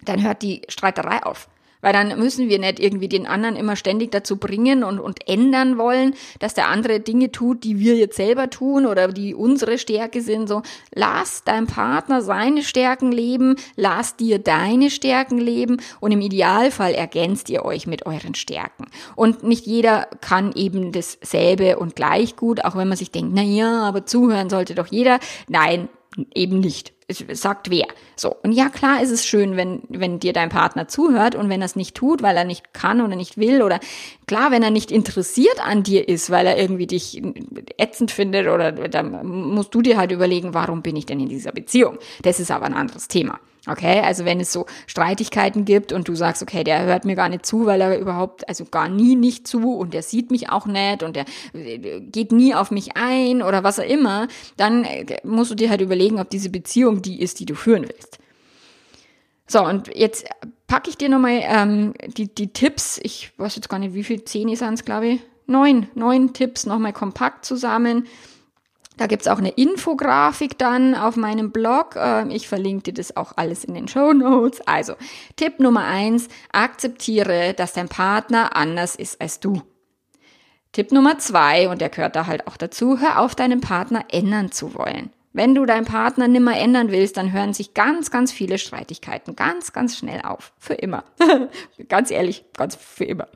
dann 0.06 0.24
hört 0.24 0.42
die 0.42 0.62
Streiterei 0.70 1.24
auf. 1.24 1.48
Weil 1.84 1.92
dann 1.92 2.18
müssen 2.18 2.48
wir 2.48 2.60
nicht 2.60 2.80
irgendwie 2.80 3.10
den 3.10 3.28
anderen 3.28 3.58
immer 3.58 3.76
ständig 3.76 4.10
dazu 4.12 4.38
bringen 4.38 4.86
und, 4.86 5.00
und 5.00 5.28
ändern 5.28 5.78
wollen, 5.78 6.16
dass 6.40 6.54
der 6.54 6.70
andere 6.70 7.02
Dinge 7.02 7.30
tut, 7.32 7.66
die 7.66 7.78
wir 7.78 7.98
jetzt 7.98 8.16
selber 8.16 8.50
tun 8.50 8.86
oder 8.86 9.10
die 9.10 9.36
unsere 9.36 9.78
Stärke 9.78 10.22
sind. 10.22 10.48
So, 10.48 10.62
lass 10.96 11.44
deinem 11.44 11.68
Partner 11.68 12.22
seine 12.22 12.64
Stärken 12.64 13.12
leben, 13.12 13.58
lass 13.76 14.16
dir 14.16 14.40
deine 14.40 14.90
Stärken 14.90 15.38
leben 15.38 15.82
und 16.00 16.14
im 16.14 16.22
Idealfall 16.22 16.94
ergänzt 16.94 17.50
ihr 17.50 17.66
euch 17.66 17.86
mit 17.86 18.06
euren 18.06 18.34
Stärken. 18.34 18.86
Und 19.18 19.44
nicht 19.44 19.66
jeder 19.66 20.08
kann 20.22 20.54
eben 20.54 20.94
dasselbe 20.94 21.78
und 21.78 21.98
gleich 21.98 22.38
gut, 22.38 22.64
auch 22.64 22.78
wenn 22.78 22.88
man 22.88 22.98
sich 22.98 23.12
denkt, 23.12 23.34
na 23.36 23.42
ja, 23.42 23.84
aber 23.84 24.06
zuhören 24.06 24.50
sollte 24.50 24.74
doch 24.74 24.88
jeder. 24.88 25.20
Nein, 25.50 25.90
eben 26.34 26.60
nicht. 26.60 26.94
Es 27.08 27.24
sagt 27.42 27.70
wer. 27.70 27.86
So. 28.16 28.36
Und 28.44 28.54
ja, 28.54 28.70
klar 28.70 29.02
ist 29.02 29.12
es 29.12 29.26
schön, 29.26 29.58
wenn, 29.58 29.82
wenn 29.90 30.20
dir 30.20 30.34
dein 30.34 30.50
Partner 30.50 30.88
zuhört 30.88 31.36
und 31.36 31.50
wenn 31.50 31.62
er 31.62 31.66
es 31.66 31.76
nicht 31.76 31.96
tut, 31.96 32.22
weil 32.22 32.38
er 32.38 32.46
nicht 32.46 32.74
kann 32.74 33.02
oder 33.02 33.16
nicht 33.16 33.38
will 33.38 33.62
oder 33.62 33.80
klar, 34.28 34.52
wenn 34.52 34.64
er 34.64 34.72
nicht 34.72 34.92
interessiert 34.92 35.60
an 35.66 35.84
dir 35.84 36.08
ist, 36.08 36.30
weil 36.30 36.48
er 36.48 36.58
irgendwie 36.58 36.88
dich 36.88 37.22
ätzend 37.78 38.12
findet 38.12 38.48
oder 38.48 38.72
dann 38.72 39.26
musst 39.26 39.76
du 39.76 39.82
dir 39.82 39.98
halt 39.98 40.12
überlegen, 40.12 40.54
warum 40.54 40.82
bin 40.82 40.96
ich 40.96 41.06
denn 41.06 41.20
in 41.20 41.30
dieser 41.30 41.52
Beziehung? 41.52 41.98
Das 42.22 42.40
ist 42.40 42.52
aber 42.52 42.66
ein 42.66 42.74
anderes 42.74 43.08
Thema. 43.08 43.40
Okay, 43.66 44.02
also 44.02 44.26
wenn 44.26 44.42
es 44.42 44.52
so 44.52 44.66
Streitigkeiten 44.88 45.64
gibt 45.64 45.94
und 45.94 46.10
du 46.10 46.16
sagst, 46.16 46.42
okay, 46.42 46.66
der 46.66 46.84
hört 46.84 47.06
mir 47.06 47.16
gar 47.16 47.30
nicht 47.30 47.46
zu, 47.46 47.66
weil 47.66 47.80
er 47.80 47.98
überhaupt, 47.98 48.48
also 48.50 48.66
gar 48.66 48.90
nie 48.90 49.16
nicht 49.16 49.48
zu 49.48 49.78
und 49.78 49.94
der 49.94 50.04
sieht 50.04 50.32
mich 50.32 50.50
auch 50.50 50.66
nicht 50.66 51.02
und 51.02 51.16
der 51.16 51.24
äh, 51.54 52.02
geht 52.02 52.34
nie 52.34 52.54
auf 52.54 52.72
mich 52.72 52.98
ein 52.98 53.42
oder 53.42 53.64
was 53.64 53.80
auch 53.80 53.86
immer, 53.86 54.28
dann 54.58 54.84
äh, 54.84 55.06
musst 55.24 55.52
du 55.52 55.56
dir 55.56 55.70
halt 55.70 55.80
überlegen, 55.80 56.20
ob 56.20 56.30
diese 56.30 56.50
Beziehung 56.50 57.02
die 57.02 57.22
ist, 57.22 57.40
die 57.40 57.46
du 57.46 57.56
führen 57.56 57.84
willst. 57.84 58.20
So, 59.48 59.66
und 59.66 59.96
jetzt 59.96 60.26
packe 60.68 60.90
ich 60.90 60.98
dir 60.98 61.08
nochmal 61.08 61.40
ähm, 61.44 61.94
die, 62.18 62.34
die 62.34 62.52
Tipps, 62.52 63.00
ich 63.02 63.32
weiß 63.38 63.56
jetzt 63.56 63.70
gar 63.70 63.80
nicht, 63.80 63.94
wie 63.94 64.04
viel, 64.04 64.26
zehn 64.26 64.50
ist 64.50 64.62
es, 64.62 64.84
glaube 64.84 65.08
ich, 65.08 65.22
neun, 65.48 65.88
neun 65.96 66.34
Tipps 66.34 66.66
nochmal 66.66 66.92
kompakt 66.92 67.46
zusammen, 67.46 68.08
da 68.98 69.08
gibt's 69.08 69.28
auch 69.28 69.38
eine 69.38 69.50
Infografik 69.50 70.58
dann 70.58 70.96
auf 70.96 71.16
meinem 71.16 71.52
Blog. 71.52 71.96
Ähm, 71.96 72.30
ich 72.30 72.48
verlinke 72.48 72.84
dir 72.84 72.94
das 72.94 73.18
auch 73.18 73.34
alles 73.36 73.64
in 73.64 73.74
den 73.74 73.88
Show 73.88 74.14
Notes. 74.14 74.62
Also, 74.68 74.94
Tipp 75.36 75.60
Nummer 75.60 75.86
eins, 75.86 76.28
akzeptiere, 76.52 77.54
dass 77.54 77.74
dein 77.74 77.90
Partner 77.90 78.56
anders 78.56 78.96
ist 78.96 79.20
als 79.20 79.40
du. 79.40 79.62
Tipp 80.72 80.92
Nummer 80.92 81.20
zwei, 81.20 81.70
und 81.70 81.82
der 81.82 81.90
gehört 81.90 82.16
da 82.16 82.26
halt 82.26 82.48
auch 82.48 82.58
dazu, 82.58 83.00
hör 83.00 83.20
auf, 83.20 83.36
deinen 83.36 83.62
Partner 83.62 84.06
ändern 84.10 84.52
zu 84.52 84.74
wollen. 84.74 85.12
Wenn 85.36 85.56
du 85.56 85.66
deinen 85.66 85.86
Partner 85.86 86.28
nimmer 86.28 86.56
ändern 86.56 86.92
willst, 86.92 87.18
dann 87.18 87.32
hören 87.32 87.54
sich 87.54 87.74
ganz, 87.74 88.12
ganz 88.12 88.32
viele 88.32 88.60
Streitigkeiten 88.60 89.36
ganz, 89.36 89.74
ganz 89.74 89.98
schnell 89.98 90.22
auf. 90.22 90.54
Für 90.60 90.76
immer. 90.76 91.04
ganz 91.90 92.12
ehrlich, 92.12 92.46
ganz 92.56 92.76
für 92.76 93.06
immer. 93.06 93.28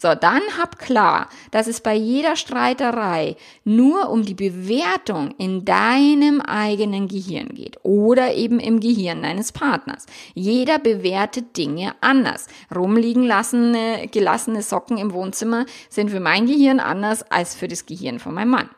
So, 0.00 0.16
dann 0.16 0.42
hab 0.60 0.80
klar, 0.80 1.28
dass 1.52 1.68
es 1.68 1.80
bei 1.80 1.94
jeder 1.94 2.34
Streiterei 2.34 3.36
nur 3.62 4.10
um 4.10 4.24
die 4.24 4.34
Bewertung 4.34 5.30
in 5.38 5.64
deinem 5.64 6.40
eigenen 6.40 7.06
Gehirn 7.06 7.50
geht 7.50 7.78
oder 7.84 8.34
eben 8.34 8.58
im 8.58 8.80
Gehirn 8.80 9.22
deines 9.22 9.52
Partners. 9.52 10.06
Jeder 10.34 10.80
bewertet 10.80 11.56
Dinge 11.56 11.94
anders. 12.00 12.48
Rumliegen 12.74 13.22
lassene, 13.22 14.08
gelassene 14.10 14.62
Socken 14.62 14.98
im 14.98 15.12
Wohnzimmer 15.12 15.66
sind 15.88 16.10
für 16.10 16.20
mein 16.20 16.46
Gehirn 16.46 16.80
anders 16.80 17.30
als 17.30 17.54
für 17.54 17.68
das 17.68 17.86
Gehirn 17.86 18.18
von 18.18 18.34
meinem 18.34 18.50
Mann. 18.50 18.70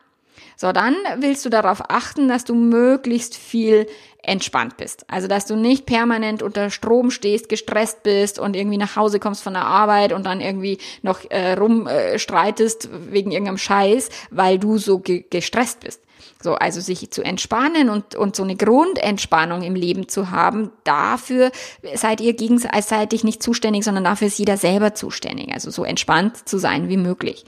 So, 0.59 0.71
dann 0.71 0.95
willst 1.19 1.45
du 1.45 1.49
darauf 1.49 1.83
achten, 1.87 2.27
dass 2.27 2.43
du 2.43 2.55
möglichst 2.55 3.37
viel 3.37 3.85
entspannt 4.23 4.75
bist. 4.75 5.05
Also, 5.07 5.27
dass 5.27 5.45
du 5.45 5.55
nicht 5.55 5.85
permanent 5.85 6.41
unter 6.41 6.71
Strom 6.71 7.11
stehst, 7.11 7.47
gestresst 7.47 8.01
bist 8.01 8.39
und 8.39 8.55
irgendwie 8.55 8.77
nach 8.77 8.95
Hause 8.95 9.19
kommst 9.19 9.43
von 9.43 9.53
der 9.53 9.65
Arbeit 9.65 10.11
und 10.13 10.25
dann 10.25 10.41
irgendwie 10.41 10.79
noch 11.03 11.19
äh, 11.29 11.53
rumstreitest 11.53 12.85
äh, 12.85 12.89
wegen 13.11 13.31
irgendeinem 13.31 13.59
Scheiß, 13.59 14.09
weil 14.31 14.57
du 14.57 14.79
so 14.79 14.97
ge 14.97 15.25
gestresst 15.29 15.81
bist. 15.81 16.01
So, 16.41 16.55
also 16.55 16.81
sich 16.81 17.09
zu 17.11 17.23
entspannen 17.23 17.89
und, 17.89 18.15
und 18.15 18.35
so 18.35 18.43
eine 18.43 18.55
Grundentspannung 18.55 19.61
im 19.63 19.75
Leben 19.75 20.07
zu 20.07 20.31
haben, 20.31 20.71
dafür 20.83 21.51
seid 21.95 22.21
ihr 22.21 22.33
gegenseitig 22.33 23.23
nicht 23.23 23.41
zuständig, 23.41 23.83
sondern 23.83 24.03
dafür 24.03 24.27
ist 24.27 24.39
jeder 24.39 24.57
selber 24.57 24.93
zuständig. 24.93 25.53
Also 25.53 25.71
so 25.71 25.83
entspannt 25.83 26.47
zu 26.47 26.57
sein 26.57 26.89
wie 26.89 26.97
möglich. 26.97 27.45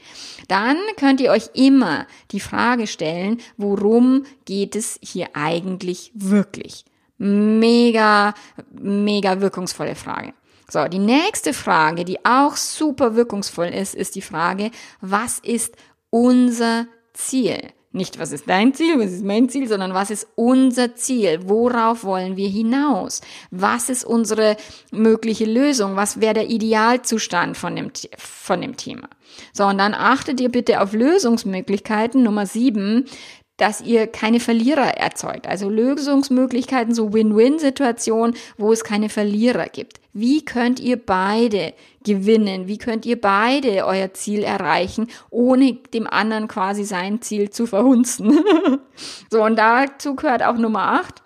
Dann 0.48 0.78
könnt 0.98 1.22
ihr 1.22 1.32
euch 1.32 1.50
immer 1.54 2.08
die 2.32 2.40
Frage 2.40 2.88
stellen, 2.88 3.40
worum 3.58 4.26
geht 4.46 4.76
es 4.76 5.00
hier 5.02 5.30
eigentlich 5.34 6.12
wirklich? 6.16 6.86
Mega, 7.18 8.34
mega 8.72 9.42
wirkungsvolle 9.42 9.96
Frage. 9.96 10.34
So, 10.70 10.88
die 10.88 11.00
nächste 11.00 11.54
Frage, 11.54 12.06
die 12.06 12.24
auch 12.26 12.56
super 12.56 13.16
wirkungsvoll 13.16 13.68
ist, 13.68 13.96
ist 13.96 14.16
die 14.16 14.22
Frage, 14.22 14.70
was 15.02 15.40
ist 15.40 15.76
unser 16.12 16.86
Ziel? 17.14 17.74
Nicht, 17.92 18.20
was 18.20 18.32
ist 18.32 18.48
dein 18.48 18.76
Ziel, 18.76 19.00
was 19.00 19.12
ist 19.12 19.26
mein 19.26 19.50
Ziel, 19.50 19.68
sondern 19.68 19.96
was 19.96 20.12
ist 20.12 20.28
unser 20.36 20.96
Ziel? 20.96 21.40
Worauf 21.46 22.04
wollen 22.04 22.38
wir 22.38 22.48
hinaus? 22.48 23.22
Was 23.50 23.90
ist 23.90 24.04
unsere 24.04 24.58
mögliche 24.92 25.46
Lösung? 25.46 25.96
Was 25.96 26.22
wäre 26.22 26.36
der 26.36 26.50
Idealzustand 26.52 27.58
von 27.58 27.76
dem, 27.76 27.92
von 28.16 28.62
dem 28.62 28.78
Thema? 28.78 29.10
So, 29.54 29.66
und 29.66 29.80
dann 29.80 29.96
achtet 29.96 30.40
ihr 30.40 30.50
bitte 30.50 30.82
auf 30.82 30.94
Lösungsmöglichkeiten. 30.94 32.22
Nummer 32.22 32.46
sieben, 32.46 33.06
dass 33.60 33.82
ihr 33.82 34.08
keine 34.08 34.40
Verlierer 34.40 34.98
erzeugt. 34.98 35.48
Also 35.48 35.70
Lösungsmöglichkeiten, 35.70 36.94
so 36.94 37.14
Win-Win-Situationen, 37.14 38.36
wo 38.58 38.72
es 38.72 38.84
keine 38.84 39.10
Verlierer 39.10 39.68
gibt. 39.68 40.00
Wie 40.14 40.44
könnt 40.44 40.80
ihr 40.80 40.98
beide 40.98 41.74
gewinnen? 42.04 42.68
Wie 42.68 42.78
könnt 42.78 43.06
ihr 43.06 43.20
beide 43.20 43.86
euer 43.86 44.14
Ziel 44.14 44.44
erreichen, 44.44 45.08
ohne 45.30 45.74
dem 45.94 46.08
anderen 46.08 46.48
quasi 46.48 46.84
sein 46.84 47.22
Ziel 47.22 47.50
zu 47.50 47.66
verhunzen? 47.66 48.40
so, 49.32 49.44
und 49.44 49.58
dazu 49.58 50.16
gehört 50.16 50.44
auch 50.44 50.58
Nummer 50.58 50.94
acht, 50.94 51.22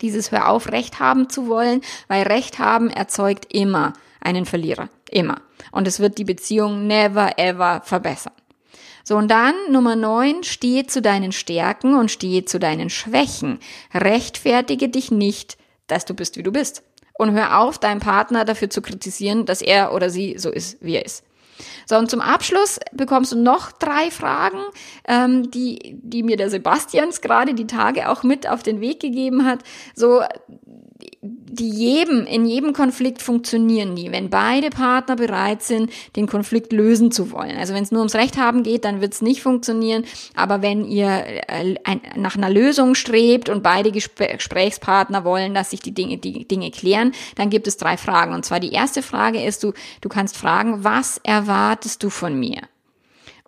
dieses 0.00 0.32
Hör 0.32 0.48
auf, 0.48 0.72
Recht 0.72 1.00
haben 1.00 1.28
zu 1.28 1.48
wollen, 1.48 1.82
weil 2.08 2.22
Recht 2.24 2.58
haben 2.58 2.90
erzeugt 2.90 3.52
immer 3.52 3.92
einen 4.20 4.46
Verlierer. 4.46 4.88
Immer. 5.10 5.40
Und 5.72 5.86
es 5.86 6.00
wird 6.00 6.18
die 6.18 6.24
Beziehung 6.24 6.86
never 6.86 7.38
ever 7.38 7.82
verbessern. 7.84 8.32
So, 9.08 9.16
und 9.16 9.30
dann 9.30 9.54
Nummer 9.70 9.96
neun, 9.96 10.44
stehe 10.44 10.86
zu 10.86 11.00
deinen 11.00 11.32
Stärken 11.32 11.94
und 11.94 12.10
stehe 12.10 12.44
zu 12.44 12.58
deinen 12.58 12.90
Schwächen. 12.90 13.58
Rechtfertige 13.94 14.90
dich 14.90 15.10
nicht, 15.10 15.56
dass 15.86 16.04
du 16.04 16.12
bist, 16.12 16.36
wie 16.36 16.42
du 16.42 16.52
bist. 16.52 16.82
Und 17.14 17.32
hör 17.32 17.58
auf, 17.58 17.78
deinen 17.78 18.00
Partner 18.00 18.44
dafür 18.44 18.68
zu 18.68 18.82
kritisieren, 18.82 19.46
dass 19.46 19.62
er 19.62 19.94
oder 19.94 20.10
sie 20.10 20.36
so 20.36 20.50
ist, 20.50 20.76
wie 20.82 20.96
er 20.96 21.06
ist. 21.06 21.24
So, 21.86 21.96
und 21.96 22.10
zum 22.10 22.20
Abschluss 22.20 22.80
bekommst 22.92 23.32
du 23.32 23.36
noch 23.38 23.72
drei 23.72 24.10
Fragen, 24.10 24.60
ähm, 25.06 25.50
die, 25.50 25.98
die 26.02 26.22
mir 26.22 26.36
der 26.36 26.50
Sebastians 26.50 27.22
gerade 27.22 27.54
die 27.54 27.66
Tage 27.66 28.10
auch 28.10 28.22
mit 28.22 28.46
auf 28.46 28.62
den 28.62 28.82
Weg 28.82 29.00
gegeben 29.00 29.46
hat. 29.46 29.60
So, 29.94 30.22
die 31.20 31.70
jedem, 31.70 32.26
in 32.26 32.46
jedem 32.46 32.72
Konflikt 32.72 33.22
funktionieren 33.22 33.94
die, 33.94 34.10
wenn 34.12 34.30
beide 34.30 34.70
Partner 34.70 35.16
bereit 35.16 35.62
sind, 35.62 35.90
den 36.16 36.26
Konflikt 36.26 36.72
lösen 36.72 37.12
zu 37.12 37.30
wollen. 37.30 37.56
Also 37.56 37.74
wenn 37.74 37.82
es 37.82 37.90
nur 37.90 38.00
ums 38.00 38.14
Recht 38.14 38.36
haben 38.36 38.62
geht, 38.62 38.84
dann 38.84 39.00
wird 39.00 39.14
es 39.14 39.22
nicht 39.22 39.42
funktionieren. 39.42 40.04
Aber 40.34 40.62
wenn 40.62 40.84
ihr 40.84 41.08
äh, 41.08 41.74
ein, 41.84 42.00
nach 42.16 42.36
einer 42.36 42.50
Lösung 42.50 42.94
strebt 42.94 43.48
und 43.48 43.62
beide 43.62 43.92
Gesprächspartner 43.92 45.24
wollen, 45.24 45.54
dass 45.54 45.70
sich 45.70 45.80
die 45.80 45.94
Dinge, 45.94 46.18
die 46.18 46.46
Dinge 46.46 46.70
klären, 46.70 47.12
dann 47.36 47.50
gibt 47.50 47.66
es 47.66 47.76
drei 47.76 47.96
Fragen. 47.96 48.34
Und 48.34 48.44
zwar 48.44 48.60
die 48.60 48.72
erste 48.72 49.02
Frage 49.02 49.42
ist, 49.42 49.62
du, 49.62 49.72
du 50.00 50.08
kannst 50.08 50.36
fragen, 50.36 50.84
was 50.84 51.20
erwartest 51.22 52.02
du 52.02 52.10
von 52.10 52.38
mir? 52.38 52.62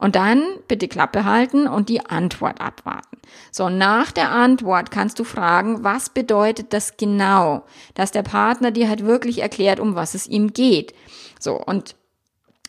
Und 0.01 0.16
dann 0.16 0.42
bitte 0.66 0.88
Klappe 0.88 1.26
halten 1.26 1.68
und 1.68 1.90
die 1.90 2.07
Antwort 2.07 2.61
abwarten. 2.61 3.18
So, 3.53 3.68
nach 3.68 4.12
der 4.12 4.30
Antwort 4.30 4.90
kannst 4.90 5.18
du 5.18 5.24
fragen, 5.24 5.84
was 5.84 6.09
bedeutet 6.09 6.72
das 6.72 6.96
genau? 6.96 7.64
Dass 7.94 8.11
der 8.11 8.22
Partner 8.22 8.70
dir 8.70 8.88
halt 8.88 9.05
wirklich 9.05 9.42
erklärt, 9.42 9.78
um 9.78 9.94
was 9.94 10.14
es 10.14 10.26
ihm 10.26 10.55
geht. 10.55 10.94
So, 11.38 11.62
und 11.62 11.96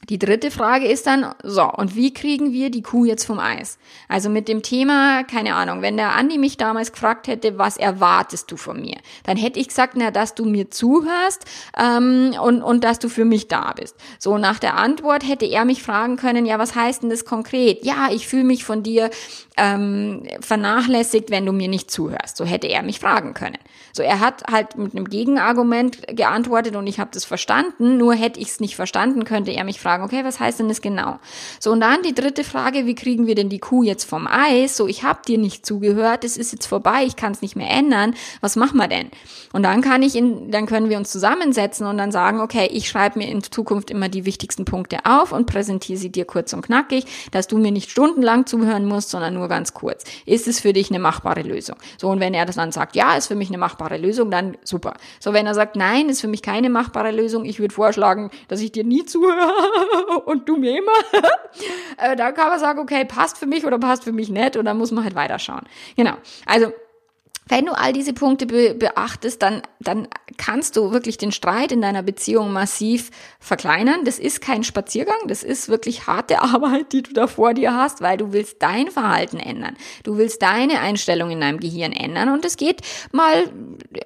die 0.10 0.18
dritte 0.18 0.50
Frage 0.50 0.88
ist 0.88 1.06
dann, 1.06 1.34
so, 1.44 1.64
und 1.64 1.96
wie 1.96 2.14
kriegen 2.14 2.52
wir 2.52 2.72
die 2.72 2.82
Kuh 2.82 3.06
jetzt 3.06 3.26
vom 3.26 3.40
Eis? 3.40 3.78
Also 4.08 4.30
mit 4.30 4.48
dem 4.48 4.64
Thema, 4.64 5.24
keine 5.24 5.56
Ahnung, 5.56 5.82
wenn 5.82 5.96
der 5.96 6.16
Andi 6.16 6.40
mich 6.40 6.58
damals 6.58 6.92
gefragt 6.92 7.28
hätte, 7.28 7.58
was 7.60 7.78
erwartest 7.78 8.52
du 8.52 8.58
von 8.58 8.82
mir? 8.82 8.98
Dann 9.24 9.38
hätte 9.38 9.60
ich 9.60 9.68
gesagt, 9.68 9.94
na, 9.96 10.10
dass 10.10 10.34
du 10.34 10.46
mir 10.46 10.72
zuhörst 10.72 11.46
ähm, 11.78 12.34
und, 12.42 12.64
und 12.64 12.84
dass 12.84 12.98
du 12.98 13.10
für 13.10 13.26
mich 13.26 13.48
da 13.48 13.74
bist. 13.74 13.96
So, 14.18 14.40
nach 14.40 14.58
der 14.58 14.78
Antwort 14.78 15.28
hätte 15.28 15.46
er 15.46 15.66
mich 15.66 15.84
fragen 15.84 16.18
können, 16.18 16.46
ja, 16.48 16.58
was 16.58 16.74
heißt 16.74 17.04
denn 17.04 17.12
das 17.12 17.24
konkret? 17.24 17.86
Ja, 17.86 18.10
ich 18.12 18.28
fühle 18.28 18.44
mich 18.44 18.64
von 18.64 18.82
dir 18.82 19.12
ähm, 19.58 20.24
vernachlässigt, 20.40 21.30
wenn 21.30 21.46
du 21.46 21.52
mir 21.52 21.68
nicht 21.68 21.92
zuhörst. 21.92 22.38
So 22.38 22.46
hätte 22.46 22.68
er 22.68 22.82
mich 22.82 23.00
fragen 23.00 23.36
können. 23.36 23.60
So, 23.94 24.04
er 24.04 24.20
hat 24.20 24.44
halt 24.50 24.78
mit 24.78 24.96
einem 24.96 25.10
Gegenargument 25.10 26.08
geantwortet 26.08 26.76
und 26.76 26.88
ich 26.88 27.00
habe 27.00 27.12
das 27.14 27.26
verstanden, 27.26 27.98
nur 27.98 28.16
hätte 28.16 28.40
ich 28.40 28.48
es 28.48 28.60
nicht 28.60 28.76
verstanden, 28.76 29.26
könnte 29.26 29.52
er 29.52 29.64
mich 29.64 29.80
fragen, 29.80 29.91
okay, 30.00 30.24
was 30.24 30.40
heißt 30.40 30.60
denn 30.60 30.70
das 30.70 30.82
genau? 30.82 31.20
So, 31.60 31.72
und 31.72 31.82
dann 31.82 32.02
die 32.04 32.16
dritte 32.16 32.44
Frage, 32.44 32.86
wie 32.86 32.96
kriegen 32.96 33.28
wir 33.28 33.36
denn 33.36 33.50
die 33.50 33.60
Kuh 33.60 33.84
jetzt 33.84 34.06
vom 34.06 34.28
Eis? 34.28 34.78
So, 34.78 34.88
ich 34.88 35.04
habe 35.04 35.20
dir 35.28 35.38
nicht 35.38 35.66
zugehört, 35.66 36.24
es 36.24 36.38
ist 36.38 36.54
jetzt 36.54 36.68
vorbei, 36.68 37.04
ich 37.06 37.16
kann 37.16 37.34
es 37.34 37.42
nicht 37.42 37.56
mehr 37.56 37.70
ändern, 37.70 38.16
was 38.40 38.56
machen 38.56 38.78
wir 38.78 38.88
denn? 38.88 39.10
Und 39.54 39.64
dann 39.64 39.82
kann 39.82 40.02
ich 40.02 40.16
in, 40.16 40.52
dann 40.52 40.66
können 40.66 40.90
wir 40.90 40.98
uns 40.98 41.12
zusammensetzen 41.12 41.86
und 41.86 41.98
dann 41.98 42.12
sagen, 42.12 42.40
okay, 42.40 42.70
ich 42.72 42.88
schreibe 42.88 43.20
mir 43.20 43.28
in 43.28 43.44
Zukunft 43.44 43.92
immer 43.92 44.08
die 44.08 44.26
wichtigsten 44.26 44.66
Punkte 44.66 45.00
auf 45.04 45.32
und 45.32 45.46
präsentiere 45.46 45.98
sie 45.98 46.12
dir 46.12 46.26
kurz 46.26 46.54
und 46.54 46.62
knackig, 46.62 47.06
dass 47.32 47.48
du 47.48 47.58
mir 47.58 47.72
nicht 47.72 47.90
stundenlang 47.90 48.46
zuhören 48.46 48.86
musst, 48.86 49.10
sondern 49.10 49.34
nur 49.34 49.48
ganz 49.48 49.74
kurz. 49.74 50.06
Ist 50.26 50.48
es 50.48 50.60
für 50.60 50.74
dich 50.74 50.90
eine 50.90 51.00
machbare 51.00 51.42
Lösung? 51.42 51.76
So, 51.98 52.10
und 52.10 52.20
wenn 52.20 52.34
er 52.34 52.46
das 52.46 52.56
dann 52.56 52.72
sagt, 52.72 52.96
ja, 52.96 53.16
ist 53.16 53.28
für 53.28 53.36
mich 53.36 53.50
eine 53.50 53.58
machbare 53.58 53.98
Lösung, 53.98 54.32
dann 54.32 54.58
super. 54.64 54.94
So, 55.20 55.34
wenn 55.34 55.48
er 55.48 55.56
sagt, 55.56 55.76
nein, 55.76 56.10
ist 56.10 56.22
für 56.22 56.28
mich 56.28 56.42
keine 56.42 56.70
machbare 56.70 57.12
Lösung, 57.12 57.46
ich 57.46 57.60
würde 57.60 57.74
vorschlagen, 57.74 58.32
dass 58.48 58.62
ich 58.62 58.72
dir 58.72 58.84
nie 58.84 59.06
zuhöre 59.06 59.52
und 60.26 60.48
du 60.48 60.58
mir 60.58 60.78
immer, 60.78 60.92
äh, 61.98 62.16
dann 62.16 62.34
kann 62.34 62.50
man 62.50 62.60
sagen, 62.60 62.80
okay, 62.80 63.06
passt 63.06 63.38
für 63.38 63.46
mich 63.46 63.66
oder 63.66 63.80
passt 63.80 64.04
für 64.04 64.12
mich 64.12 64.30
nicht 64.30 64.58
und 64.58 64.66
dann 64.66 64.78
muss 64.78 64.92
man 64.92 65.04
halt 65.04 65.16
weiterschauen. 65.16 65.64
Genau. 65.96 66.14
Also, 66.46 66.72
wenn 67.52 67.66
du 67.66 67.74
all 67.74 67.92
diese 67.92 68.14
Punkte 68.14 68.46
be 68.46 68.74
beachtest, 68.74 69.42
dann, 69.42 69.62
dann 69.82 70.08
kannst 70.38 70.78
du 70.78 70.94
wirklich 70.94 71.18
den 71.18 71.34
Streit 71.34 71.74
in 71.74 71.82
deiner 71.82 72.02
Beziehung 72.02 72.54
massiv 72.54 73.12
verkleinern. 73.42 74.06
Das 74.06 74.20
ist 74.20 74.40
kein 74.40 74.64
Spaziergang, 74.64 75.18
das 75.28 75.44
ist 75.44 75.68
wirklich 75.68 76.08
harte 76.08 76.42
Arbeit, 76.42 76.94
die 76.94 77.04
du 77.04 77.12
da 77.12 77.28
vor 77.28 77.54
dir 77.54 77.76
hast, 77.76 78.00
weil 78.00 78.16
du 78.16 78.32
willst 78.32 78.62
dein 78.62 78.90
Verhalten 78.90 79.38
ändern. 79.38 79.76
Du 80.04 80.18
willst 80.18 80.42
deine 80.42 80.80
Einstellung 80.80 81.30
in 81.30 81.42
deinem 81.42 81.60
Gehirn 81.60 81.92
ändern 81.92 82.30
und 82.30 82.46
es 82.46 82.56
geht 82.56 82.84
mal 83.12 83.52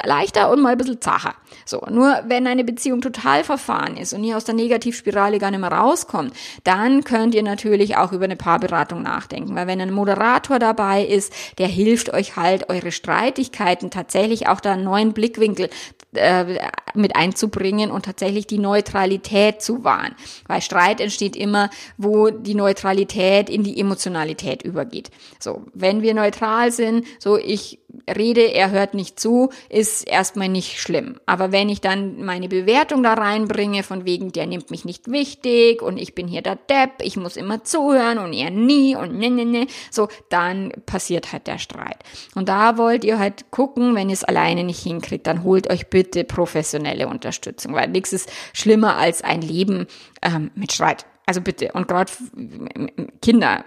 leichter 0.04 0.50
und 0.50 0.64
mal 0.64 0.72
ein 0.72 0.78
bisschen 0.80 1.00
zacher. 1.00 1.36
So, 1.66 1.86
nur 1.88 2.24
wenn 2.28 2.48
eine 2.48 2.64
Beziehung 2.64 3.02
total 3.02 3.44
verfahren 3.44 3.96
ist 3.96 4.14
und 4.14 4.24
ihr 4.24 4.38
aus 4.38 4.46
der 4.46 4.56
Negativspirale 4.56 5.38
gar 5.38 5.52
nicht 5.52 5.60
mehr 5.60 5.72
rauskommt, 5.72 6.34
dann 6.64 7.04
könnt 7.04 7.36
ihr 7.36 7.44
natürlich 7.44 7.96
auch 7.96 8.12
über 8.12 8.26
eine 8.26 8.38
Paarberatung 8.38 9.04
nachdenken, 9.04 9.56
weil 9.56 9.68
wenn 9.68 9.82
ein 9.82 9.94
Moderator 9.94 10.58
dabei 10.58 11.06
ist, 11.06 11.32
der 11.60 11.68
hilft 11.68 12.12
euch 12.12 12.36
halt, 12.36 12.70
eure 12.72 12.92
Streit 12.92 13.35
Streitigkeiten 13.36 13.92
tatsächlich 13.92 14.48
auch 14.48 14.62
da 14.62 14.74
einen 14.74 14.84
neuen 14.84 15.14
Blickwinkel 15.14 15.70
äh, 16.14 16.60
mit 16.94 17.16
einzubringen 17.16 17.92
und 17.92 18.06
tatsächlich 18.06 18.48
die 18.48 18.58
Neutralität 18.58 19.62
zu 19.62 19.84
wahren. 19.84 20.16
Weil 20.48 20.62
Streit 20.62 21.02
entsteht 21.02 21.36
immer, 21.36 21.70
wo 21.98 22.30
die 22.30 22.56
Neutralität 22.56 23.50
in 23.50 23.64
die 23.64 23.80
Emotionalität 23.80 24.64
übergeht. 24.64 25.12
So, 25.40 25.64
wenn 25.74 26.02
wir 26.02 26.14
neutral 26.14 26.72
sind, 26.72 27.06
so 27.20 27.38
ich 27.38 27.80
rede, 28.10 28.42
er 28.42 28.72
hört 28.72 28.94
nicht 28.94 29.20
zu, 29.20 29.50
ist 29.70 30.08
erstmal 30.08 30.50
nicht 30.50 30.80
schlimm. 30.80 31.20
Aber 31.26 31.52
wenn 31.52 31.70
ich 31.70 31.82
dann 31.82 32.24
meine 32.24 32.48
Bewertung 32.48 33.04
da 33.04 33.14
reinbringe, 33.14 33.84
von 33.84 34.06
wegen, 34.06 34.32
der 34.32 34.48
nimmt 34.48 34.72
mich 34.72 34.86
nicht 34.86 35.12
wichtig 35.12 35.82
und 35.82 35.98
ich 35.98 36.16
bin 36.16 36.28
hier 36.28 36.42
der 36.42 36.56
Depp, 36.56 37.02
ich 37.02 37.18
muss 37.18 37.38
immer 37.38 37.64
zuhören 37.64 38.18
und 38.18 38.34
er 38.34 38.52
nie 38.52 38.96
und 38.96 39.18
ne, 39.18 39.30
ne, 39.30 39.46
ne, 39.46 39.68
so, 39.92 40.08
dann 40.30 40.72
passiert 40.86 41.32
halt 41.34 41.48
der 41.48 41.58
Streit. 41.58 41.98
Und 42.36 42.50
da 42.50 42.78
wollt 42.78 43.04
ihr 43.04 43.20
halt 43.20 43.52
gucken, 43.52 43.96
wenn 43.96 44.10
ihr 44.10 44.14
es 44.14 44.24
alleine 44.24 44.64
nicht 44.64 44.82
hinkriegt, 44.82 45.28
dann 45.28 45.44
holt 45.44 45.70
euch 45.70 45.88
bitte 45.88 46.24
professionelle 46.24 47.08
Unterstützung, 47.08 47.74
weil 47.74 47.90
nichts 47.90 48.14
ist 48.14 48.32
schlimmer 48.54 48.98
als 48.98 49.24
ein 49.24 49.42
Leben 49.42 49.88
ähm, 50.22 50.52
mit 50.56 50.72
Streit. 50.72 51.06
Also 51.26 51.42
bitte. 51.42 51.72
Und 51.74 51.88
gerade 51.88 52.12
Kinder, 53.22 53.64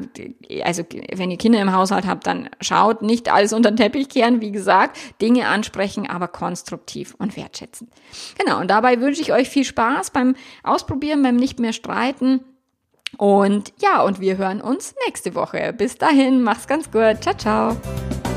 also 0.63 0.85
wenn 1.15 1.31
ihr 1.31 1.39
Kinder 1.39 1.61
im 1.61 1.73
Haushalt 1.73 2.07
habt, 2.07 2.27
dann 2.27 2.49
schaut, 2.61 3.03
nicht 3.03 3.33
alles 3.33 3.53
unter 3.53 3.73
den 3.73 3.77
Teppich 3.77 4.09
kehren, 4.09 4.41
wie 4.41 4.53
gesagt, 4.53 4.97
Dinge 5.21 5.49
ansprechen, 5.49 6.09
aber 6.09 6.29
konstruktiv 6.29 7.15
und 7.19 7.37
wertschätzend. 7.37 7.91
Genau, 8.39 8.61
und 8.61 8.71
dabei 8.71 9.01
wünsche 9.01 9.23
ich 9.23 9.33
euch 9.33 9.49
viel 9.49 9.65
Spaß 9.65 10.11
beim 10.11 10.37
Ausprobieren, 10.63 11.23
beim 11.23 11.37
nicht 11.37 11.59
mehr 11.59 11.73
streiten. 11.73 12.45
Und 13.17 13.73
ja, 13.81 14.03
und 14.03 14.21
wir 14.21 14.37
hören 14.37 14.61
uns 14.61 14.95
nächste 15.07 15.35
Woche. 15.35 15.73
Bis 15.73 15.97
dahin, 15.97 16.43
mach's 16.43 16.67
ganz 16.67 16.91
gut. 16.91 17.23
Ciao, 17.23 17.37
ciao. 17.37 18.28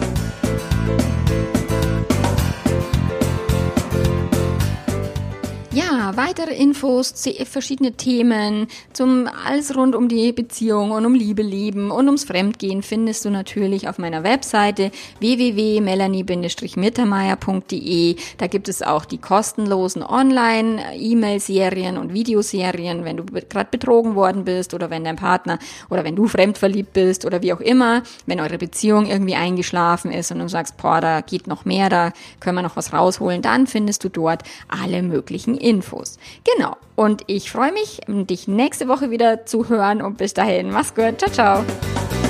Weitere 6.15 6.55
Infos, 6.55 7.13
verschiedene 7.45 7.91
Themen 7.93 8.67
zum 8.93 9.27
alles 9.45 9.75
rund 9.75 9.95
um 9.95 10.07
die 10.09 10.33
Beziehung 10.33 10.91
und 10.91 11.05
um 11.05 11.15
Liebe 11.15 11.41
leben 11.41 11.89
und 11.91 12.05
ums 12.07 12.25
Fremdgehen 12.25 12.83
findest 12.83 13.23
du 13.25 13.29
natürlich 13.29 13.87
auf 13.87 13.97
meiner 13.97 14.23
Webseite 14.23 14.91
www.melanie-mittermeier.de. 15.19 18.15
Da 18.37 18.47
gibt 18.47 18.67
es 18.67 18.81
auch 18.81 19.05
die 19.05 19.19
kostenlosen 19.19 20.03
Online-E-Mail-Serien 20.03 21.97
und 21.97 22.13
Videoserien, 22.13 23.05
wenn 23.05 23.15
du 23.17 23.25
gerade 23.25 23.69
betrogen 23.71 24.15
worden 24.15 24.43
bist 24.43 24.73
oder 24.73 24.89
wenn 24.89 25.03
dein 25.03 25.15
Partner 25.15 25.59
oder 25.89 26.03
wenn 26.03 26.15
du 26.15 26.27
fremdverliebt 26.27 26.93
bist 26.93 27.25
oder 27.25 27.41
wie 27.41 27.53
auch 27.53 27.61
immer, 27.61 28.03
wenn 28.25 28.41
eure 28.41 28.57
Beziehung 28.57 29.05
irgendwie 29.05 29.35
eingeschlafen 29.35 30.11
ist 30.11 30.31
und 30.31 30.39
du 30.39 30.49
sagst, 30.49 30.77
boah, 30.77 30.99
da 30.99 31.21
geht 31.21 31.45
noch 31.47 31.63
mehr, 31.65 31.89
da 31.89 32.11
können 32.39 32.57
wir 32.57 32.63
noch 32.63 32.75
was 32.75 32.93
rausholen, 32.93 33.41
dann 33.41 33.67
findest 33.67 34.03
du 34.03 34.09
dort 34.09 34.43
alle 34.67 35.03
möglichen. 35.03 35.60
Infos. 35.61 36.17
Genau. 36.55 36.75
Und 36.95 37.23
ich 37.27 37.51
freue 37.51 37.71
mich, 37.71 38.01
dich 38.07 38.47
nächste 38.47 38.87
Woche 38.87 39.09
wieder 39.09 39.45
zu 39.45 39.69
hören 39.69 40.01
und 40.01 40.17
bis 40.17 40.33
dahin, 40.33 40.71
mach's 40.71 40.93
gut. 40.93 41.19
Ciao, 41.19 41.31
ciao. 41.31 42.20